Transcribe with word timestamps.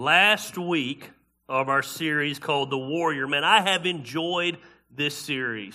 last 0.00 0.56
week 0.56 1.10
of 1.46 1.68
our 1.68 1.82
series 1.82 2.38
called 2.38 2.70
The 2.70 2.78
Warrior. 2.78 3.26
Man, 3.26 3.44
I 3.44 3.60
have 3.60 3.84
enjoyed 3.84 4.56
this 4.90 5.14
series. 5.14 5.74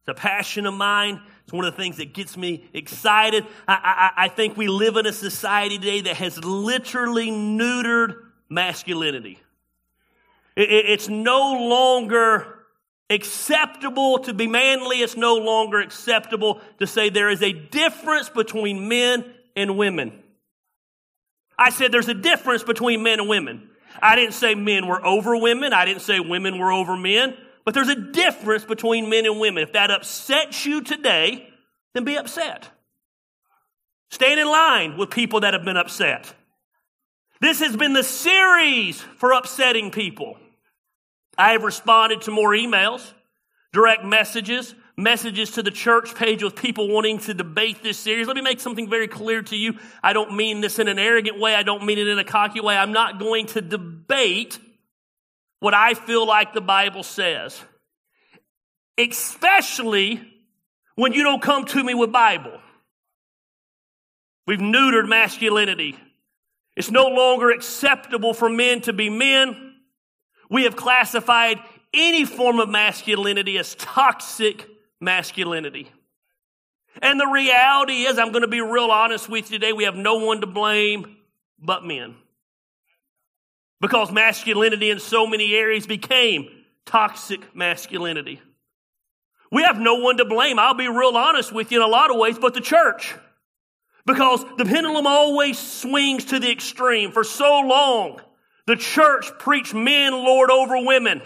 It's 0.00 0.08
a 0.08 0.14
passion 0.14 0.66
of 0.66 0.74
mine. 0.74 1.22
It's 1.44 1.52
one 1.52 1.64
of 1.64 1.72
the 1.72 1.80
things 1.80 1.98
that 1.98 2.12
gets 2.12 2.36
me 2.36 2.68
excited. 2.74 3.46
I, 3.68 4.10
I, 4.16 4.24
I 4.24 4.28
think 4.28 4.56
we 4.56 4.66
live 4.66 4.96
in 4.96 5.06
a 5.06 5.12
society 5.12 5.78
today 5.78 6.00
that 6.00 6.16
has 6.16 6.44
literally 6.44 7.30
neutered 7.30 8.16
masculinity. 8.48 9.38
It, 10.56 10.68
it, 10.68 10.86
it's 10.90 11.08
no 11.08 11.68
longer 11.68 12.58
acceptable 13.08 14.18
to 14.18 14.34
be 14.34 14.48
manly. 14.48 14.96
It's 14.96 15.16
no 15.16 15.36
longer 15.36 15.78
acceptable 15.78 16.60
to 16.80 16.88
say 16.88 17.08
there 17.08 17.30
is 17.30 17.42
a 17.42 17.52
difference 17.52 18.28
between 18.28 18.88
men 18.88 19.32
and 19.54 19.78
women. 19.78 20.23
I 21.58 21.70
said 21.70 21.92
there's 21.92 22.08
a 22.08 22.14
difference 22.14 22.62
between 22.62 23.02
men 23.02 23.20
and 23.20 23.28
women. 23.28 23.70
I 24.00 24.16
didn't 24.16 24.34
say 24.34 24.54
men 24.54 24.86
were 24.86 25.04
over 25.04 25.36
women. 25.36 25.72
I 25.72 25.84
didn't 25.84 26.02
say 26.02 26.20
women 26.20 26.58
were 26.58 26.72
over 26.72 26.96
men. 26.96 27.36
But 27.64 27.74
there's 27.74 27.88
a 27.88 27.94
difference 27.94 28.64
between 28.64 29.08
men 29.08 29.24
and 29.24 29.40
women. 29.40 29.62
If 29.62 29.72
that 29.72 29.90
upsets 29.90 30.66
you 30.66 30.82
today, 30.82 31.48
then 31.94 32.04
be 32.04 32.16
upset. 32.16 32.68
Stand 34.10 34.38
in 34.38 34.46
line 34.46 34.96
with 34.96 35.10
people 35.10 35.40
that 35.40 35.54
have 35.54 35.64
been 35.64 35.76
upset. 35.76 36.34
This 37.40 37.60
has 37.60 37.76
been 37.76 37.92
the 37.92 38.02
series 38.02 39.00
for 39.00 39.32
upsetting 39.32 39.90
people. 39.90 40.36
I 41.36 41.52
have 41.52 41.62
responded 41.62 42.22
to 42.22 42.30
more 42.30 42.50
emails, 42.50 43.12
direct 43.72 44.04
messages, 44.04 44.74
messages 44.96 45.52
to 45.52 45.62
the 45.62 45.70
church 45.70 46.14
page 46.14 46.42
with 46.42 46.54
people 46.54 46.88
wanting 46.88 47.18
to 47.18 47.34
debate 47.34 47.82
this 47.82 47.98
series. 47.98 48.26
Let 48.26 48.36
me 48.36 48.42
make 48.42 48.60
something 48.60 48.88
very 48.88 49.08
clear 49.08 49.42
to 49.42 49.56
you. 49.56 49.78
I 50.02 50.12
don't 50.12 50.36
mean 50.36 50.60
this 50.60 50.78
in 50.78 50.88
an 50.88 50.98
arrogant 50.98 51.40
way. 51.40 51.54
I 51.54 51.62
don't 51.62 51.84
mean 51.84 51.98
it 51.98 52.06
in 52.06 52.18
a 52.18 52.24
cocky 52.24 52.60
way. 52.60 52.76
I'm 52.76 52.92
not 52.92 53.18
going 53.18 53.46
to 53.46 53.60
debate 53.60 54.58
what 55.60 55.74
I 55.74 55.94
feel 55.94 56.26
like 56.26 56.52
the 56.52 56.60
Bible 56.60 57.02
says. 57.02 57.60
Especially 58.96 60.22
when 60.94 61.12
you 61.12 61.24
don't 61.24 61.42
come 61.42 61.64
to 61.64 61.82
me 61.82 61.94
with 61.94 62.12
Bible. 62.12 62.60
We've 64.46 64.60
neutered 64.60 65.08
masculinity. 65.08 65.98
It's 66.76 66.90
no 66.90 67.06
longer 67.06 67.50
acceptable 67.50 68.34
for 68.34 68.48
men 68.48 68.82
to 68.82 68.92
be 68.92 69.10
men. 69.10 69.74
We 70.50 70.64
have 70.64 70.76
classified 70.76 71.58
any 71.92 72.24
form 72.24 72.60
of 72.60 72.68
masculinity 72.68 73.58
as 73.58 73.74
toxic 73.76 74.68
masculinity. 75.04 75.90
And 77.02 77.20
the 77.20 77.26
reality 77.26 78.04
is, 78.04 78.18
I'm 78.18 78.32
going 78.32 78.42
to 78.42 78.48
be 78.48 78.60
real 78.60 78.90
honest 78.90 79.28
with 79.28 79.50
you 79.50 79.58
today, 79.58 79.72
we 79.72 79.84
have 79.84 79.96
no 79.96 80.16
one 80.16 80.40
to 80.40 80.46
blame 80.46 81.16
but 81.58 81.84
men. 81.84 82.16
Because 83.80 84.10
masculinity 84.10 84.90
in 84.90 85.00
so 85.00 85.26
many 85.26 85.54
areas 85.54 85.86
became 85.86 86.48
toxic 86.86 87.54
masculinity. 87.54 88.40
We 89.50 89.62
have 89.62 89.78
no 89.78 89.96
one 89.96 90.16
to 90.16 90.24
blame. 90.24 90.58
I'll 90.58 90.74
be 90.74 90.88
real 90.88 91.16
honest 91.16 91.52
with 91.52 91.70
you 91.70 91.82
in 91.82 91.86
a 91.86 91.90
lot 91.90 92.10
of 92.10 92.16
ways, 92.16 92.38
but 92.38 92.54
the 92.54 92.60
church. 92.60 93.14
Because 94.06 94.44
the 94.58 94.64
pendulum 94.64 95.06
always 95.06 95.58
swings 95.58 96.26
to 96.26 96.38
the 96.38 96.50
extreme. 96.50 97.12
For 97.12 97.24
so 97.24 97.60
long, 97.60 98.20
the 98.66 98.76
church 98.76 99.30
preached 99.38 99.74
men 99.74 100.12
lord 100.12 100.50
over 100.50 100.84
women. 100.84 101.22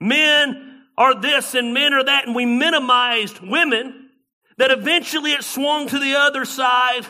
Men 0.00 0.73
are 0.96 1.20
this 1.20 1.54
and 1.54 1.74
men 1.74 1.92
are 1.94 2.04
that, 2.04 2.26
and 2.26 2.34
we 2.34 2.46
minimized 2.46 3.40
women, 3.40 4.10
that 4.58 4.70
eventually 4.70 5.32
it 5.32 5.42
swung 5.42 5.88
to 5.88 5.98
the 5.98 6.14
other 6.14 6.44
side, 6.44 7.06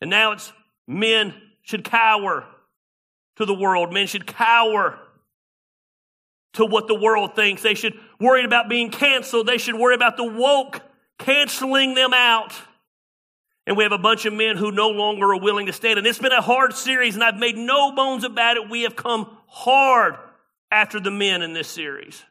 and 0.00 0.10
now 0.10 0.32
it's 0.32 0.52
men 0.86 1.34
should 1.62 1.84
cower 1.84 2.46
to 3.36 3.44
the 3.44 3.54
world. 3.54 3.92
Men 3.92 4.06
should 4.06 4.26
cower 4.26 4.98
to 6.54 6.64
what 6.64 6.88
the 6.88 6.94
world 6.94 7.34
thinks. 7.34 7.62
They 7.62 7.74
should 7.74 7.94
worry 8.20 8.44
about 8.44 8.68
being 8.68 8.90
canceled. 8.90 9.46
They 9.46 9.58
should 9.58 9.74
worry 9.74 9.94
about 9.94 10.16
the 10.16 10.24
woke 10.24 10.80
canceling 11.18 11.94
them 11.94 12.12
out. 12.14 12.54
And 13.66 13.76
we 13.76 13.82
have 13.82 13.92
a 13.92 13.98
bunch 13.98 14.24
of 14.24 14.32
men 14.32 14.56
who 14.56 14.72
no 14.72 14.88
longer 14.88 15.26
are 15.34 15.40
willing 15.40 15.66
to 15.66 15.72
stand. 15.72 15.98
And 15.98 16.06
it's 16.06 16.18
been 16.18 16.32
a 16.32 16.40
hard 16.40 16.72
series, 16.72 17.14
and 17.14 17.22
I've 17.22 17.36
made 17.36 17.56
no 17.56 17.94
bones 17.94 18.24
about 18.24 18.56
it. 18.56 18.70
We 18.70 18.82
have 18.82 18.96
come 18.96 19.36
hard 19.46 20.16
after 20.70 20.98
the 20.98 21.10
men 21.10 21.42
in 21.42 21.52
this 21.52 21.68
series. 21.68 22.24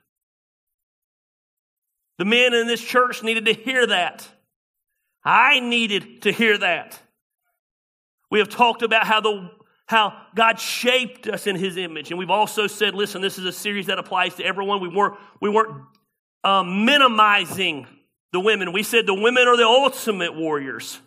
The 2.18 2.26
men 2.26 2.54
in 2.54 2.68
this 2.68 2.82
church 2.82 3.24
needed 3.24 3.46
to 3.46 3.54
hear 3.54 3.86
that. 3.88 4.28
I 5.24 5.60
needed 5.60 6.24
to 6.24 6.32
hear 6.32 6.58
that. 6.58 7.00
We 8.32 8.40
have 8.40 8.50
talked 8.50 8.82
about 8.82 9.06
how 9.06 9.22
the 9.22 9.52
how 9.86 10.22
God 10.36 10.60
shaped 10.60 11.28
us 11.28 11.48
in 11.48 11.56
His 11.56 11.78
image, 11.78 12.10
and 12.10 12.20
we've 12.20 12.30
also 12.30 12.68
said, 12.68 12.94
"Listen, 12.94 13.22
this 13.22 13.38
is 13.38 13.46
a 13.46 13.52
series 13.52 13.86
that 13.86 14.00
applies 14.00 14.36
to 14.36 14.44
everyone." 14.44 14.82
We 14.82 14.90
weren't 14.90 15.18
we 15.40 15.50
weren't 15.50 15.84
um, 16.44 16.86
minimizing 16.86 17.88
the 18.34 18.40
women. 18.40 18.74
We 18.74 18.84
said 18.84 19.06
the 19.06 19.14
women 19.14 19.48
are 19.48 19.56
the 19.56 19.64
ultimate 19.64 20.36
warriors. 20.36 21.00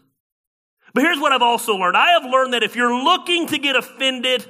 But 0.95 1.03
here's 1.03 1.19
what 1.19 1.33
I've 1.33 1.43
also 1.43 1.75
learned: 1.75 1.97
I 1.97 2.13
have 2.13 2.25
learned 2.25 2.55
that 2.55 2.63
if 2.63 2.75
you're 2.77 2.95
looking 2.95 3.47
to 3.49 3.59
get 3.59 3.77
offended, 3.77 4.47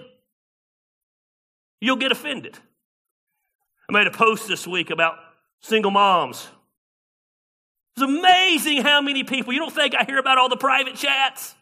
you'll 1.81 1.97
get 1.97 2.13
offended. 2.13 2.57
I 3.89 3.93
made 3.93 4.07
a 4.07 4.13
post 4.13 4.47
this 4.47 4.67
week 4.67 4.91
about 4.91 5.17
single 5.61 5.91
moms. 5.91 6.49
It's 7.97 8.03
amazing 8.03 8.83
how 8.83 9.01
many 9.01 9.25
people, 9.25 9.53
you 9.53 9.59
don't 9.59 9.75
think 9.75 9.95
I 9.95 10.05
hear 10.05 10.19
about 10.19 10.39
all 10.39 10.49
the 10.49 10.57
private 10.57 10.95
chats? 10.95 11.55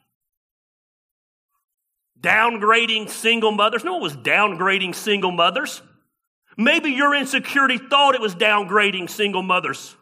Downgrading 2.20 3.08
single 3.10 3.52
mothers. 3.52 3.84
No 3.84 3.94
one 3.94 4.02
was 4.02 4.16
downgrading 4.16 4.94
single 4.94 5.30
mothers. 5.30 5.82
Maybe 6.56 6.90
your 6.90 7.14
insecurity 7.14 7.78
thought 7.78 8.14
it 8.14 8.20
was 8.20 8.34
downgrading 8.34 9.10
single 9.10 9.42
mothers. 9.42 9.96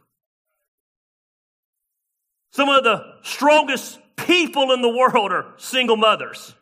Some 2.53 2.71
of 2.71 2.85
the 2.85 3.17
strongest 3.23 3.99
people 4.17 4.73
in 4.73 4.81
the 4.81 4.89
world 4.89 5.31
are 5.33 5.53
single 5.59 5.97
mothers. 5.97 6.55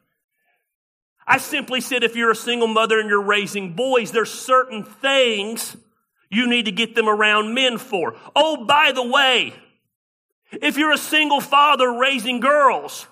I 1.27 1.39
simply 1.39 1.81
said 1.81 2.03
if 2.03 2.17
you're 2.17 2.33
a 2.33 2.37
single 2.37 2.69
mother 2.69 2.99
and 2.99 3.09
you're 3.09 3.23
raising 3.23 3.75
boys, 3.75 4.11
there's 4.11 4.33
certain 4.33 4.83
things 4.83 5.77
you 6.35 6.49
need 6.49 6.67
to 6.67 6.73
get 6.73 6.95
them 6.95 7.09
around 7.09 7.55
men 7.55 7.79
for. 7.79 8.17
Oh, 8.35 8.65
by 8.65 8.93
the 8.93 9.07
way, 9.07 9.55
if 10.51 10.77
you're 10.77 10.93
a 10.93 10.99
single 10.99 11.41
father 11.41 11.99
raising 11.99 12.41
girls, 12.41 13.07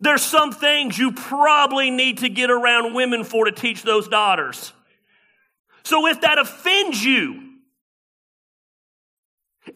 there's 0.00 0.22
some 0.22 0.52
things 0.52 0.98
you 0.98 1.12
probably 1.12 1.90
need 1.90 2.18
to 2.18 2.28
get 2.28 2.50
around 2.50 2.94
women 2.94 3.24
for 3.24 3.44
to 3.44 3.52
teach 3.52 3.82
those 3.82 4.08
daughters. 4.08 4.72
So 5.84 6.06
if 6.06 6.20
that 6.22 6.38
offends 6.38 7.04
you, 7.04 7.50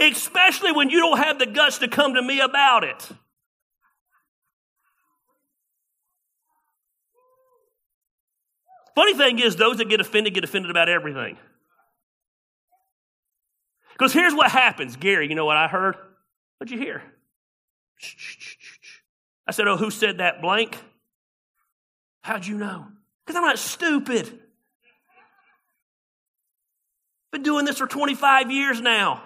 especially 0.01 0.73
when 0.73 0.91
you 0.91 0.99
don't 0.99 1.19
have 1.19 1.39
the 1.39 1.47
guts 1.47 1.79
to 1.79 1.89
come 1.89 2.15
to 2.15 2.23
me 2.23 2.41
about 2.41 2.85
it, 2.85 3.11
Funny 8.97 9.13
thing 9.13 9.39
is, 9.39 9.57
those 9.57 9.77
that 9.77 9.91
get 9.91 10.01
offended 10.01 10.33
get 10.33 10.43
offended 10.43 10.71
about 10.71 10.89
everything. 10.89 11.37
Because 13.97 14.13
here's 14.13 14.35
what 14.35 14.51
happens. 14.51 14.97
Gary, 14.97 15.29
you 15.29 15.35
know 15.35 15.47
what 15.47 15.57
I 15.57 15.69
heard? 15.69 15.97
What'd 16.59 16.71
you 16.71 16.79
hear? 16.79 17.03
I 19.47 19.53
said, 19.53 19.69
Oh, 19.69 19.77
who 19.77 19.91
said 19.91 20.19
that 20.19 20.43
blank? 20.43 20.77
How'd 22.23 22.47
you 22.47 22.59
know? 22.59 22.87
Because 23.25 23.37
I'm 23.37 23.45
not 23.45 23.59
stupid. 23.59 24.41
Been 27.33 27.43
doing 27.43 27.65
this 27.65 27.79
for 27.79 27.87
25 27.87 28.51
years 28.51 28.81
now. 28.81 29.23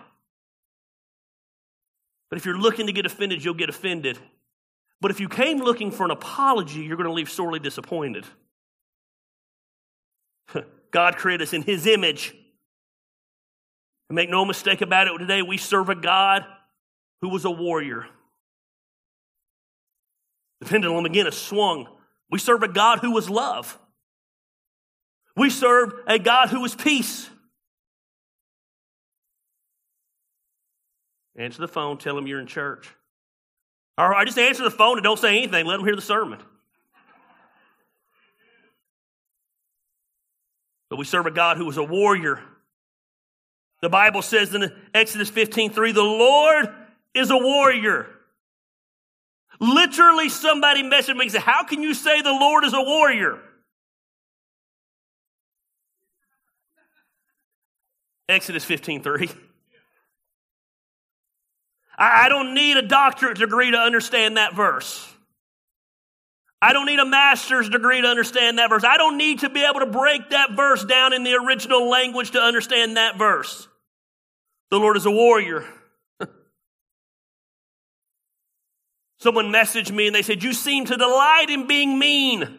But 2.29 2.39
if 2.39 2.47
you're 2.47 2.59
looking 2.59 2.87
to 2.87 2.93
get 2.93 3.07
offended, 3.07 3.45
you'll 3.45 3.55
get 3.55 3.69
offended. 3.69 4.19
But 5.01 5.11
if 5.11 5.19
you 5.19 5.29
came 5.29 5.59
looking 5.59 5.91
for 5.91 6.05
an 6.05 6.11
apology, 6.11 6.81
you're 6.81 6.97
going 6.97 7.09
to 7.09 7.13
leave 7.13 7.31
sorely 7.31 7.59
disappointed. 7.59 8.25
God 10.91 11.17
created 11.17 11.49
us 11.49 11.53
in 11.53 11.63
His 11.63 11.87
image. 11.87 12.35
And 14.11 14.17
make 14.17 14.29
no 14.29 14.45
mistake 14.45 14.81
about 14.81 15.07
it, 15.07 15.17
today 15.19 15.41
we 15.41 15.57
serve 15.57 15.89
a 15.89 15.95
God 15.95 16.45
who 17.21 17.29
was 17.29 17.45
a 17.45 17.51
warrior. 17.51 18.07
The 20.59 20.67
pendulum 20.67 21.07
again 21.07 21.29
is 21.29 21.37
swung. 21.37 21.87
We 22.29 22.41
serve 22.41 22.65
a 22.65 22.69
God 22.69 22.99
who 22.99 23.13
was 23.13 23.31
love. 23.31 23.79
We 25.37 25.49
serve 25.49 25.93
a 26.09 26.19
God 26.19 26.49
who 26.49 26.65
is 26.65 26.75
peace. 26.75 27.31
Answer 31.37 31.61
the 31.61 31.69
phone, 31.69 31.97
tell 31.97 32.17
them 32.17 32.27
you're 32.27 32.41
in 32.41 32.49
church. 32.49 32.93
All 33.97 34.09
right, 34.09 34.27
just 34.27 34.41
answer 34.41 34.65
the 34.65 34.73
phone 34.73 34.99
and 34.99 35.05
don't 35.05 35.21
say 35.21 35.39
anything. 35.39 35.67
Let 35.67 35.77
them 35.77 35.87
hear 35.87 35.95
the 35.95 36.03
sermon. 36.03 36.41
But 40.89 40.99
we 40.99 41.05
serve 41.05 41.27
a 41.27 41.31
God 41.31 41.59
who 41.59 41.71
is 41.71 41.77
a 41.77 41.85
warrior. 41.85 42.43
The 43.83 43.89
Bible 43.89 44.23
says 44.23 44.55
in 44.55 44.71
Exodus 44.95 45.31
15 45.31 45.71
3, 45.71 45.93
the 45.93 46.03
Lord 46.03 46.69
is 47.15 47.31
a 47.31 47.37
warrior. 47.37 48.07
Literally, 49.59 50.29
somebody 50.29 50.83
messaged 50.83 51.17
me 51.17 51.23
and 51.23 51.33
said, 51.33 51.43
How 51.43 51.65
can 51.65 51.83
you 51.83 51.95
say 51.95 52.23
the 52.23 52.31
Lord 52.31 52.65
is 52.65 52.73
a 52.73 52.81
warrior? 52.81 53.39
Exodus 58.29 58.65
15 58.65 59.03
3. 59.03 59.31
I 61.99 62.31
don't 62.31 62.55
need 62.55 62.79
a 62.79 62.83
doctorate 62.83 63.37
degree 63.37 63.73
to 63.73 63.77
understand 63.77 64.39
that 64.39 64.55
verse. 64.55 65.07
I 66.63 66.73
don't 66.73 66.87
need 66.87 66.99
a 66.99 67.05
master's 67.05 67.69
degree 67.69 68.01
to 68.01 68.07
understand 68.07 68.59
that 68.59 68.71
verse. 68.71 68.85
I 68.85 68.97
don't 68.97 69.19
need 69.19 69.41
to 69.41 69.51
be 69.51 69.65
able 69.65 69.81
to 69.81 69.87
break 69.87 70.31
that 70.31 70.53
verse 70.53 70.85
down 70.85 71.13
in 71.13 71.25
the 71.25 71.35
original 71.35 71.89
language 71.89 72.33
to 72.33 72.39
understand 72.41 72.97
that 72.97 73.19
verse. 73.19 73.69
The 74.71 74.79
Lord 74.79 74.97
is 74.97 75.07
a 75.07 75.11
warrior. 75.11 75.65
Someone 79.19 79.47
messaged 79.47 79.91
me 79.93 80.07
and 80.07 80.15
they 80.15 80.23
said, 80.23 80.43
You 80.43 80.53
seem 80.53 80.85
to 80.87 80.97
delight 80.97 81.47
in 81.51 81.67
being 81.67 81.99
mean 81.99 82.59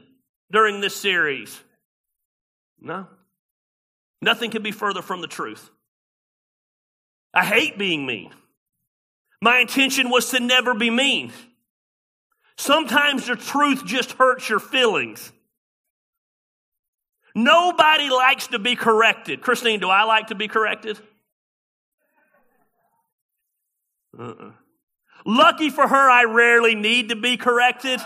during 0.52 0.82
this 0.82 0.96
series. 0.96 1.60
No. 2.80 3.08
Nothing 4.22 4.52
can 4.52 4.62
be 4.62 4.72
further 4.72 5.02
from 5.02 5.22
the 5.22 5.28
truth. 5.28 5.70
I 7.34 7.46
hate 7.46 7.78
being 7.78 8.06
mean. 8.06 8.32
My 9.42 9.60
intention 9.60 10.10
was 10.10 10.30
to 10.32 10.40
never 10.40 10.74
be 10.74 10.90
mean. 10.90 11.32
Sometimes 12.58 13.26
the 13.26 13.36
truth 13.36 13.86
just 13.86 14.12
hurts 14.14 14.50
your 14.50 14.60
feelings. 14.60 15.32
Nobody 17.34 18.10
likes 18.10 18.48
to 18.48 18.60
be 18.60 18.76
corrected. 18.76 19.42
Christine, 19.42 19.80
do 19.80 19.90
I 19.90 20.04
like 20.04 20.28
to 20.28 20.36
be 20.36 20.48
corrected? 20.48 21.00
Uh-uh. 24.18 24.52
Lucky 25.26 25.70
for 25.70 25.88
her, 25.88 26.10
I 26.10 26.24
rarely 26.24 26.76
need 26.76 27.10
to 27.10 27.16
be 27.16 27.38
corrected. 27.38 28.00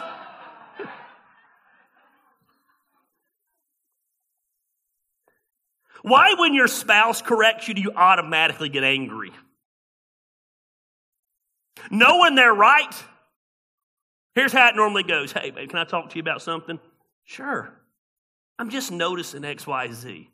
Why, 6.02 6.36
when 6.38 6.54
your 6.54 6.68
spouse 6.68 7.22
corrects 7.22 7.68
you, 7.68 7.74
do 7.74 7.82
you 7.82 7.92
automatically 7.96 8.70
get 8.70 8.84
angry? 8.84 9.32
Knowing 11.90 12.36
they're 12.36 12.54
right. 12.54 12.94
Here's 14.36 14.52
how 14.52 14.68
it 14.70 14.76
normally 14.76 15.04
goes 15.04 15.32
Hey, 15.32 15.50
babe, 15.50 15.70
can 15.70 15.80
I 15.80 15.84
talk 15.84 16.10
to 16.10 16.16
you 16.16 16.22
about 16.22 16.42
something? 16.42 16.80
Sure. 17.24 17.74
I'm 18.60 18.70
just 18.70 18.92
noticing 18.92 19.42
XYZ. 19.42 20.28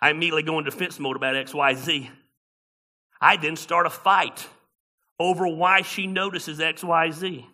I 0.00 0.10
immediately 0.10 0.42
go 0.42 0.58
into 0.58 0.70
defense 0.70 0.98
mode 0.98 1.16
about 1.16 1.34
XYZ. 1.34 2.08
I 3.20 3.36
then 3.36 3.56
start 3.56 3.86
a 3.86 3.90
fight 3.90 4.46
over 5.18 5.46
why 5.46 5.82
she 5.82 6.06
notices 6.06 6.58
XYZ. 6.58 7.44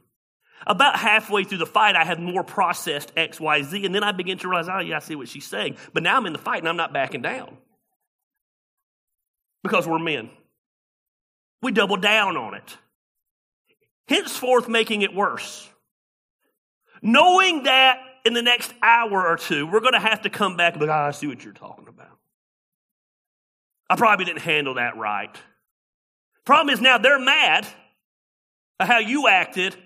About 0.67 0.99
halfway 0.99 1.45
through 1.45 1.59
the 1.59 1.67
fight, 1.67 1.97
I 1.97 2.05
have 2.05 2.19
more 2.19 2.45
processed 2.45 3.15
XYZ, 3.15 3.87
and 3.87 3.95
then 3.95 4.05
I 4.05 4.13
begin 4.13 4.39
to 4.39 4.49
realize, 4.49 4.69
oh, 4.69 4.81
yeah, 4.81 4.97
I 4.97 4.99
see 4.99 5.15
what 5.15 5.29
she's 5.29 5.47
saying. 5.47 5.77
But 5.95 6.03
now 6.03 6.17
I'm 6.17 6.27
in 6.27 6.33
the 6.33 6.39
fight 6.39 6.59
and 6.59 6.69
I'm 6.69 6.77
not 6.77 6.93
backing 6.93 7.23
down. 7.23 7.57
Because 9.63 9.87
we're 9.87 9.99
men. 9.99 10.31
We 11.63 11.73
double 11.73 11.97
down 11.97 12.37
on 12.37 12.55
it. 12.55 12.77
Henceforth, 14.09 14.69
making 14.69 15.03
it 15.03 15.15
worse. 15.15 15.69
Knowing 17.03 17.65
that 17.65 17.99
in 18.25 18.35
the 18.35 18.43
next 18.43 18.73
hour 18.83 19.27
or 19.27 19.37
two, 19.37 19.67
we're 19.67 19.81
going 19.81 19.95
to 19.95 20.01
have 20.01 20.23
to 20.23 20.31
come 20.31 20.57
back 20.57 20.75
and 20.75 20.81
be 20.81 20.87
like, 20.87 20.95
oh, 20.95 21.09
I 21.09 21.11
see 21.13 21.27
what 21.27 21.43
you're 21.43 21.53
talking 21.53 21.89
about. 21.89 22.19
I 23.89 23.97
probably 23.97 24.25
didn't 24.25 24.43
handle 24.43 24.75
that 24.75 24.97
right. 24.97 25.35
Problem 26.45 26.73
is 26.73 26.81
now 26.81 26.99
they're 26.99 27.19
mad 27.19 27.67
at 28.79 28.89
how 28.89 28.99
you 28.99 29.29
acted, 29.29 29.77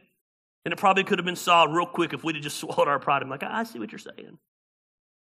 and 0.65 0.73
it 0.73 0.77
probably 0.77 1.05
could 1.05 1.19
have 1.19 1.27
been 1.27 1.37
solved 1.37 1.75
real 1.75 1.87
quick 1.87 2.13
if 2.13 2.25
we'd 2.25 2.37
have 2.37 2.45
just 2.45 2.57
swallowed 2.61 2.89
our 2.89 2.99
pride. 2.99 3.23
I'm 3.23 3.29
like, 3.29 3.43
I 3.43 3.65
see 3.65 3.79
what 3.79 3.93
you're 3.93 3.99
saying. 3.99 4.39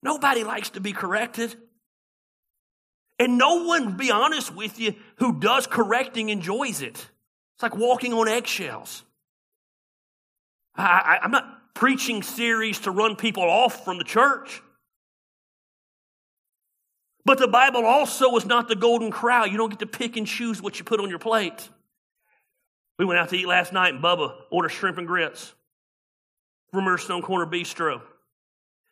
Nobody 0.02 0.44
likes 0.44 0.72
to 0.72 0.80
be 0.80 0.94
corrected. 0.94 1.56
And 3.20 3.38
no 3.38 3.66
one, 3.66 3.98
be 3.98 4.12
honest 4.12 4.56
with 4.56 4.80
you, 4.80 4.96
who 5.18 5.40
does 5.40 5.68
correcting 5.68 6.30
enjoys 6.30 6.82
it. 6.82 6.96
It's 7.56 7.64
like 7.64 7.76
walking 7.76 8.14
on 8.14 8.30
eggshells. 8.30 9.04
I, 10.76 11.20
am 11.22 11.32
not 11.32 11.74
preaching 11.74 12.24
series 12.24 12.80
to 12.82 12.92
run 12.92 13.18
people 13.18 13.44
off 13.44 13.84
from 13.84 13.98
the 13.98 14.06
church. 14.06 14.62
But 17.26 17.38
the 17.38 17.48
Bible 17.48 17.86
also 17.86 18.36
is 18.38 18.46
not 18.46 18.68
the 18.68 18.76
Golden 18.76 19.12
Corral. 19.12 19.48
You 19.48 19.58
don't 19.58 19.70
get 19.70 19.80
to 19.80 19.86
pick 19.86 20.18
and 20.18 20.26
choose 20.26 20.62
what 20.62 20.80
you 20.80 20.86
put 20.86 21.00
on 21.00 21.10
your 21.10 21.20
plate. 21.20 21.70
We 22.98 23.06
went 23.06 23.20
out 23.20 23.30
to 23.30 23.38
eat 23.38 23.48
last 23.48 23.72
night 23.72 23.94
and 23.94 24.04
Bubba 24.04 24.36
ordered 24.52 24.70
shrimp 24.70 24.98
and 24.98 25.08
grits 25.08 25.54
from 26.72 26.98
Stone 26.98 27.22
Corner 27.22 27.46
Bistro. 27.46 28.02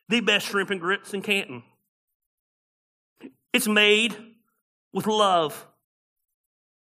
The 0.10 0.22
best 0.22 0.48
shrimp 0.48 0.70
and 0.70 0.80
grits 0.80 1.14
in 1.14 1.22
Canton. 1.22 1.64
It's 3.54 3.68
made 3.68 4.16
with 4.94 5.08
love 5.08 5.68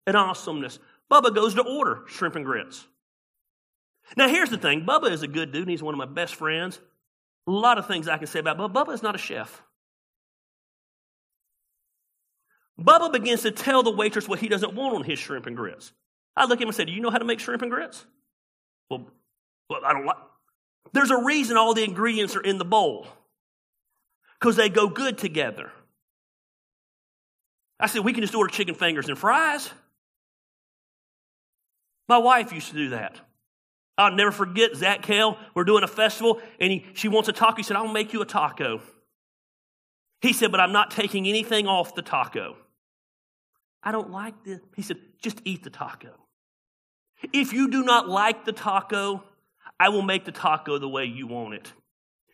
and 0.06 0.16
awesomeness. 0.16 0.78
Bubba 1.10 1.34
goes 1.34 1.54
to 1.54 1.62
order 1.62 2.02
shrimp 2.06 2.36
and 2.36 2.44
grits. 2.44 2.86
Now, 4.16 4.28
here's 4.28 4.50
the 4.50 4.58
thing 4.58 4.84
Bubba 4.84 5.10
is 5.10 5.22
a 5.22 5.28
good 5.28 5.52
dude, 5.52 5.62
and 5.62 5.70
he's 5.70 5.82
one 5.82 5.94
of 5.94 5.98
my 5.98 6.06
best 6.06 6.34
friends. 6.34 6.80
A 7.46 7.50
lot 7.50 7.78
of 7.78 7.86
things 7.86 8.08
I 8.08 8.18
can 8.18 8.26
say 8.26 8.40
about 8.40 8.58
Bubba. 8.58 8.72
Bubba 8.72 8.94
is 8.94 9.02
not 9.02 9.14
a 9.14 9.18
chef. 9.18 9.62
Bubba 12.80 13.12
begins 13.12 13.42
to 13.42 13.50
tell 13.50 13.82
the 13.82 13.90
waitress 13.90 14.28
what 14.28 14.38
he 14.38 14.48
doesn't 14.48 14.74
want 14.74 14.94
on 14.94 15.04
his 15.04 15.18
shrimp 15.18 15.46
and 15.46 15.56
grits. 15.56 15.92
I 16.36 16.44
look 16.44 16.58
at 16.58 16.62
him 16.62 16.68
and 16.68 16.76
say, 16.76 16.84
Do 16.84 16.92
you 16.92 17.00
know 17.00 17.10
how 17.10 17.18
to 17.18 17.24
make 17.24 17.40
shrimp 17.40 17.62
and 17.62 17.70
grits? 17.70 18.04
Well, 18.90 19.06
well 19.70 19.80
I 19.84 19.92
don't 19.92 20.04
like. 20.04 20.16
There's 20.92 21.10
a 21.10 21.22
reason 21.22 21.56
all 21.56 21.74
the 21.74 21.84
ingredients 21.84 22.36
are 22.36 22.40
in 22.40 22.58
the 22.58 22.64
bowl 22.64 23.06
because 24.38 24.56
they 24.56 24.68
go 24.68 24.88
good 24.88 25.16
together. 25.16 25.70
I 27.80 27.86
said, 27.86 28.04
We 28.04 28.12
can 28.12 28.22
just 28.22 28.34
order 28.34 28.52
chicken 28.52 28.74
fingers 28.74 29.08
and 29.08 29.18
fries. 29.18 29.70
My 32.08 32.18
wife 32.18 32.52
used 32.52 32.68
to 32.68 32.74
do 32.74 32.90
that. 32.90 33.18
I'll 33.98 34.14
never 34.14 34.30
forget 34.30 34.76
Zach 34.76 35.02
Kale. 35.02 35.38
We're 35.54 35.64
doing 35.64 35.82
a 35.82 35.88
festival, 35.88 36.40
and 36.60 36.70
he, 36.70 36.86
she 36.92 37.08
wants 37.08 37.28
a 37.28 37.32
taco. 37.32 37.56
He 37.56 37.62
said, 37.62 37.76
I'll 37.76 37.88
make 37.88 38.12
you 38.12 38.20
a 38.20 38.26
taco. 38.26 38.80
He 40.20 40.32
said, 40.32 40.50
but 40.50 40.60
I'm 40.60 40.72
not 40.72 40.90
taking 40.90 41.26
anything 41.26 41.66
off 41.66 41.94
the 41.94 42.02
taco. 42.02 42.56
I 43.86 43.92
don't 43.92 44.10
like 44.10 44.42
this. 44.42 44.58
He 44.74 44.82
said, 44.82 44.96
just 45.22 45.40
eat 45.44 45.62
the 45.62 45.70
taco. 45.70 46.10
If 47.32 47.52
you 47.52 47.70
do 47.70 47.84
not 47.84 48.08
like 48.08 48.44
the 48.44 48.52
taco, 48.52 49.22
I 49.78 49.90
will 49.90 50.02
make 50.02 50.24
the 50.24 50.32
taco 50.32 50.76
the 50.78 50.88
way 50.88 51.04
you 51.04 51.28
want 51.28 51.54
it. 51.54 51.72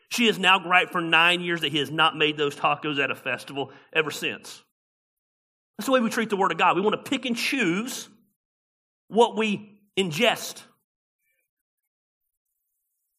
She 0.09 0.29
has 0.29 0.39
now 0.39 0.59
griped 0.59 0.93
for 0.93 1.03
nine 1.03 1.43
years 1.43 1.61
that 1.61 1.71
he 1.71 1.79
has 1.79 1.91
not 1.91 2.17
made 2.17 2.39
those 2.39 2.57
tacos 2.57 2.99
at 2.99 3.11
a 3.11 3.15
festival 3.15 3.71
ever 3.93 4.11
since. 4.11 4.63
That's 5.77 5.85
the 5.87 5.93
way 5.93 6.01
we 6.01 6.09
treat 6.09 6.31
the 6.31 6.37
Word 6.37 6.53
of 6.53 6.59
God. 6.59 6.75
We 6.75 6.81
want 6.81 7.05
to 7.05 7.11
pick 7.11 7.27
and 7.27 7.37
choose 7.37 8.09
what 9.09 9.37
we 9.37 9.79
ingest. 9.95 10.63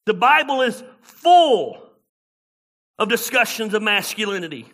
The 0.08 0.16
Bible 0.16 0.62
is 0.62 0.84
full 1.02 1.78
of 2.98 3.10
discussions 3.10 3.76
of 3.76 3.84
masculinity. 3.84 4.66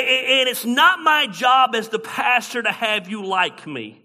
And 0.00 0.48
it's 0.48 0.64
not 0.64 1.00
my 1.00 1.26
job 1.26 1.74
as 1.74 1.88
the 1.88 1.98
pastor 1.98 2.62
to 2.62 2.72
have 2.72 3.08
you 3.08 3.24
like 3.24 3.66
me. 3.66 4.02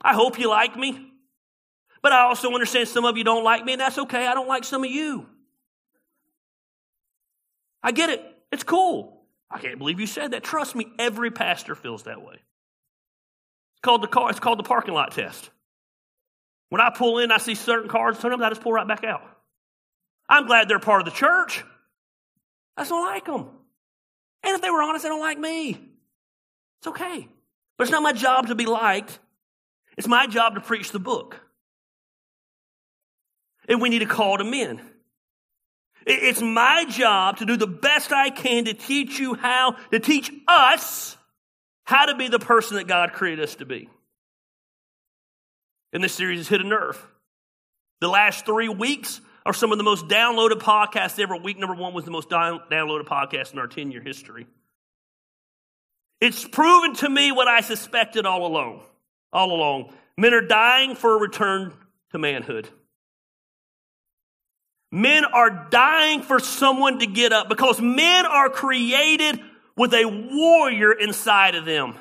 I 0.00 0.12
hope 0.12 0.38
you 0.38 0.48
like 0.48 0.76
me. 0.76 1.10
But 2.02 2.12
I 2.12 2.24
also 2.24 2.52
understand 2.52 2.88
some 2.88 3.06
of 3.06 3.16
you 3.16 3.24
don't 3.24 3.44
like 3.44 3.64
me, 3.64 3.72
and 3.72 3.80
that's 3.80 3.96
okay. 3.96 4.26
I 4.26 4.34
don't 4.34 4.48
like 4.48 4.64
some 4.64 4.84
of 4.84 4.90
you. 4.90 5.26
I 7.82 7.92
get 7.92 8.10
it. 8.10 8.22
It's 8.52 8.62
cool. 8.64 9.22
I 9.50 9.58
can't 9.58 9.78
believe 9.78 10.00
you 10.00 10.06
said 10.06 10.32
that. 10.32 10.42
Trust 10.42 10.74
me, 10.74 10.86
every 10.98 11.30
pastor 11.30 11.74
feels 11.74 12.02
that 12.04 12.20
way. 12.20 12.34
It's 12.34 13.80
called 13.82 14.02
the 14.02 14.08
car, 14.08 14.30
it's 14.30 14.40
called 14.40 14.58
the 14.58 14.64
parking 14.64 14.94
lot 14.94 15.12
test. 15.12 15.50
When 16.68 16.80
I 16.80 16.90
pull 16.90 17.18
in, 17.18 17.30
I 17.30 17.38
see 17.38 17.54
certain 17.54 17.88
cars, 17.88 18.18
sometimes 18.18 18.42
I 18.42 18.48
just 18.48 18.60
pull 18.60 18.72
right 18.72 18.86
back 18.86 19.04
out. 19.04 19.22
I'm 20.28 20.46
glad 20.46 20.68
they're 20.68 20.78
part 20.78 21.00
of 21.00 21.04
the 21.06 21.16
church. 21.18 21.64
I 22.76 22.84
don't 22.84 23.04
like 23.04 23.26
them. 23.26 23.48
And 24.42 24.54
if 24.54 24.62
they 24.62 24.70
were 24.70 24.82
honest, 24.82 25.04
they 25.04 25.08
don't 25.08 25.20
like 25.20 25.38
me. 25.38 25.80
It's 26.80 26.88
okay. 26.88 27.28
But 27.76 27.84
it's 27.84 27.92
not 27.92 28.02
my 28.02 28.12
job 28.12 28.48
to 28.48 28.54
be 28.54 28.66
liked. 28.66 29.18
It's 29.96 30.08
my 30.08 30.26
job 30.26 30.54
to 30.54 30.60
preach 30.60 30.90
the 30.92 30.98
book. 30.98 31.40
And 33.68 33.80
we 33.80 33.88
need 33.88 34.00
to 34.00 34.06
call 34.06 34.36
them 34.36 34.52
in. 34.52 34.80
It's 36.06 36.42
my 36.42 36.84
job 36.84 37.38
to 37.38 37.46
do 37.46 37.56
the 37.56 37.66
best 37.66 38.12
I 38.12 38.28
can 38.28 38.66
to 38.66 38.74
teach 38.74 39.18
you 39.18 39.34
how, 39.34 39.76
to 39.90 39.98
teach 39.98 40.30
us 40.46 41.16
how 41.84 42.06
to 42.06 42.14
be 42.14 42.28
the 42.28 42.38
person 42.38 42.76
that 42.76 42.86
God 42.86 43.12
created 43.12 43.42
us 43.42 43.54
to 43.56 43.64
be. 43.64 43.88
And 45.92 46.04
this 46.04 46.12
series 46.12 46.38
has 46.38 46.48
hit 46.48 46.60
a 46.60 46.64
nerve. 46.64 47.02
The 48.00 48.08
last 48.08 48.44
three 48.44 48.68
weeks, 48.68 49.20
are 49.46 49.52
some 49.52 49.72
of 49.72 49.78
the 49.78 49.84
most 49.84 50.08
downloaded 50.08 50.60
podcasts 50.60 51.18
ever. 51.18 51.36
Week 51.36 51.58
number 51.58 51.74
one 51.74 51.92
was 51.92 52.04
the 52.04 52.10
most 52.10 52.30
down, 52.30 52.60
downloaded 52.70 53.06
podcast 53.06 53.52
in 53.52 53.58
our 53.58 53.66
10 53.66 53.90
year 53.90 54.00
history. 54.00 54.46
It's 56.20 56.46
proven 56.46 56.94
to 56.96 57.08
me 57.08 57.32
what 57.32 57.48
I 57.48 57.60
suspected 57.60 58.24
all 58.24 58.46
along. 58.46 58.82
All 59.32 59.52
along. 59.52 59.92
Men 60.16 60.32
are 60.32 60.40
dying 60.40 60.94
for 60.94 61.16
a 61.16 61.20
return 61.20 61.72
to 62.12 62.18
manhood. 62.18 62.68
Men 64.90 65.24
are 65.24 65.68
dying 65.70 66.22
for 66.22 66.38
someone 66.38 67.00
to 67.00 67.06
get 67.06 67.32
up 67.32 67.48
because 67.48 67.80
men 67.80 68.26
are 68.26 68.48
created 68.48 69.40
with 69.76 69.92
a 69.92 70.04
warrior 70.04 70.92
inside 70.92 71.56
of 71.56 71.64
them. 71.64 71.96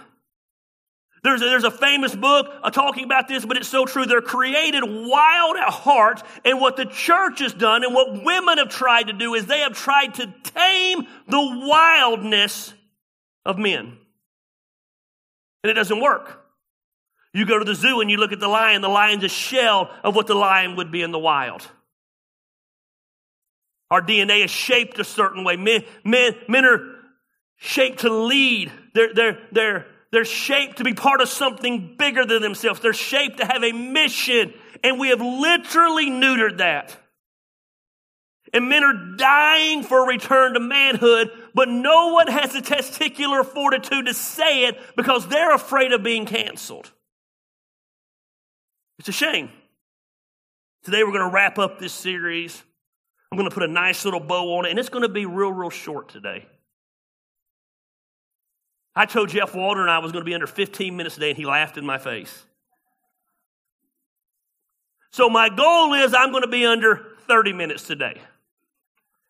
There's 1.23 1.41
a, 1.41 1.45
there's 1.45 1.63
a 1.63 1.71
famous 1.71 2.13
book 2.13 2.53
uh, 2.61 2.69
talking 2.69 3.05
about 3.05 3.29
this, 3.29 3.45
but 3.45 3.55
it's 3.55 3.69
so 3.69 3.85
true. 3.85 4.05
They're 4.05 4.21
created 4.21 4.83
wild 4.83 5.55
at 5.55 5.69
heart, 5.69 6.21
and 6.43 6.59
what 6.59 6.75
the 6.75 6.85
church 6.85 7.39
has 7.39 7.53
done 7.53 7.85
and 7.85 7.93
what 7.93 8.23
women 8.23 8.57
have 8.57 8.67
tried 8.67 9.07
to 9.07 9.13
do 9.13 9.33
is 9.33 9.45
they 9.45 9.59
have 9.59 9.73
tried 9.73 10.15
to 10.15 10.33
tame 10.43 11.07
the 11.27 11.65
wildness 11.65 12.73
of 13.45 13.57
men. 13.57 13.97
And 15.63 15.71
it 15.71 15.75
doesn't 15.75 16.01
work. 16.01 16.41
You 17.33 17.45
go 17.45 17.57
to 17.57 17.65
the 17.65 17.73
zoo 17.73 18.01
and 18.01 18.11
you 18.11 18.17
look 18.17 18.33
at 18.33 18.41
the 18.41 18.49
lion, 18.49 18.81
the 18.81 18.89
lion's 18.89 19.23
a 19.23 19.29
shell 19.29 19.91
of 20.03 20.15
what 20.15 20.27
the 20.27 20.35
lion 20.35 20.75
would 20.75 20.91
be 20.91 21.01
in 21.01 21.11
the 21.11 21.19
wild. 21.19 21.65
Our 23.89 24.01
DNA 24.01 24.43
is 24.43 24.51
shaped 24.51 24.99
a 24.99 25.03
certain 25.03 25.45
way. 25.45 25.55
Men, 25.55 25.83
men, 26.03 26.35
men 26.49 26.65
are 26.65 26.95
shaped 27.55 27.99
to 27.99 28.09
lead. 28.09 28.71
They're, 28.93 29.13
they're, 29.13 29.39
they're, 29.51 29.85
they're 30.13 30.25
shaped 30.25 30.77
to 30.77 30.83
be 30.83 30.93
part 30.93 31.21
of 31.21 31.27
something 31.27 31.95
bigger 31.97 32.23
than 32.23 32.43
themselves. 32.43 32.79
They're 32.79 32.93
shaped 32.93 33.37
to 33.37 33.45
have 33.47 33.63
a 33.63 33.71
mission. 33.71 34.53
And 34.83 34.99
we 34.99 35.09
have 35.09 35.19
literally 35.19 36.05
neutered 36.05 36.59
that. 36.59 36.95
And 38.53 38.69
men 38.69 38.83
are 38.83 39.15
dying 39.17 39.81
for 39.81 40.03
a 40.03 40.07
return 40.07 40.53
to 40.53 40.59
manhood, 40.59 41.31
but 41.55 41.67
no 41.67 42.13
one 42.13 42.27
has 42.27 42.53
the 42.53 42.59
testicular 42.59 43.43
fortitude 43.43 44.05
to 44.05 44.13
say 44.13 44.65
it 44.65 44.79
because 44.95 45.27
they're 45.27 45.55
afraid 45.55 45.91
of 45.93 46.03
being 46.03 46.27
canceled. 46.27 46.91
It's 48.99 49.09
a 49.09 49.13
shame. 49.13 49.49
Today 50.83 51.03
we're 51.03 51.11
going 51.11 51.27
to 51.27 51.33
wrap 51.33 51.57
up 51.57 51.79
this 51.79 51.93
series. 51.93 52.61
I'm 53.31 53.37
going 53.39 53.49
to 53.49 53.53
put 53.53 53.63
a 53.63 53.67
nice 53.67 54.05
little 54.05 54.19
bow 54.19 54.59
on 54.59 54.67
it, 54.67 54.69
and 54.69 54.77
it's 54.77 54.89
going 54.89 55.01
to 55.01 55.09
be 55.09 55.25
real, 55.25 55.51
real 55.51 55.71
short 55.71 56.09
today. 56.09 56.45
I 58.95 59.05
told 59.05 59.29
Jeff 59.29 59.55
Walter 59.55 59.81
and 59.81 59.89
I 59.89 59.99
was 59.99 60.11
going 60.11 60.21
to 60.21 60.25
be 60.25 60.33
under 60.33 60.47
15 60.47 60.95
minutes 60.95 61.15
today, 61.15 61.29
and 61.29 61.37
he 61.37 61.45
laughed 61.45 61.77
in 61.77 61.85
my 61.85 61.97
face. 61.97 62.45
So 65.11 65.29
my 65.29 65.49
goal 65.49 65.93
is 65.93 66.13
I'm 66.13 66.31
going 66.31 66.43
to 66.43 66.49
be 66.49 66.65
under 66.65 67.05
30 67.27 67.53
minutes 67.53 67.85
today. 67.85 68.19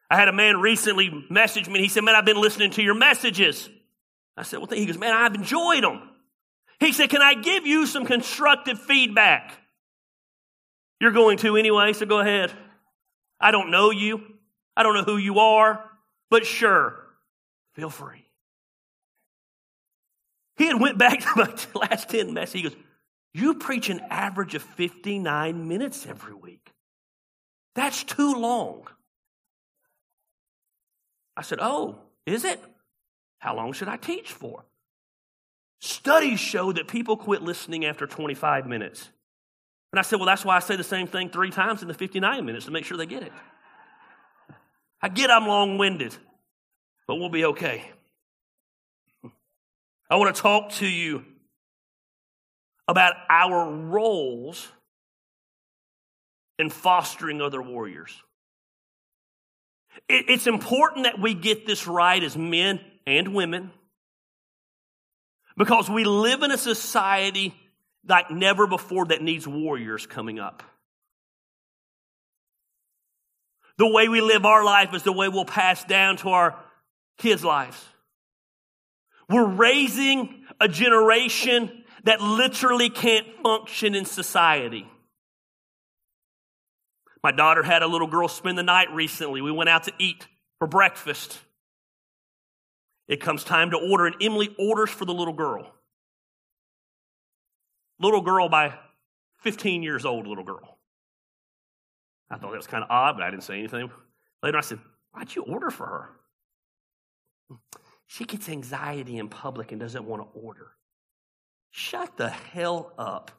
I 0.09 0.15
had 0.15 0.27
a 0.27 0.33
man 0.33 0.57
recently 0.57 1.25
message 1.29 1.67
me, 1.67 1.75
and 1.75 1.83
he 1.83 1.89
said, 1.89 2.03
Man, 2.03 2.15
I've 2.15 2.25
been 2.25 2.39
listening 2.39 2.71
to 2.71 2.83
your 2.83 2.93
messages. 2.93 3.69
I 4.37 4.43
said, 4.43 4.59
Well, 4.59 4.67
he 4.67 4.85
goes, 4.85 4.97
Man, 4.97 5.13
I've 5.13 5.35
enjoyed 5.35 5.83
them. 5.83 6.09
He 6.79 6.91
said, 6.91 7.09
Can 7.09 7.21
I 7.21 7.33
give 7.33 7.65
you 7.65 7.85
some 7.85 8.05
constructive 8.05 8.79
feedback? 8.79 9.53
You're 10.99 11.11
going 11.11 11.37
to 11.39 11.57
anyway, 11.57 11.93
so 11.93 12.05
go 12.05 12.19
ahead. 12.19 12.51
I 13.39 13.51
don't 13.51 13.71
know 13.71 13.91
you. 13.91 14.21
I 14.75 14.83
don't 14.83 14.93
know 14.93 15.03
who 15.03 15.17
you 15.17 15.39
are, 15.39 15.83
but 16.29 16.45
sure, 16.45 16.97
feel 17.73 17.89
free. 17.89 18.22
He 20.57 20.67
had 20.67 20.79
went 20.79 20.97
back 20.97 21.19
to 21.21 21.29
my 21.35 21.87
last 21.87 22.09
10 22.09 22.33
messages. 22.33 22.61
He 22.61 22.69
goes, 22.69 22.77
you 23.33 23.55
preach 23.55 23.89
an 23.89 24.01
average 24.09 24.55
of 24.55 24.61
59 24.61 25.67
minutes 25.67 26.05
every 26.05 26.35
week. 26.35 26.71
That's 27.75 28.03
too 28.03 28.35
long. 28.35 28.87
I 31.35 31.41
said, 31.41 31.57
Oh, 31.59 31.97
is 32.25 32.45
it? 32.45 32.59
How 33.39 33.55
long 33.55 33.73
should 33.73 33.87
I 33.87 33.97
teach 33.97 34.31
for? 34.31 34.63
Studies 35.81 36.39
show 36.39 36.71
that 36.71 36.87
people 36.87 37.17
quit 37.17 37.41
listening 37.41 37.85
after 37.85 38.05
25 38.05 38.67
minutes. 38.67 39.09
And 39.91 39.99
I 39.99 40.03
said, 40.03 40.17
Well, 40.17 40.27
that's 40.27 40.45
why 40.45 40.55
I 40.55 40.59
say 40.59 40.75
the 40.75 40.83
same 40.83 41.07
thing 41.07 41.29
three 41.29 41.49
times 41.49 41.81
in 41.81 41.87
the 41.87 41.93
59 41.95 42.45
minutes 42.45 42.65
to 42.65 42.71
make 42.71 42.85
sure 42.85 42.97
they 42.97 43.07
get 43.07 43.23
it. 43.23 43.33
I 45.01 45.09
get 45.09 45.31
I'm 45.31 45.47
long 45.47 45.79
winded, 45.79 46.15
but 47.07 47.15
we'll 47.15 47.29
be 47.29 47.45
okay. 47.45 47.83
I 50.09 50.15
want 50.17 50.35
to 50.35 50.41
talk 50.41 50.71
to 50.73 50.87
you 50.87 51.25
about 52.87 53.15
our 53.29 53.71
roles 53.71 54.67
in 56.59 56.69
fostering 56.69 57.41
other 57.41 57.61
warriors. 57.61 58.21
It's 60.09 60.47
important 60.47 61.05
that 61.05 61.19
we 61.19 61.33
get 61.33 61.65
this 61.65 61.87
right 61.87 62.21
as 62.21 62.37
men 62.37 62.79
and 63.05 63.33
women 63.33 63.71
because 65.57 65.89
we 65.89 66.03
live 66.03 66.43
in 66.43 66.51
a 66.51 66.57
society 66.57 67.55
like 68.07 68.31
never 68.31 68.67
before 68.67 69.05
that 69.05 69.21
needs 69.21 69.47
warriors 69.47 70.05
coming 70.05 70.39
up. 70.39 70.63
The 73.77 73.87
way 73.87 74.07
we 74.07 74.21
live 74.21 74.45
our 74.45 74.63
life 74.63 74.93
is 74.93 75.03
the 75.03 75.11
way 75.11 75.29
we'll 75.29 75.45
pass 75.45 75.83
down 75.83 76.17
to 76.17 76.29
our 76.29 76.59
kids' 77.17 77.43
lives. 77.43 77.83
We're 79.29 79.47
raising 79.47 80.43
a 80.59 80.67
generation 80.67 81.83
that 82.03 82.21
literally 82.21 82.89
can't 82.89 83.27
function 83.41 83.95
in 83.95 84.05
society. 84.05 84.87
My 87.23 87.31
daughter 87.31 87.63
had 87.63 87.83
a 87.83 87.87
little 87.87 88.07
girl 88.07 88.27
spend 88.27 88.57
the 88.57 88.63
night 88.63 88.91
recently. 88.93 89.41
We 89.41 89.51
went 89.51 89.69
out 89.69 89.83
to 89.83 89.93
eat 89.97 90.27
for 90.59 90.67
breakfast. 90.67 91.39
It 93.07 93.21
comes 93.21 93.43
time 93.43 93.71
to 93.71 93.77
order, 93.77 94.05
and 94.05 94.15
Emily 94.21 94.53
orders 94.59 94.89
for 94.89 95.05
the 95.05 95.13
little 95.13 95.33
girl. 95.33 95.73
Little 97.99 98.21
girl 98.21 98.49
by 98.49 98.73
15 99.41 99.83
years 99.83 100.05
old, 100.05 100.27
little 100.27 100.43
girl. 100.43 100.77
I 102.29 102.37
thought 102.37 102.51
that 102.51 102.57
was 102.57 102.67
kind 102.67 102.83
of 102.83 102.89
odd, 102.89 103.15
but 103.15 103.23
I 103.23 103.29
didn't 103.29 103.43
say 103.43 103.59
anything. 103.59 103.89
Later, 104.41 104.57
I 104.57 104.61
said, 104.61 104.79
Why'd 105.11 105.35
you 105.35 105.43
order 105.43 105.69
for 105.69 105.85
her? 105.85 106.09
She 108.13 108.25
gets 108.25 108.47
anxiety 108.47 109.17
in 109.17 109.27
public 109.27 109.71
and 109.71 109.81
doesn't 109.81 110.05
want 110.05 110.21
to 110.21 110.39
order. 110.39 110.67
Shut 111.71 112.15
the 112.15 112.29
hell 112.29 112.93
up. 112.95 113.31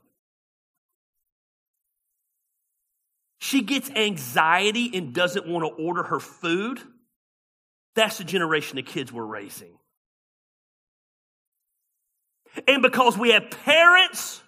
She 3.38 3.62
gets 3.62 3.88
anxiety 3.88 4.90
and 4.92 5.14
doesn't 5.14 5.46
want 5.46 5.64
to 5.64 5.80
order 5.80 6.02
her 6.02 6.18
food. 6.18 6.80
That's 7.94 8.18
the 8.18 8.24
generation 8.24 8.76
of 8.78 8.84
kids 8.84 9.12
we're 9.12 9.24
raising. 9.24 9.78
And 12.66 12.82
because 12.82 13.16
we 13.16 13.30
have 13.30 13.52
parents 13.52 14.42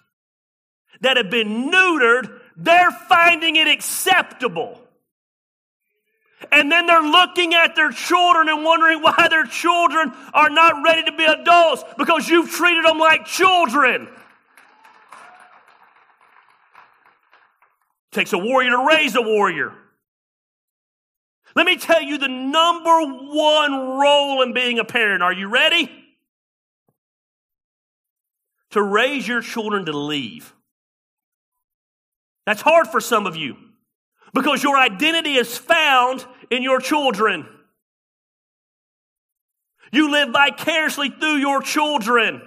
that 0.99 1.15
have 1.15 1.29
been 1.29 1.71
neutered, 1.71 2.37
they're 2.57 2.91
finding 2.91 3.55
it 3.55 3.69
acceptable 3.69 4.86
and 6.51 6.71
then 6.71 6.85
they're 6.85 7.01
looking 7.01 7.53
at 7.53 7.75
their 7.75 7.91
children 7.91 8.49
and 8.49 8.63
wondering 8.63 9.01
why 9.01 9.27
their 9.29 9.45
children 9.45 10.11
are 10.33 10.49
not 10.49 10.83
ready 10.83 11.03
to 11.03 11.11
be 11.11 11.25
adults 11.25 11.83
because 11.97 12.29
you've 12.29 12.49
treated 12.51 12.85
them 12.85 12.99
like 12.99 13.25
children. 13.25 14.07
takes 18.17 18.33
a 18.33 18.37
warrior 18.37 18.71
to 18.71 18.87
raise 18.89 19.15
a 19.15 19.21
warrior. 19.21 19.71
Let 21.55 21.67
me 21.67 21.77
tell 21.77 22.01
you 22.01 22.17
the 22.17 22.27
number 22.27 22.99
one 23.01 23.99
role 23.99 24.41
in 24.41 24.53
being 24.53 24.79
a 24.79 24.83
parent. 24.83 25.21
Are 25.21 25.33
you 25.33 25.47
ready? 25.47 25.89
To 28.71 28.81
raise 28.81 29.27
your 29.27 29.41
children 29.41 29.85
to 29.85 29.95
leave. 29.95 30.53
That's 32.47 32.61
hard 32.61 32.87
for 32.87 32.99
some 32.99 33.27
of 33.27 33.35
you. 33.35 33.55
Because 34.33 34.63
your 34.63 34.77
identity 34.77 35.35
is 35.35 35.57
found 35.57 36.25
in 36.49 36.63
your 36.63 36.79
children. 36.79 37.45
You 39.91 40.11
live 40.11 40.29
vicariously 40.29 41.09
through 41.09 41.37
your 41.37 41.61
children. 41.61 42.41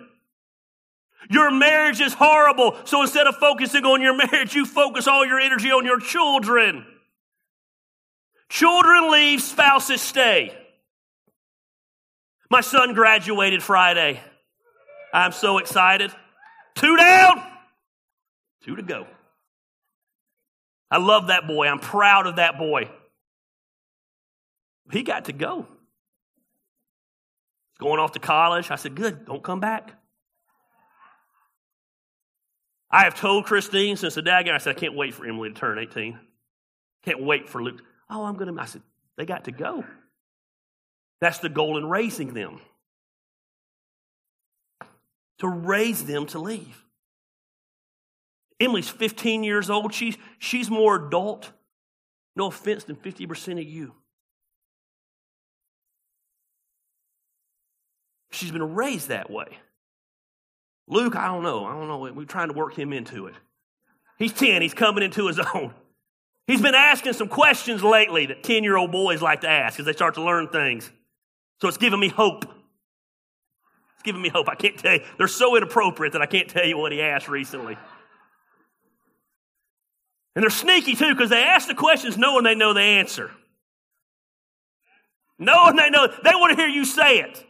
Your 1.31 1.51
marriage 1.51 2.01
is 2.01 2.13
horrible, 2.13 2.77
so 2.85 3.03
instead 3.03 3.27
of 3.27 3.37
focusing 3.37 3.85
on 3.85 4.03
your 4.03 4.17
marriage, 4.31 4.55
you 4.55 4.67
focus 4.67 5.07
all 5.07 5.25
your 5.25 5.39
energy 5.39 5.71
on 5.71 5.85
your 5.85 6.01
children. 6.01 6.85
Children 8.49 9.13
leave, 9.13 9.41
spouses 9.41 10.01
stay. 10.01 10.57
My 12.51 12.63
son 12.63 12.95
graduated 12.95 13.63
Friday. 13.63 14.21
I'm 15.15 15.31
so 15.31 15.59
excited. 15.59 16.11
Two 16.75 16.97
down, 16.97 17.43
two 18.65 18.75
to 18.75 18.83
go. 18.83 19.07
I 20.90 20.99
love 20.99 21.28
that 21.28 21.47
boy. 21.47 21.68
I'm 21.68 21.78
proud 21.78 22.26
of 22.26 22.37
that 22.37 22.59
boy. 22.59 22.90
He 24.90 25.02
got 25.02 25.26
to 25.26 25.32
go. 25.32 25.66
He's 27.70 27.78
going 27.78 28.00
off 28.00 28.12
to 28.12 28.18
college. 28.18 28.70
I 28.70 28.76
said, 28.76 28.94
Good, 28.94 29.25
don't 29.26 29.42
come 29.42 29.61
back. 29.61 29.94
I 32.90 33.04
have 33.04 33.14
told 33.14 33.44
Christine 33.44 33.97
since 33.97 34.14
the 34.16 34.23
day 34.23 34.32
I 34.32 34.59
said, 34.59 34.76
I 34.76 34.78
can't 34.78 34.97
wait 34.97 35.14
for 35.14 35.25
Emily 35.25 35.50
to 35.50 35.54
turn 35.54 35.78
18. 35.78 36.18
Can't 37.04 37.23
wait 37.23 37.49
for 37.49 37.62
Luke. 37.62 37.80
Oh, 38.11 38.25
I'm 38.25 38.35
going 38.35 38.52
to. 38.52 38.61
I 38.61 38.64
said, 38.64 38.82
They 39.16 39.25
got 39.25 39.44
to 39.44 39.52
go. 39.52 39.85
That's 41.20 41.38
the 41.38 41.49
goal 41.49 41.78
in 41.78 41.87
raising 41.87 42.35
them. 42.35 42.61
To 45.38 45.49
raise 45.49 46.04
them 46.04 46.26
to 46.28 46.38
leave. 46.38 46.85
Emily's 48.61 48.88
15 48.88 49.43
years 49.43 49.71
old. 49.71 49.95
She's, 49.95 50.17
she's 50.38 50.71
more 50.71 51.07
adult, 51.07 51.50
no 52.37 52.47
offense, 52.47 52.85
than 52.85 52.97
50% 52.97 53.52
of 53.52 53.64
you. 53.64 53.95
She's 58.31 58.52
been 58.52 58.75
raised 58.75 59.09
that 59.09 59.31
way. 59.31 59.59
Luke, 60.87 61.17
I 61.17 61.26
don't 61.26 61.43
know. 61.43 61.64
I 61.64 61.73
don't 61.73 61.88
know. 61.88 61.99
We're 61.99 62.25
trying 62.25 62.49
to 62.49 62.55
work 62.55 62.75
him 62.75 62.93
into 62.93 63.26
it. 63.26 63.35
He's 64.19 64.33
10. 64.33 64.61
He's 64.61 64.75
coming 64.75 65.02
into 65.02 65.26
his 65.26 65.38
own. 65.55 65.73
He's 66.47 66.61
been 66.61 66.75
asking 66.75 67.12
some 67.14 67.29
questions 67.29 67.83
lately 67.83 68.26
that 68.26 68.43
10 68.43 68.64
year 68.64 68.76
old 68.76 68.93
boys 68.93 69.23
like 69.23 69.43
to 69.43 69.49
ask 69.49 69.79
as 69.79 69.87
they 69.87 69.93
start 69.93 70.14
to 70.14 70.23
learn 70.23 70.49
things. 70.49 70.90
So 71.61 71.69
it's 71.69 71.76
giving 71.76 72.00
me 72.00 72.09
hope. 72.09 72.45
It's 72.45 74.02
giving 74.02 74.21
me 74.21 74.29
hope. 74.29 74.49
I 74.49 74.55
can't 74.55 74.76
tell 74.76 74.95
you. 74.95 75.00
They're 75.17 75.29
so 75.29 75.57
inappropriate 75.57 76.12
that 76.14 76.23
I 76.23 76.26
can't 76.26 76.49
tell 76.49 76.64
you 76.64 76.76
what 76.76 76.93
he 76.93 77.02
asked 77.02 77.29
recently. 77.29 77.76
And 80.35 80.43
they're 80.43 80.51
sneaky 80.51 80.95
too 80.95 81.15
because 81.15 81.31
they 81.31 81.43
ask 81.43 81.69
the 81.69 81.75
questions 81.75 82.17
knowing 82.17 82.45
they 82.45 82.55
know 82.55 82.73
the 82.73 82.81
answer. 82.81 83.31
Knowing 85.39 85.77
they 85.77 85.91
know, 85.91 86.07
they 86.07 86.31
want 86.35 86.57
to 86.57 86.57
hear 86.57 86.69
you 86.69 86.85
say 86.85 87.21
it. 87.21 87.45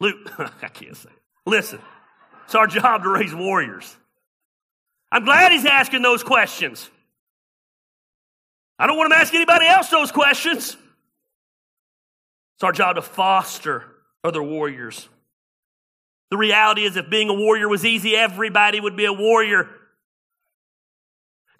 Luke, 0.00 0.32
I 0.38 0.68
can't 0.68 0.96
say 0.96 1.10
it. 1.10 1.22
Listen, 1.46 1.80
it's 2.44 2.54
our 2.54 2.66
job 2.66 3.02
to 3.02 3.10
raise 3.10 3.34
warriors. 3.34 3.96
I'm 5.12 5.24
glad 5.24 5.52
he's 5.52 5.66
asking 5.66 6.02
those 6.02 6.22
questions. 6.22 6.88
I 8.78 8.86
don't 8.86 8.96
want 8.96 9.12
him 9.12 9.18
to 9.18 9.22
ask 9.22 9.34
anybody 9.34 9.66
else 9.66 9.88
those 9.88 10.10
questions. 10.10 10.76
It's 12.56 12.64
our 12.64 12.72
job 12.72 12.96
to 12.96 13.02
foster 13.02 13.84
other 14.22 14.42
warriors. 14.42 15.08
The 16.30 16.36
reality 16.36 16.84
is, 16.84 16.96
if 16.96 17.08
being 17.10 17.28
a 17.28 17.34
warrior 17.34 17.68
was 17.68 17.84
easy, 17.84 18.16
everybody 18.16 18.80
would 18.80 18.96
be 18.96 19.04
a 19.04 19.12
warrior. 19.12 19.68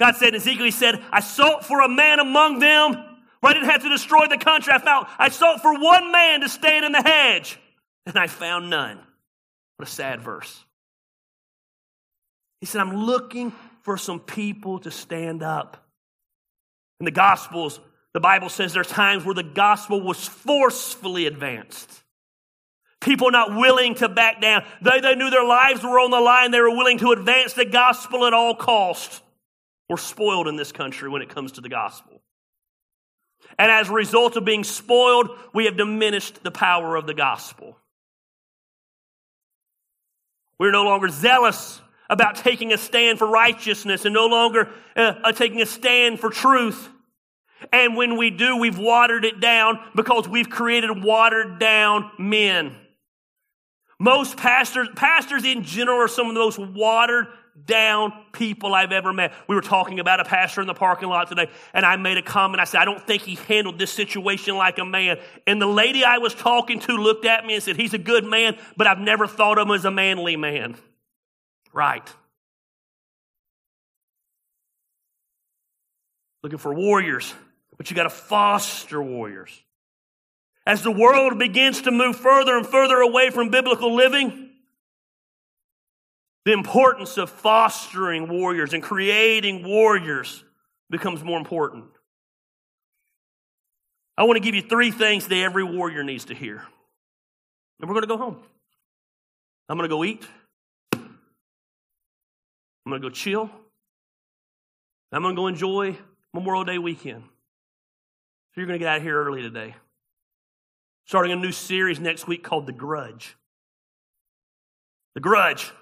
God 0.04 0.16
said 0.16 0.28
in 0.28 0.34
Ezekiel, 0.34 0.66
He 0.66 0.70
said, 0.70 1.02
I 1.10 1.20
sought 1.20 1.64
for 1.64 1.80
a 1.80 1.88
man 1.88 2.20
among 2.20 2.58
them 2.58 2.92
where 3.40 3.50
I 3.50 3.54
didn't 3.54 3.70
have 3.70 3.84
to 3.84 3.88
destroy 3.88 4.26
the 4.26 4.36
country. 4.36 4.70
I 4.70 4.78
found, 4.78 5.06
I 5.18 5.30
sought 5.30 5.62
for 5.62 5.72
one 5.72 6.12
man 6.12 6.42
to 6.42 6.48
stand 6.50 6.84
in 6.84 6.92
the 6.92 7.00
hedge, 7.00 7.58
and 8.04 8.18
I 8.18 8.26
found 8.26 8.68
none. 8.68 8.98
What 9.78 9.88
a 9.88 9.90
sad 9.90 10.20
verse. 10.20 10.62
He 12.60 12.66
said, 12.66 12.82
I'm 12.82 12.94
looking 13.06 13.54
for 13.80 13.96
some 13.96 14.20
people 14.20 14.80
to 14.80 14.90
stand 14.90 15.42
up. 15.42 15.82
In 17.00 17.06
the 17.06 17.10
Gospels, 17.10 17.80
the 18.12 18.20
Bible 18.20 18.50
says 18.50 18.74
there's 18.74 18.88
times 18.88 19.24
where 19.24 19.34
the 19.34 19.42
gospel 19.42 20.02
was 20.02 20.28
forcefully 20.28 21.26
advanced. 21.26 21.90
People 23.00 23.30
not 23.30 23.56
willing 23.56 23.94
to 23.96 24.10
back 24.10 24.42
down. 24.42 24.64
They, 24.82 25.00
they 25.00 25.14
knew 25.14 25.30
their 25.30 25.46
lives 25.46 25.82
were 25.82 25.98
on 25.98 26.10
the 26.10 26.20
line. 26.20 26.50
They 26.50 26.60
were 26.60 26.76
willing 26.76 26.98
to 26.98 27.12
advance 27.12 27.54
the 27.54 27.64
gospel 27.64 28.26
at 28.26 28.34
all 28.34 28.54
cost. 28.54 29.22
We're 29.88 29.96
spoiled 29.96 30.48
in 30.48 30.56
this 30.56 30.72
country 30.72 31.08
when 31.08 31.22
it 31.22 31.28
comes 31.28 31.52
to 31.52 31.60
the 31.60 31.68
gospel. 31.68 32.22
And 33.58 33.70
as 33.70 33.88
a 33.88 33.92
result 33.92 34.36
of 34.36 34.44
being 34.44 34.64
spoiled, 34.64 35.30
we 35.52 35.66
have 35.66 35.76
diminished 35.76 36.42
the 36.42 36.50
power 36.50 36.96
of 36.96 37.06
the 37.06 37.14
gospel. 37.14 37.76
We're 40.58 40.70
no 40.70 40.84
longer 40.84 41.08
zealous 41.08 41.80
about 42.08 42.36
taking 42.36 42.72
a 42.72 42.78
stand 42.78 43.18
for 43.18 43.26
righteousness 43.26 44.04
and 44.04 44.14
no 44.14 44.26
longer 44.26 44.70
uh, 44.96 45.14
uh, 45.24 45.32
taking 45.32 45.60
a 45.60 45.66
stand 45.66 46.20
for 46.20 46.30
truth. 46.30 46.88
And 47.72 47.96
when 47.96 48.16
we 48.16 48.30
do, 48.30 48.58
we've 48.58 48.78
watered 48.78 49.24
it 49.24 49.40
down 49.40 49.78
because 49.94 50.28
we've 50.28 50.50
created 50.50 51.02
watered 51.02 51.58
down 51.58 52.10
men. 52.18 52.76
Most 53.98 54.36
pastors, 54.36 54.88
pastors 54.94 55.44
in 55.44 55.62
general 55.62 55.98
are 55.98 56.08
some 56.08 56.28
of 56.28 56.34
the 56.34 56.40
most 56.40 56.58
watered 56.58 57.26
down 57.66 58.12
people 58.32 58.74
I've 58.74 58.92
ever 58.92 59.12
met. 59.12 59.32
We 59.48 59.54
were 59.54 59.60
talking 59.60 60.00
about 60.00 60.20
a 60.20 60.24
pastor 60.24 60.60
in 60.60 60.66
the 60.66 60.74
parking 60.74 61.08
lot 61.08 61.28
today, 61.28 61.48
and 61.72 61.86
I 61.86 61.96
made 61.96 62.18
a 62.18 62.22
comment. 62.22 62.60
I 62.60 62.64
said, 62.64 62.80
I 62.80 62.84
don't 62.84 63.04
think 63.06 63.22
he 63.22 63.36
handled 63.36 63.78
this 63.78 63.92
situation 63.92 64.56
like 64.56 64.78
a 64.78 64.84
man. 64.84 65.18
And 65.46 65.62
the 65.62 65.66
lady 65.66 66.04
I 66.04 66.18
was 66.18 66.34
talking 66.34 66.80
to 66.80 66.92
looked 66.92 67.24
at 67.24 67.46
me 67.46 67.54
and 67.54 67.62
said, 67.62 67.76
He's 67.76 67.94
a 67.94 67.98
good 67.98 68.24
man, 68.24 68.56
but 68.76 68.86
I've 68.86 68.98
never 68.98 69.26
thought 69.26 69.58
of 69.58 69.68
him 69.68 69.74
as 69.74 69.84
a 69.84 69.90
manly 69.90 70.36
man. 70.36 70.76
Right. 71.72 72.08
Looking 76.42 76.58
for 76.58 76.74
warriors, 76.74 77.32
but 77.76 77.90
you 77.90 77.96
got 77.96 78.02
to 78.04 78.10
foster 78.10 79.02
warriors. 79.02 79.62
As 80.66 80.82
the 80.82 80.90
world 80.90 81.38
begins 81.38 81.82
to 81.82 81.90
move 81.90 82.16
further 82.16 82.56
and 82.56 82.66
further 82.66 82.96
away 82.96 83.30
from 83.30 83.50
biblical 83.50 83.94
living, 83.94 84.43
the 86.44 86.52
importance 86.52 87.16
of 87.16 87.30
fostering 87.30 88.28
warriors 88.28 88.74
and 88.74 88.82
creating 88.82 89.64
warriors 89.64 90.44
becomes 90.90 91.24
more 91.24 91.38
important. 91.38 91.84
I 94.16 94.24
want 94.24 94.36
to 94.36 94.42
give 94.42 94.54
you 94.54 94.62
three 94.62 94.90
things 94.90 95.26
that 95.26 95.36
every 95.36 95.64
warrior 95.64 96.04
needs 96.04 96.26
to 96.26 96.34
hear. 96.34 96.62
And 97.80 97.88
we're 97.88 97.94
going 97.94 98.02
to 98.02 98.08
go 98.08 98.18
home. 98.18 98.36
I'm 99.68 99.76
going 99.76 99.88
to 99.88 99.94
go 99.94 100.04
eat. 100.04 100.24
I'm 100.92 101.08
going 102.90 103.00
to 103.00 103.08
go 103.08 103.12
chill. 103.12 103.50
I'm 105.10 105.22
going 105.22 105.34
to 105.34 105.40
go 105.40 105.46
enjoy 105.46 105.96
Memorial 106.32 106.64
Day 106.64 106.78
weekend. 106.78 107.22
So 107.22 108.60
you're 108.60 108.66
going 108.66 108.78
to 108.78 108.84
get 108.84 108.88
out 108.88 109.02
here 109.02 109.20
early 109.24 109.42
today. 109.42 109.74
Starting 111.06 111.32
a 111.32 111.36
new 111.36 111.52
series 111.52 111.98
next 111.98 112.26
week 112.26 112.42
called 112.42 112.66
The 112.66 112.72
Grudge. 112.72 113.36
The 115.14 115.20
Grudge. 115.20 115.72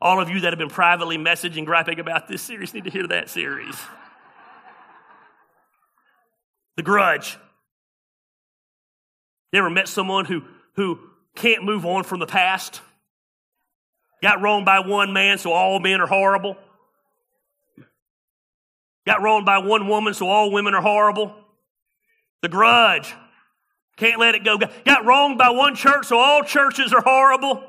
All 0.00 0.20
of 0.20 0.30
you 0.30 0.40
that 0.40 0.52
have 0.52 0.58
been 0.58 0.68
privately 0.68 1.18
messaging, 1.18 1.64
griping 1.64 1.98
about 1.98 2.28
this 2.28 2.42
series 2.42 2.72
need 2.72 2.84
to 2.84 2.90
hear 2.90 3.06
that 3.08 3.28
series. 3.28 3.74
The 6.76 6.82
grudge. 6.82 7.36
You 9.52 9.58
ever 9.58 9.70
met 9.70 9.88
someone 9.88 10.24
who, 10.24 10.42
who 10.76 11.00
can't 11.34 11.64
move 11.64 11.84
on 11.84 12.04
from 12.04 12.20
the 12.20 12.26
past? 12.26 12.80
Got 14.22 14.40
wronged 14.40 14.66
by 14.66 14.80
one 14.80 15.12
man, 15.12 15.38
so 15.38 15.52
all 15.52 15.80
men 15.80 16.00
are 16.00 16.06
horrible? 16.06 16.56
Got 19.06 19.22
wronged 19.22 19.46
by 19.46 19.58
one 19.58 19.88
woman, 19.88 20.14
so 20.14 20.28
all 20.28 20.52
women 20.52 20.74
are 20.74 20.82
horrible? 20.82 21.34
The 22.42 22.48
grudge. 22.48 23.14
Can't 23.96 24.20
let 24.20 24.36
it 24.36 24.44
go. 24.44 24.58
Got 24.58 25.04
wronged 25.04 25.38
by 25.38 25.50
one 25.50 25.74
church, 25.74 26.06
so 26.06 26.18
all 26.18 26.44
churches 26.44 26.92
are 26.92 27.02
horrible? 27.02 27.64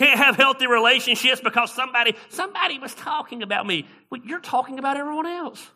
Can't 0.00 0.18
have 0.18 0.36
healthy 0.36 0.66
relationships 0.66 1.42
because 1.42 1.74
somebody, 1.74 2.16
somebody 2.30 2.78
was 2.78 2.94
talking 2.94 3.42
about 3.42 3.66
me. 3.66 3.86
Well, 4.08 4.22
you're 4.24 4.40
talking 4.40 4.78
about 4.78 4.96
everyone 4.96 5.26
else. 5.26 5.68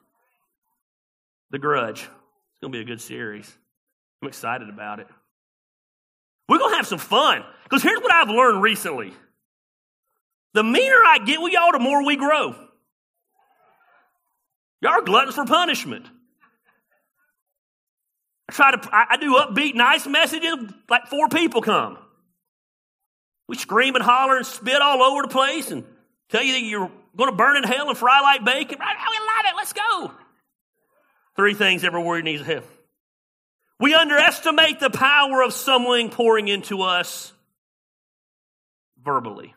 The 1.51 1.59
Grudge. 1.59 2.01
It's 2.01 2.61
going 2.63 2.73
to 2.73 2.79
be 2.79 2.81
a 2.81 2.87
good 2.87 3.03
series. 3.03 3.55
I'm 4.23 4.29
excited 4.29 4.71
about 4.71 5.01
it. 5.01 5.09
We're 6.49 6.57
going 6.57 6.71
to 6.71 6.77
have 6.77 6.87
some 6.87 6.99
fun 6.99 7.45
because 7.65 7.83
here's 7.83 8.01
what 8.01 8.11
I've 8.11 8.31
learned 8.31 8.63
recently. 8.63 9.13
The 10.55 10.65
meaner 10.65 11.03
I 11.05 11.19
get 11.19 11.43
with 11.43 11.53
y'all, 11.53 11.73
the 11.73 11.79
more 11.79 12.03
we 12.03 12.17
grow. 12.17 12.55
Y'all 14.81 14.93
are 14.93 15.03
gluttons 15.03 15.35
for 15.35 15.45
punishment. 15.45 16.07
I 18.49 18.55
try 18.55 18.71
to, 18.71 18.89
I 18.91 19.19
do 19.19 19.35
upbeat, 19.35 19.75
nice 19.75 20.07
messages, 20.07 20.55
like 20.89 21.09
four 21.09 21.29
people 21.29 21.61
come. 21.61 21.99
We 23.49 23.57
scream 23.57 23.95
and 23.95 24.05
holler 24.05 24.37
and 24.37 24.47
spit 24.47 24.81
all 24.81 25.03
over 25.03 25.23
the 25.23 25.29
place 25.29 25.71
and 25.71 25.85
tell 26.29 26.43
you 26.43 26.53
that 26.53 26.63
you're 26.63 26.91
going 27.17 27.31
to 27.31 27.37
burn 27.37 27.57
in 27.57 27.65
hell 27.65 27.89
and 27.89 27.99
fry 27.99 28.21
like 28.21 28.45
bacon. 28.45 28.79
Right 28.79 28.97
we 29.11 29.19
love 29.19 29.53
it. 29.53 29.57
Let's 29.57 29.73
go. 29.73 30.11
Three 31.37 31.55
things 31.55 31.85
every 31.85 32.03
warrior 32.03 32.23
needs 32.23 32.43
to 32.43 32.55
have. 32.55 32.65
We 33.81 33.95
underestimate 33.95 34.81
the 34.81 34.91
power 34.91 35.43
of 35.43 35.53
someone 35.53 36.11
pouring 36.11 36.49
into 36.49 36.83
us 36.83 37.33
verbally. 39.05 39.55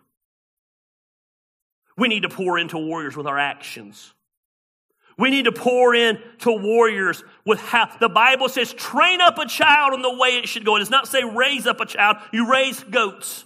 We 1.98 2.08
need 2.08 2.24
to 2.24 2.30
pour 2.30 2.60
into 2.60 2.78
warriors 2.78 3.16
with 3.16 3.28
our 3.28 3.38
actions. 3.38 4.14
We 5.18 5.32
need 5.32 5.46
to 5.46 5.52
pour 5.52 5.96
in 5.96 6.20
to 6.40 6.52
warriors 6.52 7.24
with 7.44 7.60
how 7.60 7.90
the 8.00 8.10
Bible 8.10 8.50
says, 8.50 8.72
train 8.74 9.20
up 9.20 9.40
a 9.40 9.48
child 9.48 9.94
in 9.94 10.04
the 10.04 10.14
way 10.14 10.38
it 10.38 10.48
should 10.48 10.64
go. 10.64 10.76
It 10.76 10.80
does 10.80 10.92
not 10.92 11.08
say 11.08 11.24
raise 11.24 11.66
up 11.66 11.80
a 11.80 11.86
child. 11.88 12.18
You 12.32 12.52
raise 12.52 12.84
goats. 12.84 13.44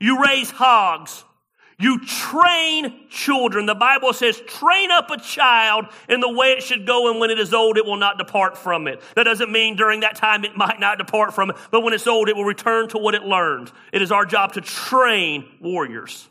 You 0.00 0.22
raise 0.22 0.50
hogs. 0.50 1.24
You 1.78 1.98
train 2.04 3.08
children. 3.08 3.64
The 3.64 3.74
Bible 3.74 4.12
says, 4.12 4.38
train 4.40 4.90
up 4.90 5.10
a 5.10 5.18
child 5.18 5.86
in 6.10 6.20
the 6.20 6.30
way 6.30 6.48
it 6.48 6.62
should 6.62 6.86
go, 6.86 7.10
and 7.10 7.18
when 7.18 7.30
it 7.30 7.38
is 7.38 7.54
old, 7.54 7.78
it 7.78 7.86
will 7.86 7.96
not 7.96 8.18
depart 8.18 8.58
from 8.58 8.86
it. 8.86 9.00
That 9.16 9.24
doesn't 9.24 9.50
mean 9.50 9.76
during 9.76 10.00
that 10.00 10.14
time 10.14 10.44
it 10.44 10.54
might 10.56 10.78
not 10.78 10.98
depart 10.98 11.34
from 11.34 11.50
it, 11.50 11.56
but 11.70 11.82
when 11.82 11.94
it's 11.94 12.06
old, 12.06 12.28
it 12.28 12.36
will 12.36 12.44
return 12.44 12.88
to 12.90 12.98
what 12.98 13.14
it 13.14 13.22
learned. 13.22 13.72
It 13.94 14.02
is 14.02 14.12
our 14.12 14.26
job 14.26 14.52
to 14.54 14.60
train 14.60 15.48
warriors. 15.60 16.28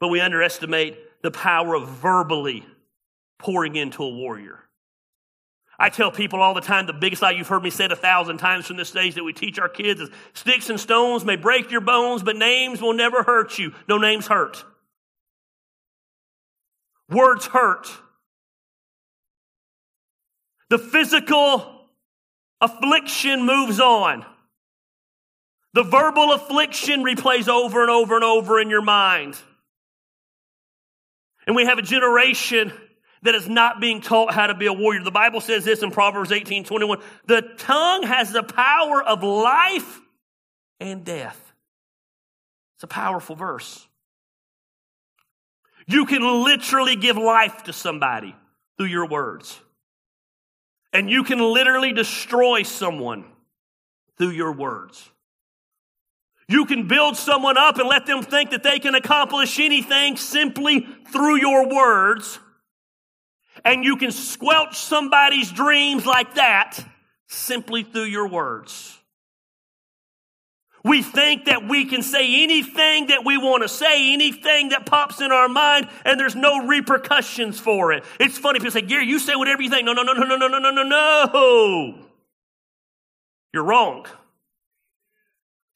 But 0.00 0.08
we 0.08 0.20
underestimate 0.20 0.98
the 1.22 1.30
power 1.30 1.74
of 1.74 1.88
verbally 1.88 2.66
pouring 3.38 3.76
into 3.76 4.02
a 4.02 4.10
warrior. 4.10 4.63
I 5.78 5.88
tell 5.88 6.10
people 6.10 6.40
all 6.40 6.54
the 6.54 6.60
time 6.60 6.86
the 6.86 6.92
biggest 6.92 7.22
lie 7.22 7.32
you've 7.32 7.48
heard 7.48 7.62
me 7.62 7.70
say 7.70 7.86
it 7.86 7.92
a 7.92 7.96
thousand 7.96 8.38
times 8.38 8.66
from 8.66 8.76
this 8.76 8.88
stage 8.88 9.14
that 9.14 9.24
we 9.24 9.32
teach 9.32 9.58
our 9.58 9.68
kids 9.68 10.00
is 10.00 10.10
sticks 10.32 10.70
and 10.70 10.78
stones 10.78 11.24
may 11.24 11.36
break 11.36 11.70
your 11.70 11.80
bones, 11.80 12.22
but 12.22 12.36
names 12.36 12.80
will 12.80 12.92
never 12.92 13.22
hurt 13.22 13.58
you. 13.58 13.72
No 13.88 13.98
names 13.98 14.26
hurt. 14.26 14.64
Words 17.08 17.46
hurt. 17.46 17.88
The 20.70 20.78
physical 20.78 21.88
affliction 22.60 23.44
moves 23.44 23.80
on. 23.80 24.24
The 25.74 25.82
verbal 25.82 26.32
affliction 26.32 27.02
replays 27.02 27.48
over 27.48 27.82
and 27.82 27.90
over 27.90 28.14
and 28.14 28.24
over 28.24 28.60
in 28.60 28.70
your 28.70 28.82
mind. 28.82 29.36
And 31.46 31.54
we 31.54 31.64
have 31.66 31.78
a 31.78 31.82
generation 31.82 32.72
that 33.24 33.34
is 33.34 33.48
not 33.48 33.80
being 33.80 34.00
taught 34.00 34.32
how 34.32 34.46
to 34.46 34.54
be 34.54 34.66
a 34.66 34.72
warrior. 34.72 35.02
The 35.02 35.10
Bible 35.10 35.40
says 35.40 35.64
this 35.64 35.82
in 35.82 35.90
Proverbs 35.90 36.30
18 36.30 36.64
21. 36.64 37.00
The 37.26 37.42
tongue 37.58 38.04
has 38.04 38.32
the 38.32 38.42
power 38.42 39.02
of 39.02 39.22
life 39.22 40.00
and 40.78 41.04
death. 41.04 41.40
It's 42.76 42.84
a 42.84 42.86
powerful 42.88 43.34
verse. 43.34 43.86
You 45.86 46.06
can 46.06 46.22
literally 46.44 46.96
give 46.96 47.16
life 47.16 47.64
to 47.64 47.72
somebody 47.72 48.34
through 48.76 48.86
your 48.86 49.06
words. 49.06 49.58
And 50.92 51.10
you 51.10 51.24
can 51.24 51.38
literally 51.40 51.92
destroy 51.92 52.62
someone 52.62 53.24
through 54.16 54.30
your 54.30 54.52
words. 54.52 55.10
You 56.46 56.66
can 56.66 56.88
build 56.88 57.16
someone 57.16 57.56
up 57.56 57.78
and 57.78 57.88
let 57.88 58.06
them 58.06 58.22
think 58.22 58.50
that 58.50 58.62
they 58.62 58.78
can 58.78 58.94
accomplish 58.94 59.58
anything 59.58 60.16
simply 60.16 60.86
through 61.10 61.36
your 61.36 61.68
words. 61.68 62.38
And 63.64 63.84
you 63.84 63.96
can 63.96 64.10
squelch 64.10 64.78
somebody's 64.78 65.50
dreams 65.50 66.04
like 66.04 66.34
that 66.34 66.78
simply 67.28 67.82
through 67.82 68.04
your 68.04 68.28
words. 68.28 68.98
We 70.84 71.02
think 71.02 71.46
that 71.46 71.66
we 71.66 71.86
can 71.86 72.02
say 72.02 72.42
anything 72.42 73.06
that 73.06 73.24
we 73.24 73.38
want 73.38 73.62
to 73.62 73.68
say, 73.68 74.12
anything 74.12 74.68
that 74.68 74.84
pops 74.84 75.22
in 75.22 75.32
our 75.32 75.48
mind, 75.48 75.88
and 76.04 76.20
there's 76.20 76.36
no 76.36 76.66
repercussions 76.66 77.58
for 77.58 77.92
it. 77.92 78.04
It's 78.20 78.36
funny, 78.36 78.58
people 78.58 78.72
say, 78.72 78.82
Gary, 78.82 79.06
you 79.06 79.18
say 79.18 79.34
whatever 79.34 79.62
you 79.62 79.70
think. 79.70 79.86
No, 79.86 79.94
no, 79.94 80.02
no, 80.02 80.12
no, 80.12 80.24
no, 80.24 80.36
no, 80.36 80.46
no, 80.46 80.58
no, 80.58 80.70
no, 80.70 80.82
no. 80.82 81.98
You're 83.54 83.64
wrong. 83.64 84.04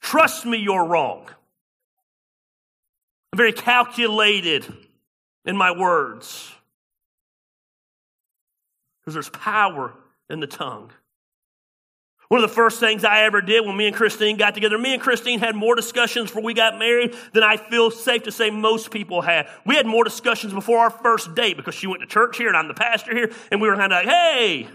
Trust 0.03 0.45
me, 0.45 0.59
you're 0.59 0.85
wrong. 0.85 1.27
I'm 3.33 3.39
very 3.39 3.55
calculated 3.55 4.67
in 5.47 5.57
my 5.57 5.71
words 5.71 6.53
because 9.09 9.15
there's 9.15 9.43
power 9.43 9.95
in 10.29 10.41
the 10.41 10.47
tongue. 10.47 10.91
One 12.29 12.45
of 12.45 12.51
the 12.51 12.55
first 12.55 12.79
things 12.79 13.05
I 13.05 13.23
ever 13.23 13.41
did 13.41 13.65
when 13.65 13.75
me 13.75 13.87
and 13.87 13.97
Christine 13.97 14.37
got 14.37 14.53
together, 14.53 14.77
me 14.77 14.93
and 14.93 15.01
Christine 15.01 15.39
had 15.39 15.57
more 15.57 15.75
discussions 15.75 16.29
before 16.29 16.43
we 16.43 16.53
got 16.53 16.79
married 16.79 17.17
than 17.33 17.43
I 17.43 17.57
feel 17.57 17.91
safe 17.91 18.25
to 18.25 18.33
say 18.33 18.51
most 18.51 18.91
people 18.91 19.23
had. 19.23 19.49
We 19.65 19.77
had 19.77 19.87
more 19.87 20.05
discussions 20.05 20.53
before 20.53 20.81
our 20.81 20.91
first 20.91 21.35
date 21.35 21.57
because 21.57 21.75
she 21.75 21.87
went 21.87 22.03
to 22.03 22.07
church 22.07 22.37
here 22.37 22.49
and 22.49 22.57
I'm 22.57 22.69
the 22.69 22.75
pastor 22.75 23.15
here, 23.15 23.33
and 23.51 23.63
we 23.63 23.69
were 23.69 23.77
kind 23.77 23.91
of 23.95 24.05
like, 24.05 24.09
hey, 24.09 24.69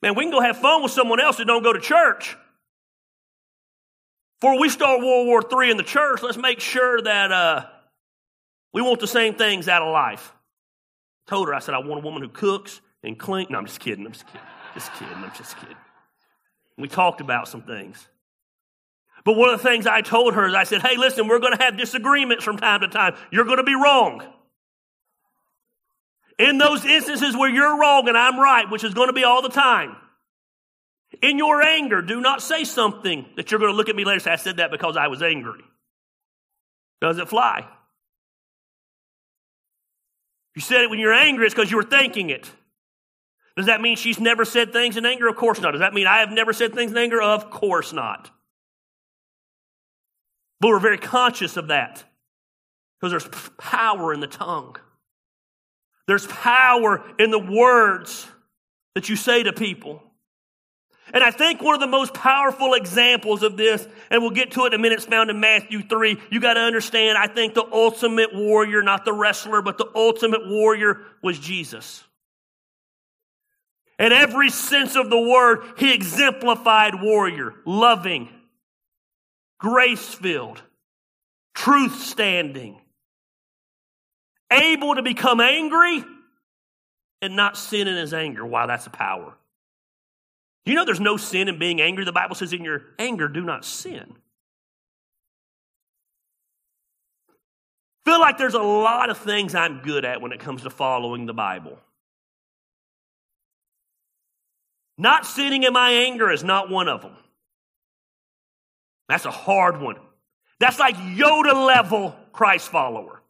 man, 0.00 0.14
we 0.14 0.24
can 0.24 0.30
go 0.30 0.40
have 0.40 0.56
fun 0.56 0.82
with 0.82 0.92
someone 0.92 1.20
else 1.20 1.36
that 1.36 1.46
don't 1.46 1.62
go 1.62 1.74
to 1.74 1.80
church. 1.80 2.38
Before 4.40 4.58
we 4.58 4.70
start 4.70 5.00
World 5.00 5.26
War 5.26 5.42
III 5.62 5.72
in 5.72 5.76
the 5.76 5.82
church, 5.82 6.22
let's 6.22 6.38
make 6.38 6.60
sure 6.60 7.02
that 7.02 7.30
uh, 7.30 7.66
we 8.72 8.80
want 8.80 9.00
the 9.00 9.06
same 9.06 9.34
things 9.34 9.68
out 9.68 9.82
of 9.82 9.92
life. 9.92 10.32
I 11.26 11.30
told 11.30 11.48
her, 11.48 11.54
I 11.54 11.58
said, 11.58 11.74
I 11.74 11.80
want 11.80 12.02
a 12.02 12.04
woman 12.04 12.22
who 12.22 12.30
cooks 12.30 12.80
and 13.04 13.18
cleans. 13.18 13.50
No, 13.50 13.58
I'm 13.58 13.66
just 13.66 13.80
kidding. 13.80 14.06
I'm 14.06 14.12
just 14.12 14.26
kidding. 14.26 14.40
Just 14.74 14.92
kidding. 14.94 15.14
I'm 15.14 15.32
just 15.36 15.56
kidding. 15.58 15.76
We 16.76 16.88
talked 16.88 17.20
about 17.20 17.48
some 17.48 17.62
things. 17.62 18.08
But 19.24 19.34
one 19.36 19.48
of 19.48 19.62
the 19.62 19.68
things 19.68 19.86
I 19.86 20.02
told 20.02 20.34
her 20.34 20.46
is 20.46 20.54
I 20.54 20.64
said, 20.64 20.82
hey, 20.82 20.96
listen, 20.96 21.28
we're 21.28 21.38
going 21.38 21.56
to 21.56 21.62
have 21.62 21.76
disagreements 21.76 22.44
from 22.44 22.58
time 22.58 22.80
to 22.80 22.88
time. 22.88 23.14
You're 23.30 23.44
going 23.44 23.58
to 23.58 23.62
be 23.64 23.74
wrong. 23.74 24.22
In 26.38 26.58
those 26.58 26.84
instances 26.84 27.36
where 27.36 27.48
you're 27.48 27.78
wrong 27.78 28.08
and 28.08 28.18
I'm 28.18 28.38
right, 28.38 28.68
which 28.68 28.84
is 28.84 28.92
going 28.92 29.08
to 29.08 29.12
be 29.12 29.24
all 29.24 29.40
the 29.40 29.48
time, 29.48 29.96
in 31.22 31.38
your 31.38 31.62
anger, 31.62 32.02
do 32.02 32.20
not 32.20 32.42
say 32.42 32.64
something 32.64 33.24
that 33.36 33.50
you're 33.50 33.60
going 33.60 33.72
to 33.72 33.76
look 33.76 33.88
at 33.88 33.96
me 33.96 34.04
later 34.04 34.14
and 34.14 34.22
say, 34.22 34.32
I 34.32 34.36
said 34.36 34.56
that 34.56 34.70
because 34.70 34.96
I 34.96 35.06
was 35.06 35.22
angry. 35.22 35.62
Does 37.00 37.18
it 37.18 37.28
fly? 37.28 37.66
You 40.54 40.60
said 40.60 40.82
it 40.82 40.90
when 40.90 40.98
you're 40.98 41.12
angry, 41.12 41.46
it's 41.46 41.54
because 41.54 41.70
you 41.70 41.76
were 41.76 41.84
thinking 41.84 42.30
it. 42.30 42.50
Does 43.56 43.66
that 43.66 43.80
mean 43.80 43.96
she's 43.96 44.18
never 44.18 44.44
said 44.44 44.72
things 44.72 44.96
in 44.96 45.06
anger? 45.06 45.28
Of 45.28 45.36
course 45.36 45.60
not. 45.60 45.72
Does 45.72 45.80
that 45.80 45.94
mean 45.94 46.06
I 46.06 46.18
have 46.18 46.30
never 46.30 46.52
said 46.52 46.74
things 46.74 46.90
in 46.90 46.98
anger? 46.98 47.22
Of 47.22 47.50
course 47.50 47.92
not. 47.92 48.30
But 50.60 50.68
we're 50.68 50.80
very 50.80 50.98
conscious 50.98 51.56
of 51.56 51.68
that 51.68 52.02
because 52.98 53.12
there's 53.12 53.50
power 53.58 54.12
in 54.12 54.20
the 54.20 54.26
tongue. 54.26 54.76
There's 56.06 56.26
power 56.26 57.04
in 57.18 57.30
the 57.30 57.38
words 57.38 58.26
that 58.94 59.08
you 59.08 59.16
say 59.16 59.42
to 59.42 59.52
people. 59.52 60.02
And 61.12 61.22
I 61.22 61.30
think 61.30 61.60
one 61.60 61.74
of 61.74 61.80
the 61.80 61.86
most 61.86 62.14
powerful 62.14 62.74
examples 62.74 63.42
of 63.42 63.56
this, 63.56 63.86
and 64.10 64.22
we'll 64.22 64.30
get 64.30 64.52
to 64.52 64.64
it 64.64 64.72
in 64.72 64.80
a 64.80 64.82
minute, 64.82 64.98
is 64.98 65.04
found 65.04 65.30
in 65.30 65.38
Matthew 65.38 65.82
3. 65.82 66.18
You 66.30 66.40
got 66.40 66.54
to 66.54 66.60
understand, 66.60 67.18
I 67.18 67.26
think 67.26 67.54
the 67.54 67.66
ultimate 67.70 68.34
warrior, 68.34 68.82
not 68.82 69.04
the 69.04 69.12
wrestler, 69.12 69.60
but 69.60 69.76
the 69.76 69.90
ultimate 69.94 70.48
warrior 70.48 71.02
was 71.22 71.38
Jesus. 71.38 72.02
In 73.98 74.12
every 74.12 74.50
sense 74.50 74.96
of 74.96 75.08
the 75.08 75.20
word, 75.20 75.64
he 75.78 75.94
exemplified 75.94 77.00
warrior, 77.00 77.54
loving, 77.64 78.28
grace 79.58 80.12
filled, 80.12 80.60
truth 81.54 82.00
standing, 82.02 82.80
able 84.50 84.96
to 84.96 85.02
become 85.02 85.40
angry 85.40 86.04
and 87.22 87.36
not 87.36 87.56
sin 87.56 87.86
in 87.86 87.96
his 87.96 88.12
anger. 88.12 88.44
Wow, 88.44 88.66
that's 88.66 88.86
a 88.86 88.90
power. 88.90 89.34
You 90.66 90.74
know 90.74 90.84
there's 90.84 91.00
no 91.00 91.16
sin 91.16 91.48
in 91.48 91.58
being 91.58 91.80
angry. 91.80 92.04
The 92.04 92.12
Bible 92.12 92.34
says, 92.34 92.52
in 92.52 92.64
your 92.64 92.82
anger, 92.98 93.28
do 93.28 93.42
not 93.42 93.64
sin. 93.64 94.16
Feel 98.04 98.20
like 98.20 98.38
there's 98.38 98.54
a 98.54 98.62
lot 98.62 99.08
of 99.08 99.18
things 99.18 99.54
I'm 99.54 99.80
good 99.80 100.04
at 100.04 100.20
when 100.20 100.32
it 100.32 100.40
comes 100.40 100.62
to 100.62 100.70
following 100.70 101.26
the 101.26 101.34
Bible. 101.34 101.78
Not 104.96 105.26
sitting 105.26 105.64
in 105.64 105.72
my 105.72 105.90
anger 105.90 106.30
is 106.30 106.44
not 106.44 106.70
one 106.70 106.88
of 106.88 107.02
them. 107.02 107.16
That's 109.08 109.24
a 109.24 109.30
hard 109.30 109.80
one. 109.80 109.96
That's 110.60 110.78
like 110.78 110.96
Yoda 110.96 111.66
level 111.66 112.14
Christ 112.32 112.68
follower. 112.68 113.20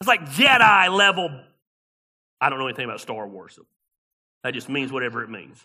It's 0.00 0.08
like 0.08 0.22
Jedi 0.30 0.90
level. 0.90 1.30
I 2.40 2.48
don't 2.48 2.58
know 2.58 2.66
anything 2.66 2.86
about 2.86 3.00
Star 3.00 3.26
Wars. 3.26 3.54
So 3.54 3.64
that 4.42 4.54
just 4.54 4.68
means 4.68 4.90
whatever 4.90 5.22
it 5.22 5.30
means. 5.30 5.64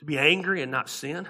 To 0.00 0.04
be 0.04 0.18
angry 0.18 0.62
and 0.62 0.72
not 0.72 0.88
sin. 0.88 1.28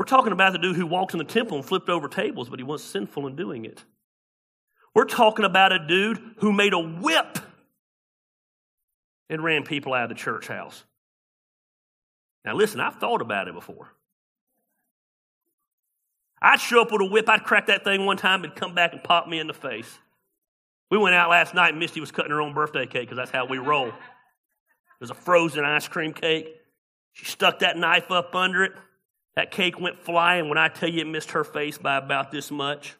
We're 0.00 0.06
talking 0.06 0.32
about 0.32 0.52
the 0.52 0.58
dude 0.58 0.76
who 0.76 0.86
walked 0.86 1.12
in 1.12 1.18
the 1.18 1.24
temple 1.24 1.58
and 1.58 1.66
flipped 1.66 1.90
over 1.90 2.08
tables, 2.08 2.48
but 2.48 2.58
he 2.58 2.62
wasn't 2.62 2.90
sinful 2.90 3.26
in 3.26 3.36
doing 3.36 3.66
it. 3.66 3.84
We're 4.94 5.04
talking 5.04 5.44
about 5.44 5.72
a 5.72 5.86
dude 5.86 6.18
who 6.38 6.54
made 6.54 6.72
a 6.72 6.78
whip 6.78 7.38
and 9.28 9.44
ran 9.44 9.62
people 9.62 9.92
out 9.92 10.04
of 10.04 10.08
the 10.08 10.14
church 10.14 10.48
house. 10.48 10.84
Now, 12.46 12.54
listen, 12.54 12.80
I've 12.80 12.94
thought 12.94 13.20
about 13.20 13.48
it 13.48 13.52
before. 13.52 13.92
I'd 16.40 16.60
show 16.60 16.80
up 16.80 16.90
with 16.90 17.02
a 17.02 17.04
whip, 17.04 17.28
I'd 17.28 17.44
crack 17.44 17.66
that 17.66 17.84
thing 17.84 18.06
one 18.06 18.16
time 18.16 18.42
and 18.42 18.54
come 18.54 18.74
back 18.74 18.94
and 18.94 19.04
pop 19.04 19.28
me 19.28 19.38
in 19.38 19.48
the 19.48 19.52
face. 19.52 19.98
We 20.90 20.96
went 20.96 21.14
out 21.14 21.28
last 21.28 21.52
night 21.52 21.72
and 21.72 21.78
Misty 21.78 22.00
was 22.00 22.10
cutting 22.10 22.30
her 22.30 22.40
own 22.40 22.54
birthday 22.54 22.86
cake 22.86 23.02
because 23.02 23.18
that's 23.18 23.30
how 23.30 23.44
we 23.44 23.58
roll. 23.58 23.88
It 23.88 23.94
was 24.98 25.10
a 25.10 25.14
frozen 25.14 25.66
ice 25.66 25.88
cream 25.88 26.14
cake. 26.14 26.56
She 27.12 27.26
stuck 27.26 27.58
that 27.58 27.76
knife 27.76 28.10
up 28.10 28.34
under 28.34 28.64
it. 28.64 28.72
That 29.36 29.50
cake 29.50 29.80
went 29.80 29.98
flying. 29.98 30.48
When 30.48 30.58
I 30.58 30.68
tell 30.68 30.88
you 30.88 31.00
it 31.00 31.06
missed 31.06 31.32
her 31.32 31.44
face 31.44 31.78
by 31.78 31.96
about 31.96 32.30
this 32.30 32.50
much, 32.50 32.94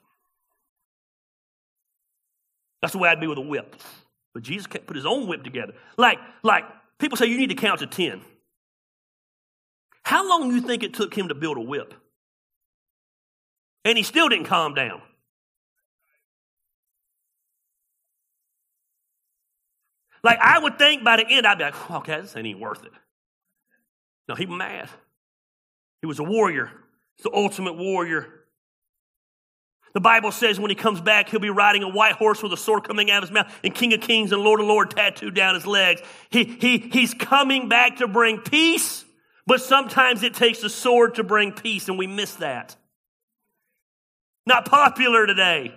that's 2.80 2.92
the 2.92 2.98
way 2.98 3.08
I'd 3.08 3.20
be 3.20 3.26
with 3.26 3.38
a 3.38 3.42
whip. 3.42 3.76
But 4.32 4.42
Jesus 4.42 4.66
put 4.66 4.96
his 4.96 5.06
own 5.06 5.26
whip 5.26 5.42
together. 5.42 5.74
Like, 5.96 6.18
like 6.42 6.64
people 6.98 7.16
say 7.16 7.26
you 7.26 7.36
need 7.36 7.50
to 7.50 7.56
count 7.56 7.80
to 7.80 7.86
10. 7.86 8.22
How 10.02 10.28
long 10.28 10.48
do 10.48 10.54
you 10.54 10.62
think 10.62 10.82
it 10.82 10.94
took 10.94 11.14
him 11.16 11.28
to 11.28 11.34
build 11.34 11.56
a 11.56 11.60
whip? 11.60 11.94
And 13.84 13.98
he 13.98 14.04
still 14.04 14.28
didn't 14.28 14.46
calm 14.46 14.74
down. 14.74 15.02
Like 20.22 20.38
I 20.40 20.58
would 20.58 20.78
think 20.78 21.02
by 21.02 21.16
the 21.16 21.26
end, 21.28 21.46
I'd 21.46 21.58
be 21.58 21.64
like, 21.64 21.90
okay, 21.90 22.20
this 22.20 22.36
ain't 22.36 22.46
even 22.46 22.60
worth 22.60 22.84
it. 22.84 22.92
No, 24.28 24.34
he 24.34 24.46
was 24.46 24.58
mad. 24.58 24.88
He 26.00 26.06
was 26.06 26.18
a 26.18 26.24
warrior, 26.24 26.70
the 27.22 27.30
ultimate 27.32 27.76
warrior. 27.76 28.26
The 29.92 30.00
Bible 30.00 30.30
says 30.30 30.60
when 30.60 30.70
he 30.70 30.76
comes 30.76 31.00
back, 31.00 31.28
he'll 31.28 31.40
be 31.40 31.50
riding 31.50 31.82
a 31.82 31.88
white 31.88 32.12
horse 32.12 32.42
with 32.42 32.52
a 32.52 32.56
sword 32.56 32.84
coming 32.84 33.10
out 33.10 33.22
of 33.22 33.28
his 33.28 33.34
mouth 33.34 33.52
and 33.64 33.74
King 33.74 33.92
of 33.92 34.00
Kings 34.00 34.32
and 34.32 34.40
Lord 34.42 34.60
of 34.60 34.66
Lords 34.66 34.94
tattooed 34.94 35.34
down 35.34 35.54
his 35.54 35.66
legs. 35.66 36.00
He, 36.30 36.44
he, 36.44 36.78
he's 36.78 37.12
coming 37.12 37.68
back 37.68 37.96
to 37.96 38.06
bring 38.06 38.38
peace, 38.38 39.04
but 39.46 39.60
sometimes 39.60 40.22
it 40.22 40.34
takes 40.34 40.62
a 40.62 40.70
sword 40.70 41.16
to 41.16 41.24
bring 41.24 41.52
peace, 41.52 41.88
and 41.88 41.98
we 41.98 42.06
miss 42.06 42.34
that. 42.36 42.76
Not 44.46 44.64
popular 44.64 45.26
today. 45.26 45.74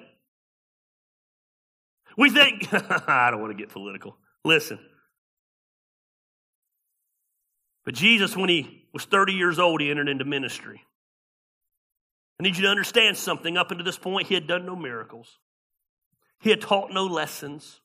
We 2.15 2.29
think, 2.29 2.67
I 2.71 3.31
don't 3.31 3.41
want 3.41 3.51
to 3.51 3.57
get 3.57 3.69
political. 3.69 4.15
Listen. 4.45 4.79
But 7.85 7.95
Jesus, 7.95 8.35
when 8.37 8.49
he 8.49 8.85
was 8.93 9.05
30 9.05 9.33
years 9.33 9.59
old, 9.59 9.81
he 9.81 9.91
entered 9.91 10.07
into 10.09 10.25
ministry. 10.25 10.83
I 12.39 12.43
need 12.43 12.55
you 12.55 12.63
to 12.63 12.69
understand 12.69 13.17
something. 13.17 13.57
Up 13.57 13.71
until 13.71 13.85
this 13.85 13.97
point, 13.97 14.27
he 14.27 14.33
had 14.33 14.47
done 14.47 14.65
no 14.65 14.75
miracles, 14.75 15.39
he 16.39 16.49
had 16.49 16.61
taught 16.61 16.91
no 16.91 17.05
lessons. 17.05 17.79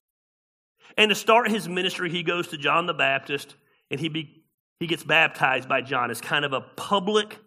And 0.97 1.11
to 1.11 1.15
start 1.15 1.51
his 1.51 1.69
ministry, 1.69 2.11
he 2.11 2.23
goes 2.23 2.49
to 2.49 2.57
John 2.57 2.87
the 2.87 2.95
Baptist 2.95 3.55
and 3.91 4.01
he, 4.01 4.09
be, 4.09 4.43
he 4.81 4.87
gets 4.87 5.05
baptized 5.05 5.69
by 5.69 5.83
John 5.83 6.11
as 6.11 6.21
kind 6.21 6.47
of 6.47 6.55
a 6.55 6.63
public 6.63 7.39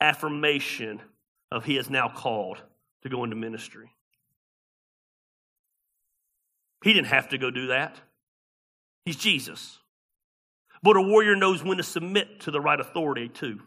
affirmation 0.00 1.00
of 1.50 1.64
he 1.64 1.76
is 1.76 1.90
now 1.90 2.08
called 2.08 2.62
to 3.02 3.10
go 3.10 3.24
into 3.24 3.36
ministry. 3.36 3.90
He 6.82 6.92
didn't 6.92 7.08
have 7.08 7.28
to 7.28 7.38
go 7.38 7.50
do 7.50 7.68
that. 7.68 8.00
He's 9.04 9.16
Jesus. 9.16 9.78
But 10.82 10.96
a 10.96 11.02
warrior 11.02 11.36
knows 11.36 11.62
when 11.62 11.76
to 11.76 11.82
submit 11.82 12.40
to 12.40 12.50
the 12.50 12.60
right 12.60 12.80
authority, 12.80 13.28
too. 13.28 13.60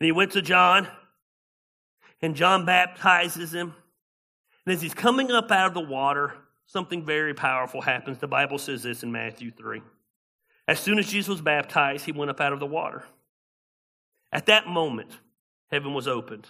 And 0.00 0.06
he 0.06 0.12
went 0.12 0.32
to 0.32 0.42
John, 0.42 0.88
and 2.22 2.34
John 2.34 2.64
baptizes 2.64 3.52
him. 3.52 3.74
And 4.64 4.74
as 4.74 4.80
he's 4.80 4.94
coming 4.94 5.30
up 5.30 5.50
out 5.50 5.66
of 5.66 5.74
the 5.74 5.80
water, 5.80 6.34
something 6.66 7.04
very 7.04 7.34
powerful 7.34 7.82
happens. 7.82 8.18
The 8.18 8.26
Bible 8.26 8.58
says 8.58 8.82
this 8.82 9.02
in 9.02 9.12
Matthew 9.12 9.50
3. 9.50 9.82
As 10.66 10.78
soon 10.78 10.98
as 10.98 11.10
Jesus 11.10 11.28
was 11.28 11.40
baptized, 11.40 12.06
he 12.06 12.12
went 12.12 12.30
up 12.30 12.40
out 12.40 12.52
of 12.52 12.60
the 12.60 12.66
water. 12.66 13.04
At 14.32 14.46
that 14.46 14.68
moment, 14.68 15.10
heaven 15.70 15.92
was 15.92 16.06
opened, 16.06 16.48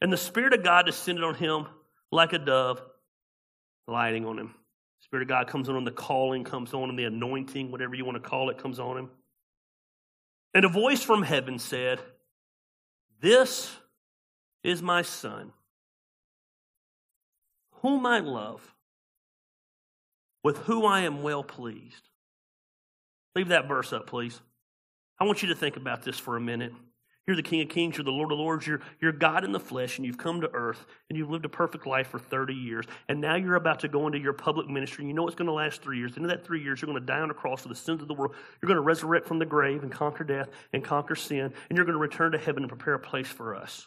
and 0.00 0.12
the 0.12 0.18
Spirit 0.18 0.52
of 0.52 0.62
God 0.62 0.84
descended 0.84 1.24
on 1.24 1.34
him 1.34 1.66
like 2.12 2.34
a 2.34 2.38
dove, 2.38 2.82
lighting 3.88 4.26
on 4.26 4.38
him. 4.38 4.54
Spirit 5.14 5.26
of 5.26 5.28
God 5.28 5.46
comes 5.46 5.68
on 5.68 5.76
him, 5.76 5.84
the 5.84 5.92
calling 5.92 6.42
comes 6.42 6.74
on 6.74 6.90
him, 6.90 6.96
the 6.96 7.04
anointing, 7.04 7.70
whatever 7.70 7.94
you 7.94 8.04
want 8.04 8.20
to 8.20 8.28
call 8.28 8.50
it, 8.50 8.58
comes 8.58 8.80
on 8.80 8.98
him. 8.98 9.10
And 10.52 10.64
a 10.64 10.68
voice 10.68 11.04
from 11.04 11.22
heaven 11.22 11.60
said, 11.60 12.00
this 13.20 13.70
is 14.64 14.82
my 14.82 15.02
son, 15.02 15.52
whom 17.74 18.04
I 18.04 18.18
love, 18.18 18.74
with 20.42 20.58
whom 20.58 20.84
I 20.84 21.02
am 21.02 21.22
well 21.22 21.44
pleased. 21.44 22.08
Leave 23.36 23.50
that 23.50 23.68
verse 23.68 23.92
up, 23.92 24.08
please. 24.08 24.40
I 25.20 25.22
want 25.22 25.42
you 25.42 25.48
to 25.50 25.54
think 25.54 25.76
about 25.76 26.02
this 26.02 26.18
for 26.18 26.36
a 26.36 26.40
minute. 26.40 26.72
You're 27.26 27.36
the 27.36 27.42
King 27.42 27.62
of 27.62 27.70
Kings, 27.70 27.96
you're 27.96 28.04
the 28.04 28.10
Lord 28.10 28.32
of 28.32 28.38
Lords, 28.38 28.66
you're, 28.66 28.80
you're 29.00 29.12
God 29.12 29.44
in 29.44 29.52
the 29.52 29.60
flesh, 29.60 29.96
and 29.96 30.06
you've 30.06 30.18
come 30.18 30.42
to 30.42 30.50
earth, 30.52 30.84
and 31.08 31.16
you've 31.16 31.30
lived 31.30 31.46
a 31.46 31.48
perfect 31.48 31.86
life 31.86 32.08
for 32.08 32.18
30 32.18 32.52
years. 32.52 32.84
And 33.08 33.18
now 33.18 33.36
you're 33.36 33.54
about 33.54 33.80
to 33.80 33.88
go 33.88 34.06
into 34.06 34.18
your 34.18 34.34
public 34.34 34.68
ministry, 34.68 35.02
and 35.04 35.08
you 35.08 35.14
know 35.14 35.26
it's 35.26 35.34
going 35.34 35.46
to 35.46 35.52
last 35.52 35.80
three 35.80 35.96
years. 35.96 36.16
Into 36.16 36.28
that 36.28 36.44
three 36.44 36.62
years, 36.62 36.82
you're 36.82 36.86
going 36.86 37.00
to 37.00 37.06
die 37.06 37.20
on 37.20 37.30
a 37.30 37.34
cross 37.34 37.62
for 37.62 37.68
the 37.68 37.74
sins 37.74 38.02
of 38.02 38.08
the 38.08 38.14
world. 38.14 38.34
You're 38.60 38.66
going 38.66 38.76
to 38.76 38.82
resurrect 38.82 39.26
from 39.26 39.38
the 39.38 39.46
grave 39.46 39.82
and 39.82 39.90
conquer 39.90 40.22
death 40.22 40.50
and 40.74 40.84
conquer 40.84 41.14
sin, 41.14 41.54
and 41.70 41.76
you're 41.76 41.86
going 41.86 41.94
to 41.94 42.00
return 42.00 42.32
to 42.32 42.38
heaven 42.38 42.62
and 42.62 42.68
prepare 42.68 42.94
a 42.94 42.98
place 42.98 43.28
for 43.28 43.54
us. 43.54 43.86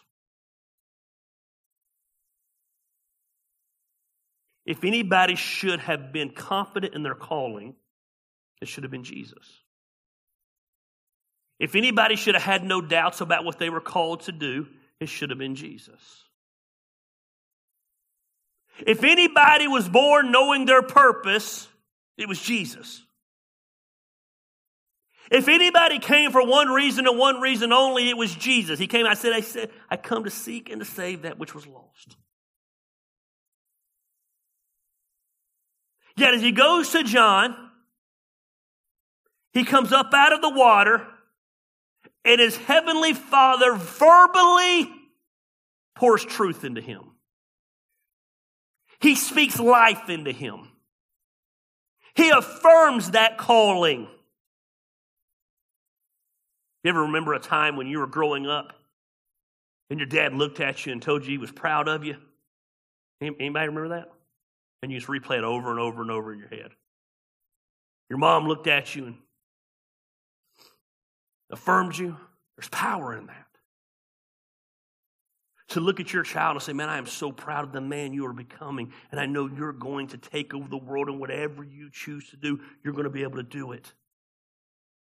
If 4.66 4.84
anybody 4.84 5.36
should 5.36 5.80
have 5.80 6.12
been 6.12 6.32
confident 6.32 6.96
in 6.96 7.04
their 7.04 7.16
calling, 7.16 7.76
it 8.62 8.68
should 8.68 8.84
have 8.84 8.92
been 8.92 9.04
Jesus. 9.04 9.46
If 11.60 11.76
anybody 11.76 12.16
should 12.16 12.36
have 12.36 12.44
had 12.44 12.64
no 12.64 12.82
doubts 12.82 13.22
about 13.22 13.44
what 13.44 13.58
they 13.58 13.70
were 13.70 13.82
called 13.82 14.22
to 14.22 14.32
do, 14.32 14.68
it 15.00 15.10
should 15.10 15.30
have 15.32 15.40
been 15.40 15.56
Jesus. 15.56 16.24
If 18.86 19.04
anybody 19.04 19.68
was 19.68 19.90
born 19.90 20.32
knowing 20.32 20.66
their 20.66 20.84
purpose, 20.84 21.68
it 22.18 22.28
was 22.28 22.40
Jesus. 22.40 23.02
If 25.32 25.48
anybody 25.48 26.00
came 26.00 26.32
for 26.32 26.46
one 26.46 26.70
reason 26.70 27.08
and 27.08 27.18
one 27.18 27.42
reason 27.42 27.74
only, 27.74 28.10
it 28.10 28.18
was 28.18 28.34
Jesus. 28.34 28.80
He 28.80 28.88
came, 28.88 29.06
I 29.06 29.16
said, 29.16 29.34
I 29.34 29.42
said, 29.42 29.72
I 29.90 29.98
come 29.98 30.24
to 30.24 30.30
seek 30.30 30.70
and 30.70 30.80
to 30.80 30.86
save 30.86 31.24
that 31.24 31.38
which 31.38 31.54
was 31.56 31.66
lost. 31.68 32.16
Yet 36.16 36.34
as 36.34 36.42
he 36.42 36.52
goes 36.52 36.92
to 36.92 37.04
John, 37.04 37.56
he 39.54 39.64
comes 39.64 39.92
up 39.92 40.14
out 40.14 40.34
of 40.34 40.42
the 40.42 40.50
water 40.50 41.06
and 42.28 42.42
his 42.42 42.58
heavenly 42.58 43.14
Father 43.14 43.74
verbally 43.74 44.92
pours 45.96 46.26
truth 46.26 46.66
into 46.66 46.82
him. 46.82 47.02
He 49.00 49.16
speaks 49.16 49.58
life 49.58 50.10
into 50.10 50.34
him. 50.34 50.68
He 52.16 52.30
affirms 52.30 53.12
that 53.12 53.38
calling. 53.38 54.10
You 56.84 56.90
ever 56.90 57.04
remember 57.04 57.34
a 57.34 57.40
time 57.40 57.78
when 57.78 57.88
you 57.88 58.00
were 58.00 58.08
growing 58.08 58.46
up 58.46 58.74
and 59.90 59.98
your 59.98 60.08
dad 60.08 60.34
looked 60.34 60.60
at 60.60 60.86
you 60.86 60.92
and 60.92 61.02
told 61.02 61.24
you 61.24 61.32
he 61.32 61.38
was 61.38 61.52
proud 61.52 61.88
of 61.88 62.04
you? 62.04 62.18
Anybody 63.22 63.68
remember 63.68 63.90
that? 63.90 64.12
And 64.84 64.92
you 64.92 65.00
just 65.00 65.10
replay 65.10 65.38
it 65.38 65.44
over 65.46 65.72
and 65.72 65.80
over 65.80 66.02
and 66.02 66.12
over 66.12 66.34
in 66.34 66.40
your 66.40 66.50
head. 66.50 66.72
Your 68.10 68.20
mom 68.20 68.48
looked 68.48 68.68
at 68.68 68.96
you 68.96 69.06
and 69.06 69.16
affirmed 71.50 71.98
you. 71.98 72.18
There's 72.58 72.70
power 72.70 73.16
in 73.16 73.28
that. 73.28 73.46
To 75.70 75.82
look 75.82 76.00
at 76.00 76.14
your 76.14 76.24
child 76.24 76.56
and 76.56 76.64
say, 76.64 76.74
Man, 76.74 76.90
I 76.90 76.98
am 76.98 77.06
so 77.06 77.32
proud 77.32 77.66
of 77.66 77.74
the 77.74 77.82
man 77.82 78.14
you 78.14 78.26
are 78.26 78.34
becoming, 78.34 78.94
and 79.12 79.20
I 79.20 79.26
know 79.26 79.48
you're 79.48 79.74
going 79.74 80.08
to 80.08 80.18
take 80.18 80.54
over 80.54 80.68
the 80.68 80.78
world, 80.78 81.10
and 81.10 81.20
whatever 81.20 81.64
you 81.64 81.90
choose 81.92 82.30
to 82.30 82.38
do, 82.38 82.60
you're 82.84 82.94
going 82.94 83.04
to 83.04 83.10
be 83.10 83.24
able 83.24 83.38
to 83.38 83.44
do 83.44 83.74
it. 83.74 83.92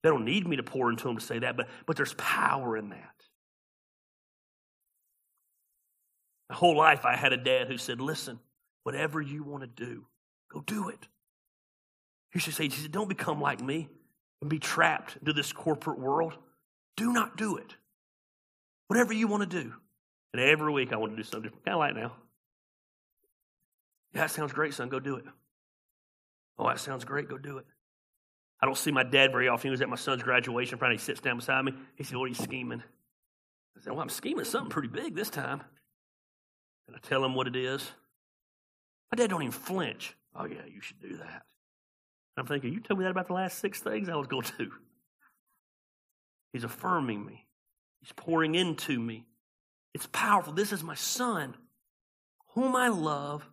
They 0.03 0.09
don't 0.09 0.25
need 0.25 0.47
me 0.47 0.57
to 0.57 0.63
pour 0.63 0.91
into 0.91 1.05
them 1.05 1.19
to 1.19 1.25
say 1.25 1.41
that, 1.41 1.57
but, 1.57 1.69
but 1.87 1.97
there's 1.97 2.15
power 2.15 2.77
in 2.77 2.91
that. 2.91 3.15
My 6.49 6.57
whole 6.57 6.77
life, 6.77 7.05
I 7.05 7.17
had 7.17 7.33
a 7.33 7.37
dad 7.37 7.67
who 7.67 7.77
said, 7.77 8.01
Listen, 8.01 8.39
whatever 8.85 9.21
you 9.21 9.43
want 9.43 9.63
to 9.63 9.85
do, 9.85 10.07
go 10.51 10.61
do 10.61 10.89
it. 10.89 11.09
He 12.33 12.41
to 12.41 12.53
say, 12.53 12.65
he 12.65 12.71
said, 12.71 12.93
Don't 12.93 13.09
become 13.09 13.41
like 13.41 13.61
me 13.61 13.89
and 14.43 14.51
be 14.51 14.59
trapped 14.59 15.17
into 15.17 15.33
this 15.33 15.53
corporate 15.53 15.99
world. 15.99 16.35
Do 16.97 17.13
not 17.13 17.39
do 17.39 17.57
it. 17.57 17.77
Whatever 18.89 19.15
you 19.15 19.29
want 19.29 19.49
to 19.49 19.63
do. 19.63 19.73
And 20.35 20.43
every 20.43 20.73
week 20.73 20.93
I 20.93 20.97
want 20.97 21.13
to 21.13 21.17
do 21.17 21.23
something 21.23 21.45
different. 21.45 21.65
Kind 21.65 21.75
of 21.75 21.79
like 21.79 21.95
now. 21.95 22.13
Yeah, 24.13 24.23
that 24.23 24.31
sounds 24.31 24.53
great, 24.53 24.75
son. 24.75 24.89
Go 24.89 25.01
do 25.01 25.17
it. 25.17 25.25
Oh, 26.59 26.67
that 26.67 26.81
sounds 26.81 27.05
great. 27.05 27.29
Go 27.29 27.39
do 27.39 27.59
it. 27.59 27.65
I 28.61 28.67
don't 28.67 28.77
see 28.77 28.91
my 28.91 29.05
dad 29.05 29.31
very 29.33 29.49
often. 29.49 29.69
He 29.69 29.71
was 29.71 29.81
at 29.81 29.89
my 29.89 29.97
son's 29.97 30.23
graduation 30.23 30.79
party. 30.79 30.97
He 30.97 31.01
sits 31.01 31.21
down 31.21 31.37
beside 31.37 31.65
me. 31.65 31.73
He 31.97 32.05
said, 32.05 32.17
What 32.17 32.25
are 32.25 32.29
you 32.29 32.35
scheming? 32.35 32.83
I 33.77 33.81
said, 33.81 33.93
Well, 33.93 34.03
I'm 34.03 34.09
scheming 34.09 34.45
something 34.45 34.71
pretty 34.71 34.89
big 34.89 35.15
this 35.15 35.31
time. 35.31 35.63
And 36.89 36.97
I 36.97 36.99
tell 36.99 37.25
him 37.25 37.35
what 37.35 37.47
it 37.47 37.57
is. 37.57 37.89
My 39.11 39.17
dad 39.17 39.31
don't 39.31 39.43
even 39.43 39.53
flinch. 39.53 40.15
Oh, 40.35 40.45
yeah, 40.45 40.67
you 40.69 40.81
should 40.81 41.01
do 41.01 41.17
that. 41.19 41.45
I'm 42.37 42.47
thinking, 42.47 42.73
You 42.73 42.81
told 42.81 42.99
me 42.99 43.05
that 43.05 43.11
about 43.11 43.29
the 43.29 43.35
last 43.35 43.59
six 43.59 43.81
things 43.81 44.09
I 44.09 44.17
was 44.17 44.27
going 44.27 44.45
to. 44.59 44.71
He's 46.53 46.65
affirming 46.65 47.25
me, 47.25 47.47
He's 48.01 48.13
pouring 48.13 48.55
into 48.55 48.99
me. 48.99 49.27
It's 49.95 50.09
powerful. 50.11 50.55
This 50.55 50.73
is 50.73 50.83
my 50.83 50.95
son, 50.95 51.55
whom 52.55 52.75
I 52.75 52.89
love 52.89 53.47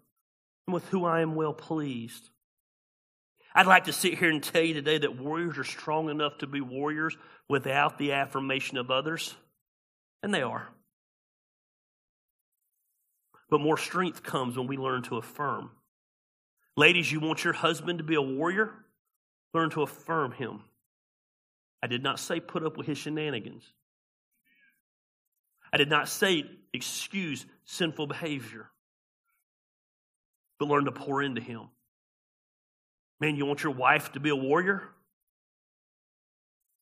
and 0.67 0.73
with 0.73 0.87
whom 0.87 1.03
I 1.03 1.21
am 1.21 1.35
well 1.35 1.53
pleased. 1.53 2.29
I'd 3.53 3.67
like 3.67 3.85
to 3.85 3.93
sit 3.93 4.17
here 4.17 4.29
and 4.29 4.41
tell 4.41 4.61
you 4.61 4.73
today 4.75 4.99
that 4.99 5.17
warriors 5.17 5.57
are 5.57 5.63
strong 5.63 6.09
enough 6.09 6.37
to 6.37 6.47
be 6.47 6.61
warriors 6.61 7.17
without 7.49 7.97
the 7.97 8.13
affirmation 8.13 8.77
of 8.77 8.91
others, 8.91 9.35
and 10.21 10.33
they 10.33 10.43
are. 10.43 10.69
But 13.49 13.61
more 13.61 13.77
strength 13.77 14.21
comes 14.21 14.57
when 14.57 14.67
we 14.67 14.77
learn 14.77 15.01
to 15.03 15.17
affirm. 15.17 15.71
Ladies, 16.79 17.11
you 17.11 17.19
want 17.19 17.43
your 17.43 17.51
husband 17.51 17.97
to 17.97 18.05
be 18.05 18.15
a 18.15 18.21
warrior? 18.21 18.71
Learn 19.53 19.69
to 19.71 19.81
affirm 19.81 20.31
him. 20.31 20.61
I 21.83 21.87
did 21.87 22.01
not 22.01 22.21
say 22.21 22.39
put 22.39 22.63
up 22.63 22.77
with 22.77 22.87
his 22.87 22.97
shenanigans. 22.97 23.65
I 25.73 25.77
did 25.77 25.89
not 25.89 26.07
say 26.07 26.45
excuse 26.73 27.45
sinful 27.65 28.07
behavior, 28.07 28.71
but 30.57 30.69
learn 30.69 30.85
to 30.85 30.93
pour 30.93 31.21
into 31.21 31.41
him. 31.41 31.63
Man, 33.19 33.35
you 33.35 33.45
want 33.45 33.61
your 33.61 33.73
wife 33.73 34.13
to 34.13 34.21
be 34.21 34.29
a 34.29 34.35
warrior? 34.37 34.87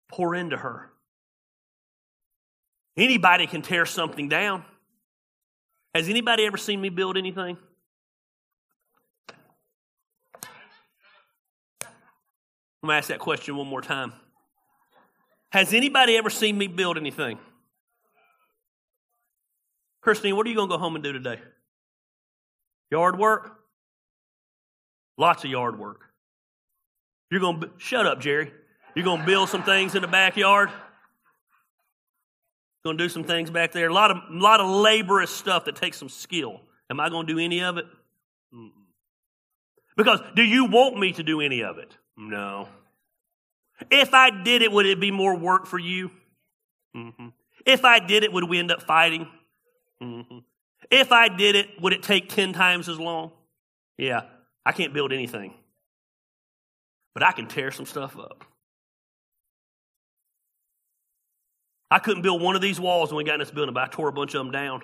Pour 0.09 0.35
into 0.35 0.57
her. 0.57 0.91
Anybody 2.95 3.47
can 3.47 3.63
tear 3.63 3.87
something 3.87 4.29
down. 4.29 4.63
Has 5.95 6.07
anybody 6.07 6.45
ever 6.45 6.57
seen 6.57 6.79
me 6.79 6.89
build 6.89 7.17
anything? 7.17 7.57
I'm 12.81 12.87
going 12.87 12.93
to 12.93 12.97
ask 12.97 13.09
that 13.09 13.19
question 13.19 13.55
one 13.55 13.67
more 13.67 13.81
time. 13.81 14.13
Has 15.49 15.73
anybody 15.73 16.17
ever 16.17 16.29
seen 16.29 16.57
me 16.57 16.67
build 16.67 16.97
anything? 16.97 17.39
Christine, 20.01 20.35
what 20.35 20.45
are 20.45 20.49
you 20.49 20.55
going 20.55 20.69
to 20.69 20.75
go 20.75 20.79
home 20.79 20.95
and 20.95 21.03
do 21.03 21.11
today? 21.11 21.39
Yard 22.91 23.17
work? 23.17 23.57
Lots 25.17 25.43
of 25.43 25.49
yard 25.49 25.79
work. 25.79 26.01
You're 27.31 27.41
going 27.41 27.61
to, 27.61 27.71
shut 27.77 28.05
up, 28.05 28.21
Jerry. 28.21 28.51
You're 28.95 29.05
going 29.05 29.21
to 29.21 29.25
build 29.25 29.49
some 29.49 29.63
things 29.63 29.95
in 29.95 30.01
the 30.01 30.07
backyard. 30.07 30.69
Going 32.85 32.97
to 32.97 33.03
do 33.03 33.09
some 33.09 33.23
things 33.23 33.49
back 33.49 33.71
there. 33.73 33.89
A 33.89 33.93
lot 33.93 34.11
of, 34.11 34.17
a 34.17 34.37
lot 34.37 34.61
of 34.61 34.69
laborious 34.69 35.31
stuff 35.31 35.65
that 35.65 35.75
takes 35.75 35.97
some 35.97 36.09
skill. 36.09 36.61
Am 36.89 36.99
I 36.99 37.09
going 37.09 37.27
to 37.27 37.33
do 37.33 37.39
any 37.39 37.61
of 37.61 37.77
it? 37.77 37.85
Mm-mm. 38.53 38.69
Because 39.97 40.21
do 40.35 40.43
you 40.43 40.65
want 40.65 40.97
me 40.97 41.11
to 41.13 41.23
do 41.23 41.41
any 41.41 41.63
of 41.63 41.79
it? 41.79 41.96
No. 42.17 42.67
If 43.91 44.13
I 44.13 44.31
did 44.43 44.63
it, 44.63 44.71
would 44.71 44.87
it 44.87 44.99
be 44.99 45.11
more 45.11 45.35
work 45.35 45.67
for 45.67 45.77
you? 45.77 46.09
Mm-hmm. 46.95 47.27
If 47.65 47.85
I 47.85 47.99
did 47.99 48.23
it, 48.23 48.33
would 48.33 48.49
we 48.49 48.57
end 48.57 48.71
up 48.71 48.81
fighting? 48.81 49.27
Mm-hmm. 50.01 50.39
If 50.89 51.11
I 51.11 51.29
did 51.29 51.55
it, 51.55 51.69
would 51.81 51.93
it 51.93 52.01
take 52.01 52.29
10 52.29 52.53
times 52.53 52.89
as 52.89 52.99
long? 52.99 53.31
Yeah, 53.97 54.21
I 54.65 54.71
can't 54.71 54.93
build 54.93 55.13
anything. 55.13 55.53
But 57.13 57.23
I 57.23 57.31
can 57.31 57.47
tear 57.47 57.71
some 57.71 57.85
stuff 57.85 58.17
up. 58.17 58.43
I 61.89 61.99
couldn't 61.99 62.21
build 62.21 62.41
one 62.41 62.55
of 62.55 62.61
these 62.61 62.79
walls 62.79 63.11
when 63.11 63.17
we 63.17 63.23
got 63.23 63.35
in 63.35 63.39
this 63.39 63.51
building, 63.51 63.73
but 63.73 63.83
I 63.83 63.87
tore 63.87 64.09
a 64.09 64.13
bunch 64.13 64.33
of 64.33 64.39
them 64.39 64.51
down. 64.51 64.83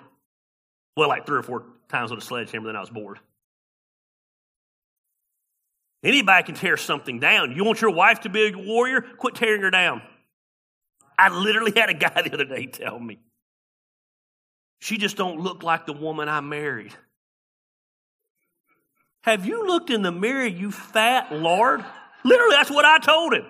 Well, 0.96 1.08
like 1.08 1.26
three 1.26 1.38
or 1.38 1.42
four 1.42 1.64
times 1.88 2.10
with 2.10 2.20
a 2.20 2.24
sledgehammer, 2.24 2.66
then 2.66 2.76
I 2.76 2.80
was 2.80 2.90
bored. 2.90 3.18
Anybody 6.04 6.44
can 6.44 6.54
tear 6.54 6.76
something 6.76 7.18
down. 7.18 7.52
You 7.52 7.64
want 7.64 7.80
your 7.80 7.90
wife 7.90 8.20
to 8.20 8.28
be 8.28 8.52
a 8.52 8.56
warrior? 8.56 9.00
Quit 9.00 9.34
tearing 9.34 9.62
her 9.62 9.70
down. 9.70 10.02
I 11.18 11.30
literally 11.30 11.72
had 11.74 11.88
a 11.88 11.94
guy 11.94 12.22
the 12.22 12.32
other 12.32 12.44
day 12.44 12.66
tell 12.66 12.98
me, 12.98 13.18
she 14.80 14.98
just 14.98 15.16
don't 15.16 15.40
look 15.40 15.62
like 15.62 15.86
the 15.86 15.94
woman 15.94 16.28
I 16.28 16.40
married. 16.40 16.92
Have 19.22 19.46
you 19.46 19.66
looked 19.66 19.88
in 19.88 20.02
the 20.02 20.12
mirror, 20.12 20.44
you 20.44 20.70
fat 20.70 21.32
lord? 21.32 21.82
Literally, 22.22 22.56
that's 22.56 22.70
what 22.70 22.84
I 22.84 22.98
told 22.98 23.32
him. 23.32 23.46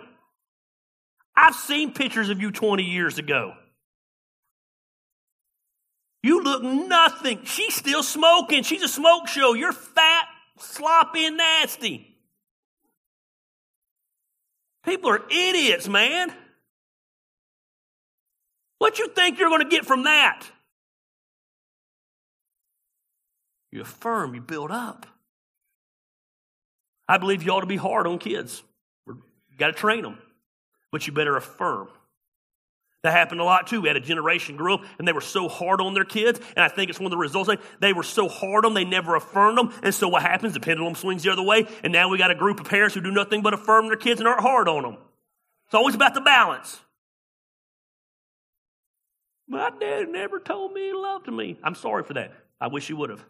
I've 1.37 1.57
seen 1.57 1.93
pictures 1.93 2.29
of 2.29 2.41
you 2.41 2.53
20 2.53 2.85
years 2.85 3.19
ago. 3.19 3.55
You 6.23 6.45
look 6.45 6.63
nothing. 6.63 7.41
She's 7.45 7.75
still 7.75 8.05
smoking. 8.05 8.63
She's 8.63 8.83
a 8.83 8.89
smoke 8.89 9.27
show. 9.27 9.55
You're 9.55 9.73
fat, 9.73 10.27
sloppy, 10.59 11.27
and 11.27 11.37
nasty. 11.37 12.14
People 14.85 15.11
are 15.11 15.23
idiots, 15.31 15.89
man. 15.89 16.33
What 18.79 18.99
you 18.99 19.09
think 19.09 19.39
you're 19.39 19.49
going 19.49 19.63
to 19.63 19.69
get 19.69 19.87
from 19.87 20.05
that? 20.05 20.45
You 23.73 23.81
affirm, 23.81 24.35
you 24.35 24.41
build 24.41 24.71
up. 24.71 25.07
I 27.09 27.19
believe 27.19 27.43
you 27.43 27.51
ought 27.53 27.61
to 27.61 27.67
be 27.67 27.77
hard 27.77 28.07
on 28.07 28.19
kids. 28.19 28.63
You 29.07 29.23
got 29.59 29.69
to 29.69 29.73
train 29.73 30.03
them, 30.03 30.19
but 30.93 31.07
you 31.07 31.13
better 31.13 31.37
affirm. 31.37 31.89
That 33.05 33.13
happened 33.13 33.43
a 33.43 33.45
lot 33.45 33.67
too. 33.67 33.83
We 33.83 33.89
had 33.89 33.99
a 33.99 34.01
generation 34.01 34.57
grow 34.57 34.77
up 34.77 34.85
and 34.99 35.07
they 35.07 35.13
were 35.13 35.21
so 35.21 35.47
hard 35.47 35.83
on 35.83 35.93
their 35.93 36.07
kids. 36.07 36.41
And 36.57 36.65
I 36.65 36.69
think 36.69 36.89
it's 36.89 36.99
one 36.99 37.05
of 37.05 37.11
the 37.11 37.19
results. 37.19 37.51
They 37.79 37.93
were 37.93 38.03
so 38.03 38.31
hard 38.31 38.65
on 38.65 38.73
them, 38.73 38.83
they 38.83 38.89
never 38.89 39.15
affirmed 39.15 39.59
them. 39.59 39.75
And 39.83 39.95
so 39.95 40.09
what 40.09 40.23
happens? 40.23 40.55
The 40.55 40.61
pendulum 40.61 40.95
swings 40.95 41.23
the 41.23 41.31
other 41.31 41.43
way. 41.43 41.67
And 41.83 41.93
now 41.93 42.09
we 42.09 42.17
got 42.17 42.31
a 42.31 42.35
group 42.35 42.61
of 42.61 42.67
parents 42.67 42.95
who 42.95 43.03
do 43.03 43.11
nothing 43.11 43.43
but 43.43 43.53
affirm 43.53 43.89
their 43.89 43.99
kids 43.99 44.21
and 44.21 44.27
aren't 44.27 44.41
hard 44.41 44.69
on 44.69 44.85
them. 44.85 44.97
It's 45.67 45.75
always 45.75 45.95
about 45.95 46.15
the 46.15 46.23
balance. 46.23 46.81
My 49.47 49.71
dad 49.79 50.09
never 50.09 50.41
told 50.41 50.73
me 50.73 50.87
he 50.87 50.93
loved 50.95 51.31
me. 51.31 51.59
I'm 51.63 51.75
sorry 51.75 52.05
for 52.05 52.15
that. 52.15 52.33
I 52.59 52.69
wish 52.69 52.87
he 52.87 52.95
would 52.95 53.11
have. 53.11 53.23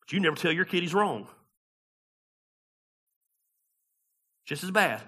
But 0.00 0.10
you 0.10 0.18
never 0.18 0.34
tell 0.34 0.50
your 0.50 0.64
kid 0.64 0.82
he's 0.82 0.94
wrong. 0.94 1.28
Just 4.46 4.64
as 4.64 4.72
bad. 4.72 5.00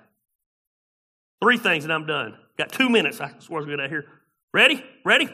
Three 1.42 1.58
things 1.58 1.82
and 1.82 1.92
I'm 1.92 2.06
done. 2.06 2.38
Got 2.56 2.72
two 2.72 2.88
minutes. 2.88 3.20
I 3.20 3.32
swear 3.38 3.62
to 3.62 3.66
get 3.66 3.80
out 3.80 3.90
here. 3.90 4.06
Ready? 4.52 4.84
Ready? 5.04 5.28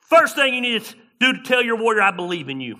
First 0.00 0.36
thing 0.36 0.54
you 0.54 0.60
need 0.60 0.84
to 0.84 0.94
do 1.18 1.32
to 1.32 1.42
tell 1.42 1.62
your 1.62 1.76
warrior, 1.76 2.02
I 2.02 2.12
believe 2.12 2.48
in 2.48 2.60
you. 2.60 2.78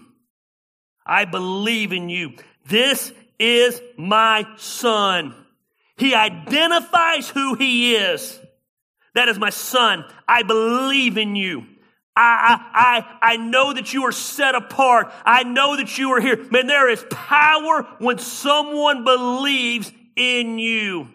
I 1.05 1.25
believe 1.25 1.92
in 1.92 2.09
you. 2.09 2.35
This 2.66 3.12
is 3.38 3.81
my 3.96 4.46
son. 4.57 5.35
He 5.96 6.14
identifies 6.14 7.29
who 7.29 7.55
he 7.55 7.94
is. 7.96 8.38
That 9.14 9.29
is 9.29 9.38
my 9.38 9.51
son. 9.51 10.05
I 10.29 10.42
believe 10.42 11.16
in 11.16 11.37
you. 11.37 11.66
I, 12.14 12.61
I, 12.72 12.99
I, 12.99 13.33
I 13.33 13.37
know 13.37 13.72
that 13.72 13.92
you 13.92 14.05
are 14.05 14.12
set 14.12 14.55
apart. 14.55 15.12
I 15.25 15.42
know 15.42 15.77
that 15.77 15.99
you 15.99 16.12
are 16.12 16.20
here. 16.20 16.37
Man, 16.51 16.66
there 16.66 16.88
is 16.88 17.05
power 17.11 17.83
when 17.99 18.18
someone 18.18 19.05
believes 19.05 19.90
in 20.16 20.59
you. 20.59 21.09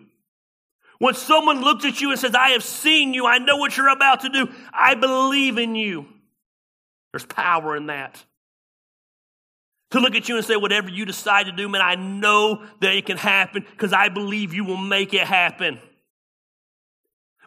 When 1.02 1.16
someone 1.16 1.62
looks 1.62 1.84
at 1.84 2.00
you 2.00 2.12
and 2.12 2.20
says, 2.20 2.36
I 2.36 2.50
have 2.50 2.64
seen 2.64 3.16
you, 3.16 3.26
I 3.26 3.40
know 3.40 3.58
what 3.58 3.76
you're 3.76 3.90
about 3.90 4.22
to 4.22 4.30
do, 4.30 4.52
I 4.72 4.94
believe 4.94 5.58
in 5.58 5.74
you. 5.74 6.06
There's 7.12 7.26
power 7.26 7.76
in 7.76 7.88
that. 7.88 8.24
To 9.90 10.00
look 10.00 10.14
at 10.14 10.30
you 10.30 10.38
and 10.38 10.46
say, 10.46 10.58
whatever 10.58 10.92
you 10.92 11.06
decide 11.06 11.48
to 11.48 11.54
do, 11.54 11.68
man, 11.68 11.82
I 11.82 11.96
know 11.96 12.64
that 12.82 12.94
it 12.94 13.08
can 13.08 13.18
happen 13.18 13.66
because 13.68 13.94
I 13.94 14.10
believe 14.10 14.54
you 14.54 14.64
will 14.64 14.78
make 14.78 15.16
it 15.16 15.22
happen. 15.22 15.80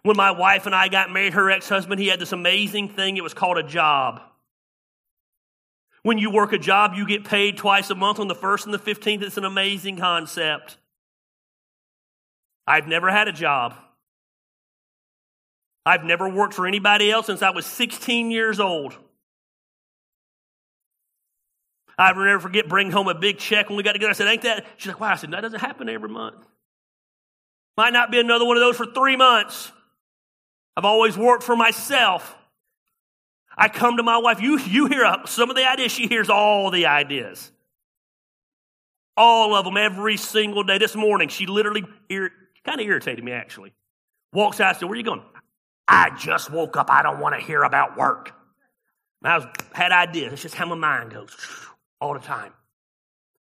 When 0.02 0.16
my 0.16 0.32
wife 0.32 0.66
and 0.66 0.74
I 0.74 0.88
got 0.88 1.12
married, 1.12 1.34
her 1.34 1.48
ex 1.48 1.68
husband, 1.68 2.00
he 2.00 2.08
had 2.08 2.18
this 2.18 2.32
amazing 2.32 2.88
thing. 2.88 3.16
It 3.16 3.22
was 3.22 3.34
called 3.34 3.58
a 3.58 3.62
job. 3.62 4.20
When 6.02 6.18
you 6.18 6.32
work 6.32 6.52
a 6.52 6.58
job, 6.58 6.94
you 6.96 7.06
get 7.06 7.22
paid 7.22 7.56
twice 7.56 7.88
a 7.88 7.94
month 7.94 8.18
on 8.18 8.26
the 8.26 8.34
1st 8.34 8.64
and 8.64 8.74
the 8.74 8.78
15th. 8.80 9.22
It's 9.22 9.36
an 9.36 9.44
amazing 9.44 9.98
concept. 9.98 10.78
I've 12.66 12.86
never 12.86 13.10
had 13.10 13.28
a 13.28 13.32
job. 13.32 13.74
I've 15.86 16.04
never 16.04 16.28
worked 16.28 16.54
for 16.54 16.66
anybody 16.66 17.10
else 17.10 17.26
since 17.26 17.42
I 17.42 17.50
was 17.50 17.66
16 17.66 18.30
years 18.30 18.58
old. 18.58 18.96
I 21.98 22.12
never 22.12 22.40
forget 22.40 22.68
bringing 22.68 22.92
home 22.92 23.08
a 23.08 23.14
big 23.14 23.38
check 23.38 23.68
when 23.68 23.76
we 23.76 23.82
got 23.82 23.92
together. 23.92 24.10
I 24.10 24.14
said, 24.14 24.26
Ain't 24.26 24.42
that? 24.42 24.64
She's 24.76 24.88
like, 24.88 25.00
Wow. 25.00 25.12
I 25.12 25.16
said, 25.16 25.30
That 25.30 25.42
doesn't 25.42 25.60
happen 25.60 25.88
every 25.88 26.08
month. 26.08 26.44
Might 27.76 27.92
not 27.92 28.10
be 28.10 28.18
another 28.18 28.44
one 28.44 28.56
of 28.56 28.62
those 28.62 28.76
for 28.76 28.86
three 28.86 29.16
months. 29.16 29.70
I've 30.76 30.84
always 30.84 31.16
worked 31.16 31.44
for 31.44 31.56
myself. 31.56 32.36
I 33.56 33.68
come 33.68 33.98
to 33.98 34.02
my 34.02 34.18
wife. 34.18 34.40
You, 34.40 34.58
you 34.58 34.86
hear 34.86 35.14
some 35.26 35.50
of 35.50 35.56
the 35.56 35.68
ideas, 35.68 35.92
she 35.92 36.08
hears 36.08 36.28
all 36.28 36.70
the 36.70 36.86
ideas. 36.86 37.52
All 39.16 39.54
of 39.54 39.64
them 39.64 39.76
every 39.76 40.16
single 40.16 40.64
day. 40.64 40.78
This 40.78 40.96
morning, 40.96 41.28
she 41.28 41.46
literally 41.46 41.84
Kind 42.64 42.80
of 42.80 42.86
irritated 42.86 43.24
me, 43.24 43.32
actually. 43.32 43.72
Walks 44.32 44.60
out 44.60 44.78
said, 44.78 44.88
Where 44.88 44.96
you 44.96 45.04
going? 45.04 45.22
I 45.86 46.10
just 46.18 46.50
woke 46.50 46.76
up. 46.76 46.90
I 46.90 47.02
don't 47.02 47.20
want 47.20 47.38
to 47.38 47.44
hear 47.44 47.62
about 47.62 47.96
work. 47.96 48.32
And 49.22 49.32
I 49.32 49.38
was, 49.38 49.46
had 49.72 49.92
ideas. 49.92 50.32
It's 50.32 50.42
just 50.42 50.54
how 50.54 50.66
my 50.66 50.74
mind 50.74 51.12
goes 51.12 51.36
all 52.00 52.14
the 52.14 52.20
time. 52.20 52.52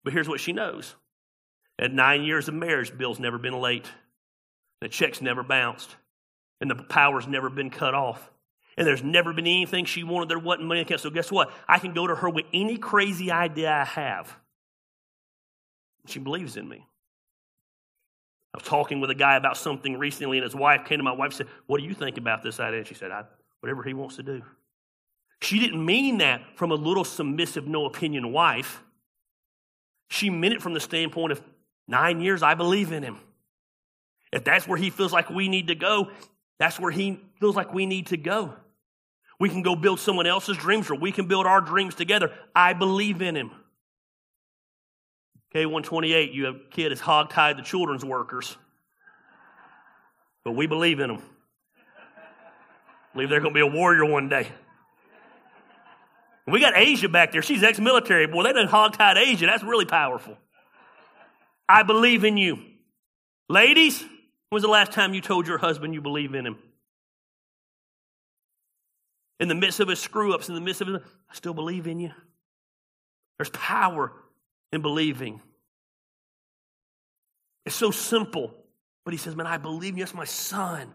But 0.04 0.14
here's 0.14 0.28
what 0.28 0.40
she 0.40 0.52
knows. 0.52 0.96
At 1.80 1.92
nine 1.92 2.24
years 2.24 2.48
of 2.48 2.54
marriage, 2.54 2.96
Bill's 2.98 3.20
never 3.20 3.38
been 3.38 3.60
late. 3.60 3.90
The 4.82 4.90
check's 4.90 5.22
never 5.22 5.44
bounced. 5.44 5.96
And 6.62 6.70
the 6.70 6.76
power's 6.76 7.28
never 7.28 7.50
been 7.50 7.70
cut 7.70 7.94
off. 7.94 8.30
And 8.78 8.88
there's 8.88 9.04
never 9.04 9.34
been 9.34 9.48
anything 9.48 9.86
she 9.86 10.04
wanted. 10.04 10.30
There 10.30 10.40
wasn't 10.40 10.68
money 10.68 10.82
in 10.82 10.86
account. 10.86 11.02
So 11.02 11.10
guess 11.10 11.32
what? 11.32 11.52
I 11.68 11.80
can 11.80 11.94
go 11.94 12.08
to 12.08 12.16
her 12.16 12.30
with 12.30 12.46
any 12.54 12.78
crazy 12.78 13.32
idea 13.32 13.72
I 13.72 13.86
have. 13.86 14.36
She 16.08 16.20
believes 16.20 16.58
in 16.58 16.68
me. 16.68 16.86
I 18.54 18.60
was 18.60 18.68
talking 18.68 19.02
with 19.02 19.10
a 19.10 19.16
guy 19.16 19.36
about 19.36 19.58
something 19.58 19.98
recently, 19.98 20.38
and 20.38 20.44
his 20.44 20.56
wife 20.56 20.86
came 20.86 21.00
to 21.00 21.04
my 21.04 21.12
wife 21.12 21.32
and 21.32 21.34
said, 21.34 21.48
What 21.66 21.80
do 21.80 21.86
you 21.86 21.94
think 21.94 22.18
about 22.18 22.44
this 22.44 22.60
idea? 22.60 22.80
And 22.80 22.88
she 22.88 22.94
said, 22.94 23.12
Whatever 23.62 23.84
he 23.84 23.94
wants 23.94 24.18
to 24.18 24.24
do. 24.24 24.44
She 25.42 25.60
didn't 25.60 25.84
mean 25.84 26.20
that 26.20 26.42
from 26.56 26.72
a 26.72 26.76
little 26.76 27.04
submissive, 27.04 27.68
no 27.68 27.86
opinion 27.86 28.32
wife. 28.32 28.82
She 30.10 30.30
meant 30.30 30.54
it 30.54 30.62
from 30.62 30.74
the 30.74 30.80
standpoint 30.80 31.32
of 31.32 31.42
nine 31.88 32.22
years, 32.22 32.44
I 32.44 32.54
believe 32.54 32.92
in 32.92 33.04
him. 33.04 33.18
If 34.32 34.44
that's 34.44 34.68
where 34.68 34.78
he 34.78 34.90
feels 34.90 35.12
like 35.12 35.30
we 35.30 35.50
need 35.50 35.68
to 35.68 35.76
go, 35.76 36.12
that's 36.60 36.80
where 36.80 36.92
he 36.92 37.20
feels 37.40 37.56
like 37.56 37.74
we 37.74 37.86
need 37.86 38.08
to 38.08 38.18
go. 38.18 38.54
We 39.40 39.50
can 39.50 39.64
go 39.64 39.76
build 39.76 40.00
someone 40.00 40.28
else's 40.28 40.58
dreams 40.58 40.90
or 40.90 40.96
we 40.96 41.12
can 41.12 41.28
build 41.28 41.46
our 41.46 41.60
dreams 41.60 41.96
together. 41.96 42.32
I 42.56 42.74
believe 42.74 43.22
in 43.22 43.36
him. 43.36 43.52
K128, 45.54 46.34
you 46.34 46.46
have 46.46 46.56
a 46.56 46.70
kid 46.72 46.92
is 46.92 47.00
hogtied 47.00 47.58
the 47.58 47.62
children's 47.62 48.04
workers. 48.04 48.58
But 50.44 50.54
we 50.54 50.68
believe 50.68 51.00
in 51.00 51.10
them. 51.10 51.22
Believe 53.14 53.30
they're 53.30 53.40
going 53.40 53.54
to 53.54 53.58
be 53.58 53.62
a 53.62 53.68
warrior 53.68 54.06
one 54.06 54.30
day. 54.30 54.48
We 56.48 56.60
got 56.60 56.76
Asia 56.76 57.08
back 57.08 57.32
there. 57.32 57.42
She's 57.42 57.64
ex 57.64 57.80
military. 57.80 58.28
Boy, 58.28 58.44
they 58.44 58.54
done 58.54 58.68
hogtied 58.68 59.16
Asia. 59.16 59.46
That's 59.46 59.64
really 59.64 59.86
powerful. 59.86 60.38
I 61.70 61.84
believe 61.84 62.24
in 62.24 62.36
you. 62.36 62.60
Ladies, 63.48 64.02
when 64.02 64.10
was 64.52 64.64
the 64.64 64.70
last 64.70 64.92
time 64.92 65.14
you 65.14 65.22
told 65.22 65.48
your 65.48 65.60
husband 65.60 65.94
you 65.94 66.02
believe 66.02 66.34
in 66.34 66.46
him? 66.46 66.58
In 69.40 69.48
the 69.48 69.56
midst 69.56 69.80
of 69.80 69.88
his 69.88 70.00
screw 70.00 70.34
ups, 70.34 70.50
in 70.50 70.56
the 70.56 70.62
midst 70.62 70.82
of 70.82 70.88
his, 70.88 70.98
I 70.98 71.36
still 71.36 71.54
believe 71.54 71.88
in 71.88 72.00
you. 72.00 72.12
There's 73.38 73.50
power 73.52 74.12
in 74.74 74.82
believing. 74.82 75.40
It's 77.66 77.76
so 77.76 77.92
simple. 77.92 78.54
But 79.06 79.14
he 79.14 79.18
says, 79.18 79.36
Man, 79.36 79.48
I 79.48 79.58
believe 79.58 79.96
you. 79.98 80.04
That's 80.04 80.16
my 80.16 80.26
son. 80.26 80.94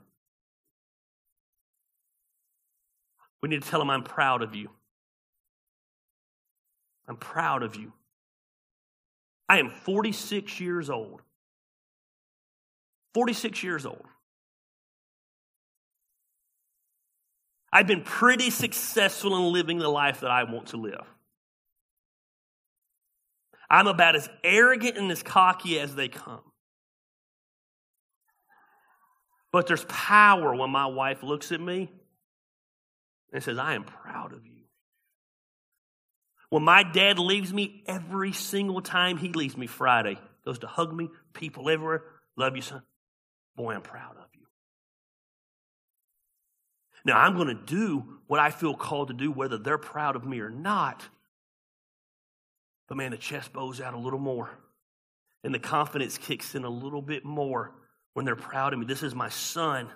We 3.41 3.49
need 3.49 3.62
to 3.62 3.68
tell 3.68 3.81
him, 3.81 3.89
I'm 3.89 4.03
proud 4.03 4.43
of 4.43 4.57
you. 4.57 4.68
I'm 7.07 7.16
proud 7.16 7.62
of 7.62 7.76
you. 7.76 7.93
I 9.49 9.61
am 9.61 9.70
46 9.70 10.59
years 10.61 10.91
old. 10.91 11.22
46 13.14 13.62
years 13.62 13.87
old. 13.87 14.05
I've 17.72 17.87
been 17.87 18.03
pretty 18.03 18.51
successful 18.51 19.37
in 19.37 19.53
living 19.53 19.79
the 19.79 19.89
life 19.89 20.20
that 20.20 20.31
I 20.31 20.45
want 20.45 20.68
to 20.68 20.79
live. 20.79 21.07
I'm 23.71 23.87
about 23.87 24.16
as 24.16 24.29
arrogant 24.43 24.97
and 24.97 25.11
as 25.11 25.23
cocky 25.23 25.79
as 25.79 25.95
they 25.95 26.09
come. 26.09 26.41
But 29.53 29.66
there's 29.66 29.85
power 29.87 30.55
when 30.55 30.71
my 30.71 30.87
wife 30.87 31.23
looks 31.23 31.53
at 31.53 31.61
me 31.61 31.91
and 33.33 33.43
says, 33.43 33.59
I 33.59 33.75
am 33.75 33.85
proud 33.85 34.33
of 34.33 34.47
you. 34.47 34.64
When 36.51 36.62
my 36.62 36.83
dad 36.83 37.19
leaves 37.19 37.53
me 37.53 37.83
every 37.87 38.33
single 38.33 38.81
time 38.81 39.19
he 39.19 39.33
leaves 39.33 39.57
me 39.57 39.66
Friday, 39.66 40.19
goes 40.45 40.59
to 40.61 40.66
hug 40.66 40.95
me, 40.95 41.11
people 41.35 41.69
everywhere, 41.69 42.03
love 42.37 42.57
you, 42.57 42.62
son. 42.62 42.83
Boy, 43.57 43.75
I'm 43.75 43.83
proud 43.83 44.16
of 44.16 44.29
you. 44.35 44.47
Now, 47.05 47.19
I'm 47.19 47.37
going 47.37 47.49
to 47.49 47.55
do 47.55 48.19
what 48.27 48.41
I 48.41 48.51
feel 48.51 48.75
called 48.75 49.09
to 49.09 49.14
do, 49.14 49.31
whether 49.31 49.59
they're 49.59 49.79
proud 49.79 50.16
of 50.16 50.25
me 50.25 50.41
or 50.41 50.51
not. 50.51 51.07
But 52.89 52.97
man, 52.97 53.11
the 53.11 53.18
chest 53.18 53.53
bows 53.53 53.80
out 53.80 53.95
a 53.95 53.99
little 53.99 54.18
more, 54.18 54.51
and 55.45 55.55
the 55.55 55.59
confidence 55.59 56.18
kicks 56.18 56.55
in 56.55 56.64
a 56.64 56.70
little 56.70 57.03
bit 57.03 57.24
more 57.24 57.72
when 58.14 58.24
they're 58.24 58.34
proud 58.34 58.72
of 58.72 58.78
me. 58.78 58.86
This 58.86 59.03
is 59.03 59.14
my 59.14 59.28
son, 59.28 59.89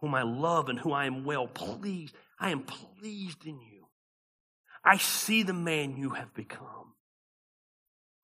whom 0.00 0.14
I 0.14 0.22
love 0.22 0.68
and 0.68 0.78
who 0.78 0.92
I 0.92 1.06
am 1.06 1.24
well 1.24 1.46
pleased. 1.46 2.14
I 2.38 2.50
am 2.50 2.62
pleased 2.62 3.46
in 3.46 3.60
you. 3.60 3.86
I 4.84 4.98
see 4.98 5.42
the 5.42 5.54
man 5.54 5.96
you 5.96 6.10
have 6.10 6.32
become. 6.34 6.94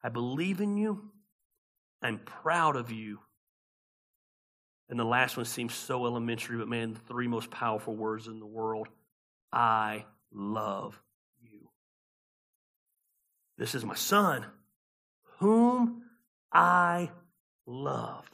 I 0.02 0.10
believe 0.10 0.60
in 0.60 0.76
you. 0.76 1.10
I'm 2.02 2.18
proud 2.18 2.76
of 2.76 2.92
you. 2.92 3.18
And 4.90 4.98
the 5.00 5.04
last 5.04 5.36
one 5.36 5.46
seems 5.46 5.74
so 5.74 6.04
elementary, 6.04 6.58
but 6.58 6.68
man, 6.68 6.92
the 6.92 7.00
three 7.00 7.26
most 7.26 7.50
powerful 7.50 7.96
words 7.96 8.26
in 8.26 8.38
the 8.38 8.46
world 8.46 8.88
I 9.50 10.04
love. 10.30 11.00
This 13.56 13.74
is 13.74 13.84
my 13.84 13.94
son, 13.94 14.44
whom 15.38 16.02
I 16.52 17.10
love, 17.66 18.28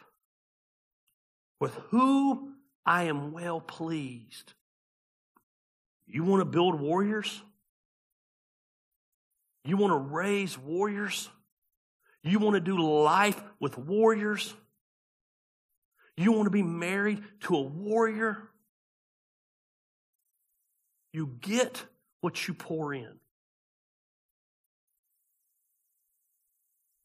with 1.61 1.75
who 1.91 2.53
I 2.87 3.05
am 3.05 3.33
well 3.33 3.61
pleased. 3.61 4.55
You 6.07 6.25
want 6.25 6.41
to 6.41 6.45
build 6.45 6.81
warriors? 6.81 7.43
You 9.65 9.77
want 9.77 9.93
to 9.93 9.99
raise 9.99 10.59
warriors? 10.59 11.29
You 12.23 12.39
want 12.39 12.55
to 12.55 12.61
do 12.61 12.83
life 12.83 13.41
with 13.61 13.79
warriors? 13.79 14.55
You 16.17 16.33
want 16.33 16.47
to 16.47 16.51
be 16.51 16.63
married 16.63 17.23
to 17.43 17.57
a 17.57 17.63
warrior? 17.63 18.51
You 21.13 21.37
get 21.41 21.85
what 22.21 22.49
you 22.49 22.55
pour 22.55 22.93
in. 22.93 23.20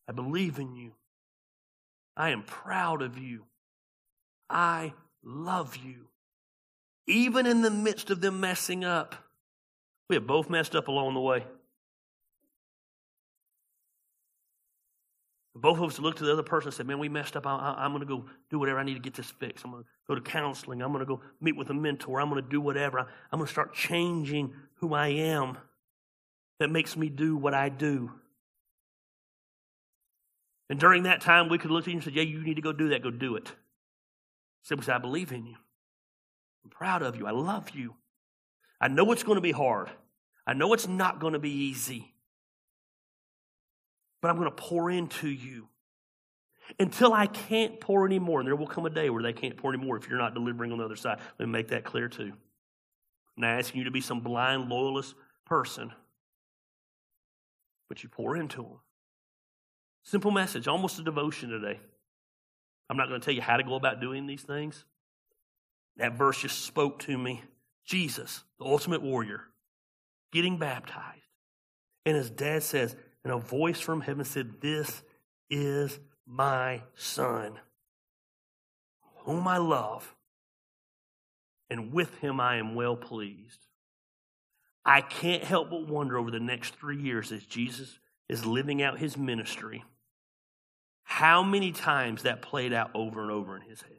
I 0.07 0.11
believe 0.11 0.59
in 0.59 0.75
you. 0.75 0.91
I 2.15 2.29
am 2.29 2.43
proud 2.43 3.01
of 3.01 3.17
you. 3.17 3.43
I 4.49 4.93
love 5.23 5.77
you. 5.77 6.07
Even 7.07 7.45
in 7.45 7.61
the 7.61 7.71
midst 7.71 8.09
of 8.09 8.21
them 8.21 8.39
messing 8.39 8.83
up, 8.83 9.15
we 10.09 10.15
have 10.15 10.27
both 10.27 10.49
messed 10.49 10.75
up 10.75 10.87
along 10.87 11.13
the 11.13 11.19
way. 11.19 11.45
Both 15.55 15.77
of 15.77 15.85
us 15.85 15.99
looked 15.99 16.17
to 16.17 16.25
the 16.25 16.33
other 16.33 16.43
person 16.43 16.67
and 16.67 16.73
said, 16.73 16.85
Man, 16.85 16.99
we 16.99 17.07
messed 17.07 17.37
up. 17.37 17.47
I, 17.47 17.85
am 17.85 17.91
going 17.91 18.01
to 18.01 18.05
go 18.05 18.25
do 18.49 18.59
whatever 18.59 18.79
I 18.79 18.83
need 18.83 18.95
to 18.95 18.99
get 18.99 19.13
this 19.13 19.31
fixed. 19.31 19.63
I'm 19.63 19.71
going 19.71 19.83
to 19.83 19.89
go 20.07 20.15
to 20.15 20.21
counseling. 20.21 20.81
I'm 20.81 20.91
going 20.91 20.99
to 20.99 21.05
go 21.05 21.21
meet 21.39 21.55
with 21.55 21.69
a 21.69 21.73
mentor. 21.73 22.19
I'm 22.19 22.29
going 22.29 22.43
to 22.43 22.49
do 22.49 22.59
whatever. 22.59 22.99
I'm 22.99 23.39
going 23.39 23.47
to 23.47 23.51
start 23.51 23.73
changing 23.73 24.53
who 24.75 24.93
I 24.93 25.07
am 25.07 25.57
that 26.59 26.69
makes 26.69 26.97
me 26.97 27.07
do 27.07 27.37
what 27.37 27.53
I 27.53 27.69
do. 27.69 28.11
And 30.69 30.79
during 30.79 31.03
that 31.03 31.21
time, 31.21 31.49
we 31.49 31.57
could 31.57 31.71
look 31.71 31.83
at 31.83 31.87
you 31.87 31.93
and 31.93 32.03
say, 32.03 32.11
Yeah, 32.11 32.23
you 32.23 32.43
need 32.43 32.55
to 32.55 32.61
go 32.61 32.73
do 32.73 32.89
that. 32.89 33.03
Go 33.03 33.11
do 33.11 33.35
it. 33.35 33.51
Simply 34.63 34.85
say, 34.85 34.93
I 34.93 34.97
believe 34.97 35.31
in 35.31 35.45
you. 35.45 35.55
I'm 36.63 36.71
proud 36.71 37.03
of 37.03 37.15
you. 37.15 37.27
I 37.27 37.31
love 37.31 37.69
you. 37.71 37.93
I 38.81 38.87
know 38.87 39.11
it's 39.11 39.23
going 39.23 39.35
to 39.35 39.41
be 39.41 39.51
hard. 39.51 39.89
I 40.47 40.53
know 40.53 40.73
it's 40.73 40.87
not 40.87 41.19
going 41.19 41.33
to 41.33 41.39
be 41.39 41.51
easy 41.51 42.15
but 44.25 44.31
I'm 44.31 44.37
going 44.37 44.49
to 44.49 44.55
pour 44.55 44.89
into 44.89 45.29
you 45.29 45.67
until 46.79 47.13
I 47.13 47.27
can't 47.27 47.79
pour 47.79 48.07
anymore. 48.07 48.39
And 48.39 48.47
there 48.47 48.55
will 48.55 48.65
come 48.65 48.87
a 48.87 48.89
day 48.89 49.11
where 49.11 49.21
they 49.21 49.33
can't 49.33 49.55
pour 49.55 49.71
anymore 49.71 49.97
if 49.97 50.09
you're 50.09 50.17
not 50.17 50.33
delivering 50.33 50.71
on 50.71 50.79
the 50.79 50.83
other 50.83 50.95
side. 50.95 51.19
Let 51.37 51.45
me 51.45 51.51
make 51.51 51.67
that 51.67 51.83
clear 51.83 52.07
too. 52.07 52.33
I'm 53.37 53.41
not 53.41 53.59
asking 53.59 53.77
you 53.77 53.83
to 53.83 53.91
be 53.91 54.01
some 54.01 54.21
blind, 54.21 54.67
loyalist 54.67 55.13
person, 55.45 55.91
but 57.87 58.01
you 58.01 58.09
pour 58.09 58.35
into 58.35 58.63
them. 58.63 58.79
Simple 60.05 60.31
message, 60.31 60.67
almost 60.67 60.99
a 60.99 61.03
devotion 61.03 61.49
today. 61.49 61.79
I'm 62.89 62.97
not 62.97 63.09
going 63.09 63.19
to 63.19 63.25
tell 63.25 63.33
you 63.33 63.41
how 63.41 63.57
to 63.57 63.63
go 63.63 63.75
about 63.75 63.99
doing 63.99 64.27
these 64.27 64.43
things. 64.43 64.85
That 65.97 66.17
verse 66.17 66.41
just 66.41 66.63
spoke 66.63 66.99
to 66.99 67.17
me. 67.17 67.43
Jesus, 67.85 68.43
the 68.59 68.65
ultimate 68.65 69.01
warrior, 69.01 69.41
getting 70.31 70.57
baptized. 70.57 71.21
And 72.05 72.15
his 72.15 72.29
dad 72.29 72.61
says, 72.61 72.95
and 73.23 73.33
a 73.33 73.37
voice 73.37 73.79
from 73.79 74.01
heaven 74.01 74.25
said, 74.25 74.61
This 74.61 75.01
is 75.49 75.99
my 76.27 76.83
son, 76.93 77.59
whom 79.23 79.47
I 79.47 79.57
love, 79.57 80.15
and 81.71 81.91
with 81.91 82.15
him 82.19 82.39
I 82.39 82.57
am 82.57 82.75
well 82.75 82.95
pleased. 82.95 83.65
I 84.85 85.01
can't 85.01 85.43
help 85.43 85.71
but 85.71 85.87
wonder 85.87 86.17
over 86.19 86.29
the 86.29 86.39
next 86.39 86.75
three 86.75 87.01
years 87.01 87.31
as 87.31 87.43
Jesus 87.43 87.97
is 88.29 88.45
living 88.45 88.83
out 88.83 88.99
his 88.99 89.17
ministry, 89.17 89.83
how 91.05 91.43
many 91.43 91.71
times 91.71 92.23
that 92.23 92.41
played 92.41 92.73
out 92.73 92.91
over 92.93 93.21
and 93.21 93.31
over 93.31 93.55
in 93.55 93.61
his 93.61 93.81
head. 93.81 93.91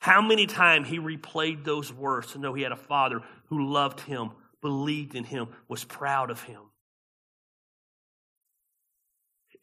How 0.00 0.20
many 0.20 0.46
times 0.46 0.88
he 0.88 0.98
replayed 0.98 1.64
those 1.64 1.92
words 1.92 2.32
to 2.32 2.38
know 2.38 2.52
he 2.54 2.62
had 2.62 2.72
a 2.72 2.76
father 2.76 3.22
who 3.46 3.72
loved 3.72 4.00
him, 4.00 4.32
believed 4.60 5.14
in 5.14 5.24
him, 5.24 5.48
was 5.68 5.84
proud 5.84 6.30
of 6.30 6.42
him. 6.42 6.60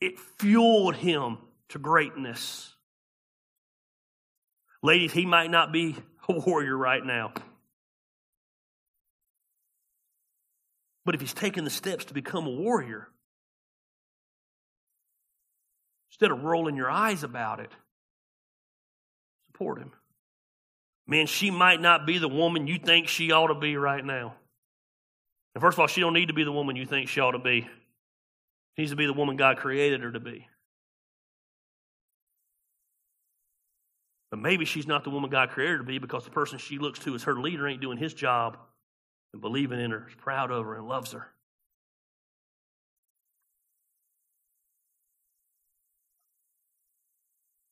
It 0.01 0.19
fueled 0.39 0.95
him 0.95 1.37
to 1.69 1.79
greatness. 1.79 2.73
Ladies, 4.81 5.13
he 5.13 5.25
might 5.25 5.51
not 5.51 5.71
be 5.71 5.95
a 6.27 6.39
warrior 6.39 6.77
right 6.77 7.05
now. 7.05 7.33
But 11.05 11.15
if 11.15 11.21
he's 11.21 11.33
taking 11.33 11.63
the 11.63 11.69
steps 11.69 12.05
to 12.05 12.13
become 12.13 12.47
a 12.47 12.51
warrior, 12.51 13.09
instead 16.15 16.31
of 16.31 16.45
rolling 16.45 16.77
your 16.77 16.89
eyes 16.89 17.23
about 17.23 17.59
it, 17.59 17.69
support 19.51 19.79
him. 19.79 19.91
Man, 21.05 21.27
she 21.27 21.51
might 21.51 21.81
not 21.81 22.07
be 22.07 22.19
the 22.19 22.29
woman 22.29 22.67
you 22.67 22.79
think 22.79 23.09
she 23.09 23.33
ought 23.33 23.47
to 23.47 23.55
be 23.55 23.75
right 23.75 24.03
now. 24.03 24.33
And 25.53 25.61
first 25.61 25.75
of 25.75 25.81
all, 25.81 25.87
she 25.87 25.99
don't 25.99 26.13
need 26.13 26.29
to 26.29 26.33
be 26.33 26.45
the 26.45 26.53
woman 26.53 26.77
you 26.77 26.85
think 26.85 27.09
she 27.09 27.19
ought 27.19 27.31
to 27.31 27.39
be. 27.39 27.61
She 27.61 28.81
needs 28.81 28.91
to 28.91 28.95
be 28.95 29.05
the 29.05 29.13
woman 29.13 29.35
God 29.35 29.57
created 29.57 30.01
her 30.03 30.11
to 30.13 30.19
be. 30.21 30.47
But 34.31 34.39
maybe 34.39 34.63
she's 34.63 34.87
not 34.87 35.03
the 35.03 35.09
woman 35.09 35.29
God 35.29 35.49
created 35.49 35.73
her 35.73 35.77
to 35.79 35.83
be 35.83 35.99
because 35.99 36.23
the 36.23 36.31
person 36.31 36.59
she 36.59 36.79
looks 36.79 36.99
to 36.99 37.13
as 37.13 37.23
her 37.23 37.35
leader 37.35 37.67
ain't 37.67 37.81
doing 37.81 37.97
his 37.97 38.13
job 38.13 38.57
and 39.33 39.41
believing 39.41 39.81
in 39.81 39.91
her, 39.91 40.07
is 40.07 40.15
proud 40.15 40.49
of 40.49 40.65
her, 40.65 40.75
and 40.75 40.87
loves 40.87 41.11
her. 41.11 41.27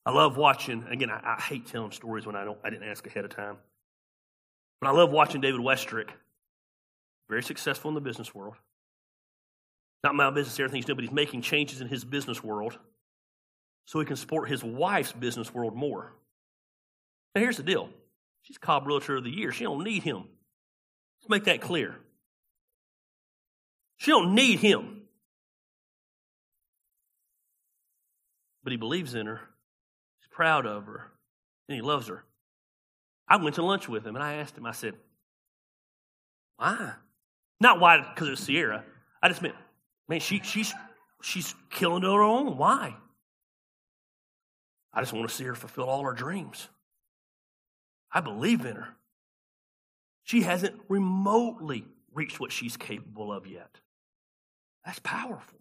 I 0.06 0.12
love 0.12 0.36
watching, 0.36 0.84
again, 0.90 1.10
I, 1.10 1.36
I, 1.38 1.40
hate 1.40 1.66
telling 1.66 1.90
stories 1.90 2.26
when 2.26 2.36
I 2.36 2.44
don't 2.44 2.58
I 2.62 2.70
didn't 2.70 2.88
ask 2.88 3.06
ahead 3.06 3.24
of 3.24 3.34
time. 3.34 3.56
But 4.80 4.88
I 4.88 4.92
love 4.92 5.10
watching 5.10 5.40
David 5.40 5.60
Westrick 5.60 6.10
very 7.28 7.42
successful 7.42 7.88
in 7.88 7.94
the 7.94 8.02
business 8.02 8.34
world. 8.34 8.54
Not 10.02 10.14
my 10.14 10.28
business, 10.30 10.58
everything 10.60 10.76
he's 10.76 10.84
doing, 10.84 10.96
but 10.96 11.04
he's 11.04 11.12
making 11.12 11.40
changes 11.40 11.80
in 11.80 11.88
his 11.88 12.04
business 12.04 12.44
world 12.44 12.78
so 13.86 13.98
he 13.98 14.06
can 14.06 14.16
support 14.16 14.50
his 14.50 14.62
wife's 14.62 15.12
business 15.12 15.52
world 15.54 15.74
more. 15.74 16.12
Now, 17.34 17.40
here's 17.40 17.56
the 17.56 17.62
deal 17.62 17.88
she's 18.42 18.58
Cobb 18.58 18.86
Realtor 18.86 19.16
of 19.16 19.24
the 19.24 19.30
Year. 19.30 19.52
She 19.52 19.64
don't 19.64 19.82
need 19.82 20.02
him. 20.02 20.24
Let's 21.20 21.30
make 21.30 21.44
that 21.44 21.62
clear. 21.62 21.96
She 23.96 24.10
don't 24.10 24.34
need 24.34 24.58
him. 24.58 25.02
But 28.62 28.72
he 28.72 28.76
believes 28.76 29.14
in 29.14 29.26
her. 29.26 29.40
Proud 30.34 30.66
of 30.66 30.86
her. 30.86 31.12
And 31.68 31.76
he 31.76 31.80
loves 31.80 32.08
her. 32.08 32.24
I 33.28 33.36
went 33.36 33.54
to 33.54 33.62
lunch 33.62 33.88
with 33.88 34.04
him 34.04 34.16
and 34.16 34.22
I 34.22 34.34
asked 34.34 34.58
him, 34.58 34.66
I 34.66 34.72
said, 34.72 34.94
why? 36.56 36.92
Not 37.60 37.80
why 37.80 38.04
because 38.14 38.28
it's 38.28 38.42
Sierra. 38.42 38.84
I 39.22 39.28
just 39.28 39.40
meant, 39.40 39.54
man, 40.08 40.20
she, 40.20 40.40
she's, 40.42 40.74
she's 41.22 41.54
killing 41.70 42.02
her 42.02 42.22
own. 42.22 42.58
Why? 42.58 42.96
I 44.92 45.00
just 45.00 45.12
want 45.12 45.28
to 45.28 45.34
see 45.34 45.44
her 45.44 45.54
fulfill 45.54 45.84
all 45.84 46.04
her 46.04 46.12
dreams. 46.12 46.68
I 48.12 48.20
believe 48.20 48.66
in 48.66 48.76
her. 48.76 48.88
She 50.24 50.42
hasn't 50.42 50.74
remotely 50.88 51.84
reached 52.12 52.40
what 52.40 52.52
she's 52.52 52.76
capable 52.76 53.32
of 53.32 53.46
yet. 53.46 53.78
That's 54.84 54.98
powerful. 54.98 55.58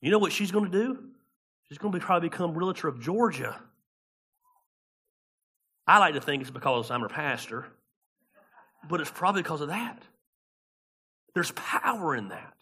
You 0.00 0.10
know 0.10 0.18
what 0.18 0.32
she's 0.32 0.50
going 0.50 0.70
to 0.70 0.78
do? 0.78 1.10
She's 1.68 1.78
going 1.78 1.92
to 1.92 1.98
be, 1.98 2.04
probably 2.04 2.28
become 2.28 2.56
realtor 2.56 2.88
of 2.88 3.00
Georgia. 3.00 3.58
I 5.86 5.98
like 5.98 6.14
to 6.14 6.20
think 6.20 6.42
it's 6.42 6.50
because 6.50 6.90
I'm 6.90 7.00
her 7.00 7.08
pastor, 7.08 7.66
but 8.88 9.00
it's 9.00 9.10
probably 9.10 9.42
because 9.42 9.60
of 9.60 9.68
that. 9.68 10.02
There's 11.34 11.52
power 11.52 12.14
in 12.14 12.28
that. 12.28 12.54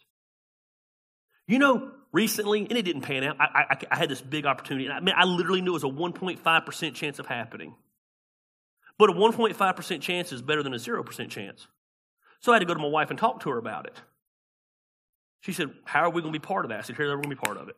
You 1.47 1.59
know, 1.59 1.91
recently, 2.13 2.61
and 2.61 2.73
it 2.73 2.83
didn't 2.83 3.03
pan 3.03 3.25
out, 3.25 3.37
I, 3.41 3.65
I, 3.71 3.77
I 3.91 3.97
had 3.97 4.09
this 4.09 4.21
big 4.21 4.47
opportunity. 4.47 4.89
I 4.89 5.01
mean, 5.01 5.15
I 5.17 5.25
literally 5.25 5.61
knew 5.61 5.71
it 5.71 5.83
was 5.83 5.85
a 5.85 5.89
1.5% 5.89 6.95
chance 6.95 7.19
of 7.19 7.27
happening. 7.27 7.75
But 8.99 9.11
a 9.11 9.13
1.5% 9.13 10.01
chance 10.01 10.33
is 10.33 10.43
better 10.43 10.63
than 10.63 10.75
a 10.75 10.79
0% 10.79 11.29
chance. 11.29 11.67
So 12.41 12.53
I 12.53 12.57
had 12.57 12.61
to 12.61 12.67
go 12.67 12.75
to 12.75 12.81
my 12.81 12.89
wife 12.89 13.11
and 13.11 13.19
talk 13.19 13.41
to 13.41 13.51
her 13.51 13.59
about 13.59 13.87
it. 13.87 14.01
She 15.41 15.53
said, 15.53 15.71
How 15.85 16.05
are 16.05 16.11
we 16.11 16.23
going 16.23 16.33
to 16.33 16.39
be 16.39 16.45
part 16.45 16.65
of 16.65 16.71
that? 16.71 16.79
I 16.79 16.83
said, 16.83 16.97
Here's 16.97 17.09
how 17.09 17.17
we're 17.17 17.23
going 17.23 17.37
to 17.37 17.41
be 17.41 17.47
part 17.47 17.57
of 17.57 17.69
it. 17.69 17.77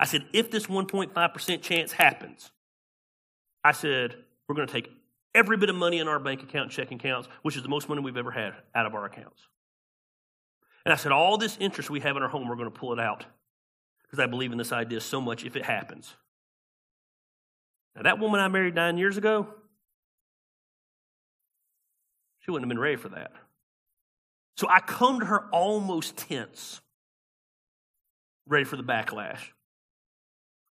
I 0.00 0.06
said, 0.06 0.24
If 0.32 0.50
this 0.50 0.66
1.5% 0.66 1.62
chance 1.62 1.92
happens, 1.92 2.50
I 3.62 3.72
said, 3.72 4.16
We're 4.48 4.54
going 4.54 4.66
to 4.66 4.72
take 4.72 4.90
every 5.34 5.58
bit 5.58 5.68
of 5.68 5.76
money 5.76 5.98
in 5.98 6.08
our 6.08 6.18
bank 6.18 6.42
account 6.42 6.72
checking 6.72 6.98
accounts, 6.98 7.28
which 7.42 7.54
is 7.54 7.62
the 7.62 7.68
most 7.68 7.88
money 7.88 8.00
we've 8.00 8.16
ever 8.16 8.30
had 8.30 8.54
out 8.74 8.86
of 8.86 8.94
our 8.94 9.04
accounts. 9.04 9.46
And 10.86 10.92
I 10.92 10.96
said, 10.96 11.12
All 11.12 11.36
this 11.36 11.58
interest 11.60 11.90
we 11.90 12.00
have 12.00 12.16
in 12.16 12.22
our 12.22 12.30
home, 12.30 12.48
we're 12.48 12.56
going 12.56 12.72
to 12.72 12.76
pull 12.76 12.94
it 12.94 12.98
out 12.98 13.26
because 14.02 14.18
I 14.18 14.26
believe 14.26 14.52
in 14.52 14.58
this 14.58 14.72
idea 14.72 15.00
so 15.00 15.20
much 15.20 15.44
if 15.44 15.54
it 15.54 15.64
happens. 15.64 16.16
Now, 17.94 18.02
that 18.02 18.18
woman 18.18 18.40
I 18.40 18.48
married 18.48 18.74
nine 18.74 18.96
years 18.96 19.18
ago, 19.18 19.48
she 22.40 22.50
wouldn't 22.50 22.64
have 22.64 22.74
been 22.74 22.82
ready 22.82 22.96
for 22.96 23.10
that. 23.10 23.32
So 24.56 24.66
I 24.68 24.80
come 24.80 25.20
to 25.20 25.26
her 25.26 25.48
almost 25.50 26.16
tense, 26.16 26.80
ready 28.46 28.64
for 28.64 28.76
the 28.76 28.82
backlash. 28.82 29.40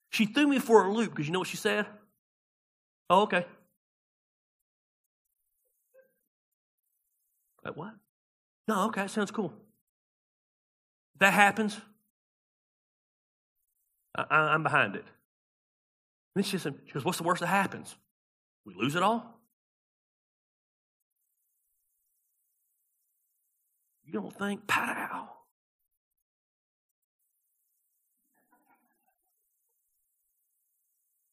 She 0.09 0.25
threw 0.25 0.47
me 0.47 0.59
for 0.59 0.85
a 0.85 0.91
loop 0.91 1.11
because 1.11 1.27
you 1.27 1.33
know 1.33 1.39
what 1.39 1.47
she 1.47 1.57
said? 1.57 1.85
Oh, 3.09 3.23
okay. 3.23 3.45
Like, 7.63 7.75
what? 7.75 7.93
No, 8.67 8.85
okay, 8.87 9.07
sounds 9.07 9.31
cool. 9.31 9.53
That 11.19 11.33
happens, 11.33 11.79
I, 14.15 14.53
am 14.53 14.63
behind 14.63 14.95
it. 14.95 15.05
And 16.35 16.45
she 16.45 16.57
said, 16.57 16.75
she 16.85 16.93
goes, 16.93 17.03
What's 17.03 17.17
the 17.17 17.23
worst 17.23 17.41
that 17.41 17.47
happens? 17.47 17.95
We 18.65 18.73
lose 18.73 18.95
it 18.95 19.03
all? 19.03 19.39
You 24.05 24.13
don't 24.13 24.35
think, 24.35 24.65
pow. 24.65 25.29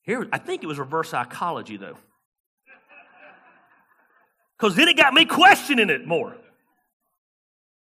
Here, 0.07 0.26
I 0.32 0.38
think 0.38 0.62
it 0.62 0.66
was 0.66 0.78
reverse 0.78 1.11
psychology, 1.11 1.76
though. 1.76 1.96
Because 4.57 4.76
then 4.76 4.88
it 4.88 4.96
got 4.96 5.12
me 5.12 5.24
questioning 5.24 5.90
it 5.90 6.07
more. 6.07 6.34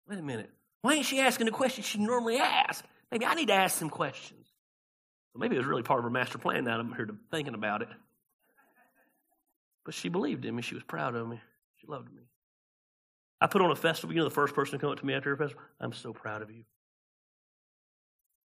Wait 0.09 0.19
a 0.19 0.23
minute. 0.23 0.51
Why 0.83 0.95
ain't 0.95 1.05
she 1.05 1.21
asking 1.21 1.47
the 1.47 1.53
questions 1.53 1.87
she 1.87 1.99
normally 1.99 2.39
asks? 2.39 2.87
Maybe 3.11 3.27
I 3.27 3.35
need 3.35 3.49
to 3.49 3.55
ask 3.55 3.77
some 3.77 3.91
questions. 3.91 4.47
Well, 5.35 5.41
maybe 5.41 5.57
it 5.57 5.59
was 5.59 5.67
really 5.67 5.83
part 5.83 5.99
of 5.99 6.05
her 6.05 6.11
master 6.11 6.39
plan 6.39 6.65
now 6.65 6.79
I'm 6.79 6.95
here 6.95 7.09
thinking 7.31 7.55
about 7.55 7.83
it. 7.83 7.89
But 9.85 9.95
she 9.95 10.09
believed 10.09 10.45
in 10.45 10.55
me. 10.55 10.63
She 10.63 10.75
was 10.75 10.85
proud 10.85 11.15
of 11.15 11.29
me. 11.29 11.41
She 11.77 11.87
loved 11.87 12.13
me. 12.13 12.23
I 13.41 13.49
put 13.49 13.61
on 13.61 13.71
a 13.71 13.77
festival. 13.77 14.15
You 14.15 14.21
know, 14.21 14.29
the 14.29 14.35
first 14.35 14.55
person 14.55 14.73
to 14.73 14.79
come 14.79 14.91
up 14.91 15.01
to 15.01 15.07
me 15.07 15.13
after 15.13 15.33
a 15.33 15.37
festival, 15.37 15.63
I'm 15.81 15.93
so 15.93 16.13
proud 16.13 16.43
of 16.43 16.51
you. 16.51 16.65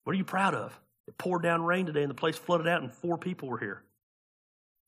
What 0.03 0.13
are 0.13 0.17
you 0.17 0.25
proud 0.25 0.53
of? 0.55 0.77
It 1.11 1.17
poured 1.17 1.43
down 1.43 1.65
rain 1.65 1.85
today 1.85 2.03
and 2.03 2.09
the 2.09 2.15
place 2.15 2.37
flooded 2.37 2.69
out 2.69 2.81
and 2.81 2.89
four 2.89 3.17
people 3.17 3.49
were 3.49 3.57
here. 3.57 3.83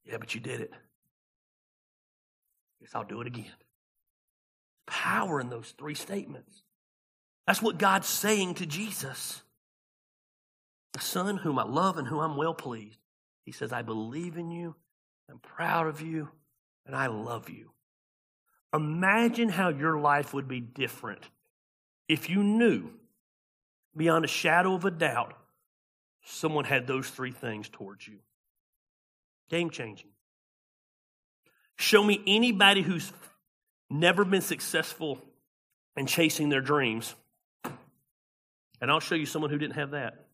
Yeah, 0.05 0.15
but 0.21 0.33
you 0.33 0.39
did 0.39 0.61
it. 0.61 0.71
Guess 2.79 2.91
I'll 2.95 3.03
do 3.03 3.19
it 3.19 3.27
again. 3.27 3.51
Power 4.87 5.41
in 5.41 5.49
those 5.49 5.73
three 5.77 5.95
statements. 5.95 6.63
That's 7.45 7.61
what 7.61 7.77
God's 7.77 8.07
saying 8.07 8.53
to 8.55 8.65
Jesus. 8.65 9.41
The 10.93 11.01
Son 11.01 11.35
whom 11.35 11.59
I 11.59 11.63
love 11.63 11.97
and 11.97 12.07
whom 12.07 12.19
I'm 12.19 12.37
well 12.37 12.53
pleased. 12.53 12.99
He 13.43 13.51
says, 13.51 13.73
I 13.73 13.81
believe 13.81 14.37
in 14.37 14.49
you, 14.49 14.75
I'm 15.29 15.39
proud 15.39 15.87
of 15.87 15.99
you, 15.99 16.29
and 16.85 16.95
I 16.95 17.07
love 17.07 17.49
you. 17.49 17.71
Imagine 18.73 19.49
how 19.49 19.67
your 19.67 19.99
life 19.99 20.33
would 20.33 20.47
be 20.47 20.61
different 20.61 21.19
if 22.07 22.29
you 22.29 22.43
knew 22.43 22.91
beyond 23.97 24.23
a 24.23 24.29
shadow 24.29 24.73
of 24.73 24.85
a 24.85 24.91
doubt 24.91 25.33
someone 26.23 26.65
had 26.65 26.87
those 26.87 27.09
three 27.09 27.31
things 27.31 27.69
towards 27.69 28.07
you. 28.07 28.19
Game 29.49 29.69
changing. 29.69 30.09
Show 31.77 32.03
me 32.03 32.21
anybody 32.27 32.81
who's 32.81 33.11
never 33.89 34.23
been 34.23 34.41
successful 34.41 35.21
in 35.95 36.07
chasing 36.07 36.49
their 36.49 36.61
dreams, 36.61 37.13
and 38.81 38.89
I'll 38.89 38.99
show 38.99 39.15
you 39.15 39.25
someone 39.25 39.51
who 39.51 39.57
didn't 39.57 39.75
have 39.75 39.91
that. 39.91 40.25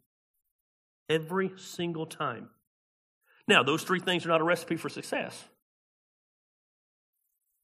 Every 1.10 1.52
single 1.58 2.06
time. 2.06 2.50
Now, 3.48 3.64
those 3.64 3.84
three 3.84 4.00
things 4.00 4.26
are 4.26 4.30
not 4.30 4.42
a 4.42 4.44
recipe 4.44 4.76
for 4.76 4.90
success. 4.90 5.44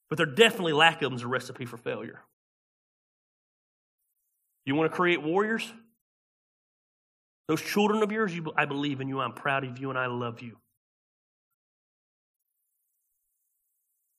But 0.09 0.17
they're 0.17 0.25
definitely 0.25 0.73
lack 0.73 1.01
of 1.01 1.11
them 1.11 1.13
is 1.13 1.23
a 1.23 1.27
recipe 1.27 1.65
for 1.65 1.77
failure. 1.77 2.21
You 4.65 4.75
want 4.75 4.91
to 4.91 4.95
create 4.95 5.21
warriors? 5.21 5.71
Those 7.47 7.61
children 7.61 8.01
of 8.01 8.11
yours, 8.11 8.35
you, 8.35 8.51
I 8.57 8.65
believe 8.65 9.01
in 9.01 9.07
you, 9.07 9.19
I'm 9.19 9.33
proud 9.33 9.63
of 9.63 9.77
you, 9.77 9.89
and 9.89 9.99
I 9.99 10.07
love 10.07 10.41
you. 10.41 10.57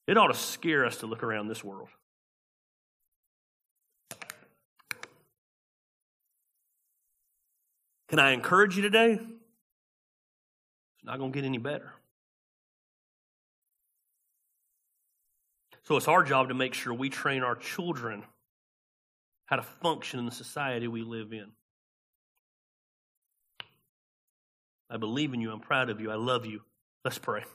It 0.06 0.16
ought 0.16 0.28
to 0.28 0.34
scare 0.34 0.86
us 0.86 0.98
to 0.98 1.06
look 1.06 1.24
around 1.24 1.48
this 1.48 1.64
world. 1.64 1.88
Can 8.08 8.20
I 8.20 8.30
encourage 8.30 8.76
you 8.76 8.82
today? 8.82 9.14
It's 9.14 11.04
not 11.04 11.18
going 11.18 11.32
to 11.32 11.36
get 11.36 11.44
any 11.44 11.58
better. 11.58 11.92
So 15.82 15.96
it's 15.96 16.06
our 16.08 16.22
job 16.22 16.48
to 16.48 16.54
make 16.54 16.74
sure 16.74 16.94
we 16.94 17.10
train 17.10 17.42
our 17.42 17.56
children 17.56 18.24
how 19.46 19.56
to 19.56 19.62
function 19.62 20.18
in 20.18 20.26
the 20.26 20.32
society 20.32 20.88
we 20.88 21.02
live 21.02 21.32
in. 21.32 21.52
I 24.90 24.98
believe 24.98 25.34
in 25.34 25.40
you. 25.40 25.50
I'm 25.50 25.60
proud 25.60 25.90
of 25.90 26.00
you. 26.00 26.10
I 26.10 26.16
love 26.16 26.46
you. 26.46 26.60
Let's 27.04 27.18
pray. 27.18 27.46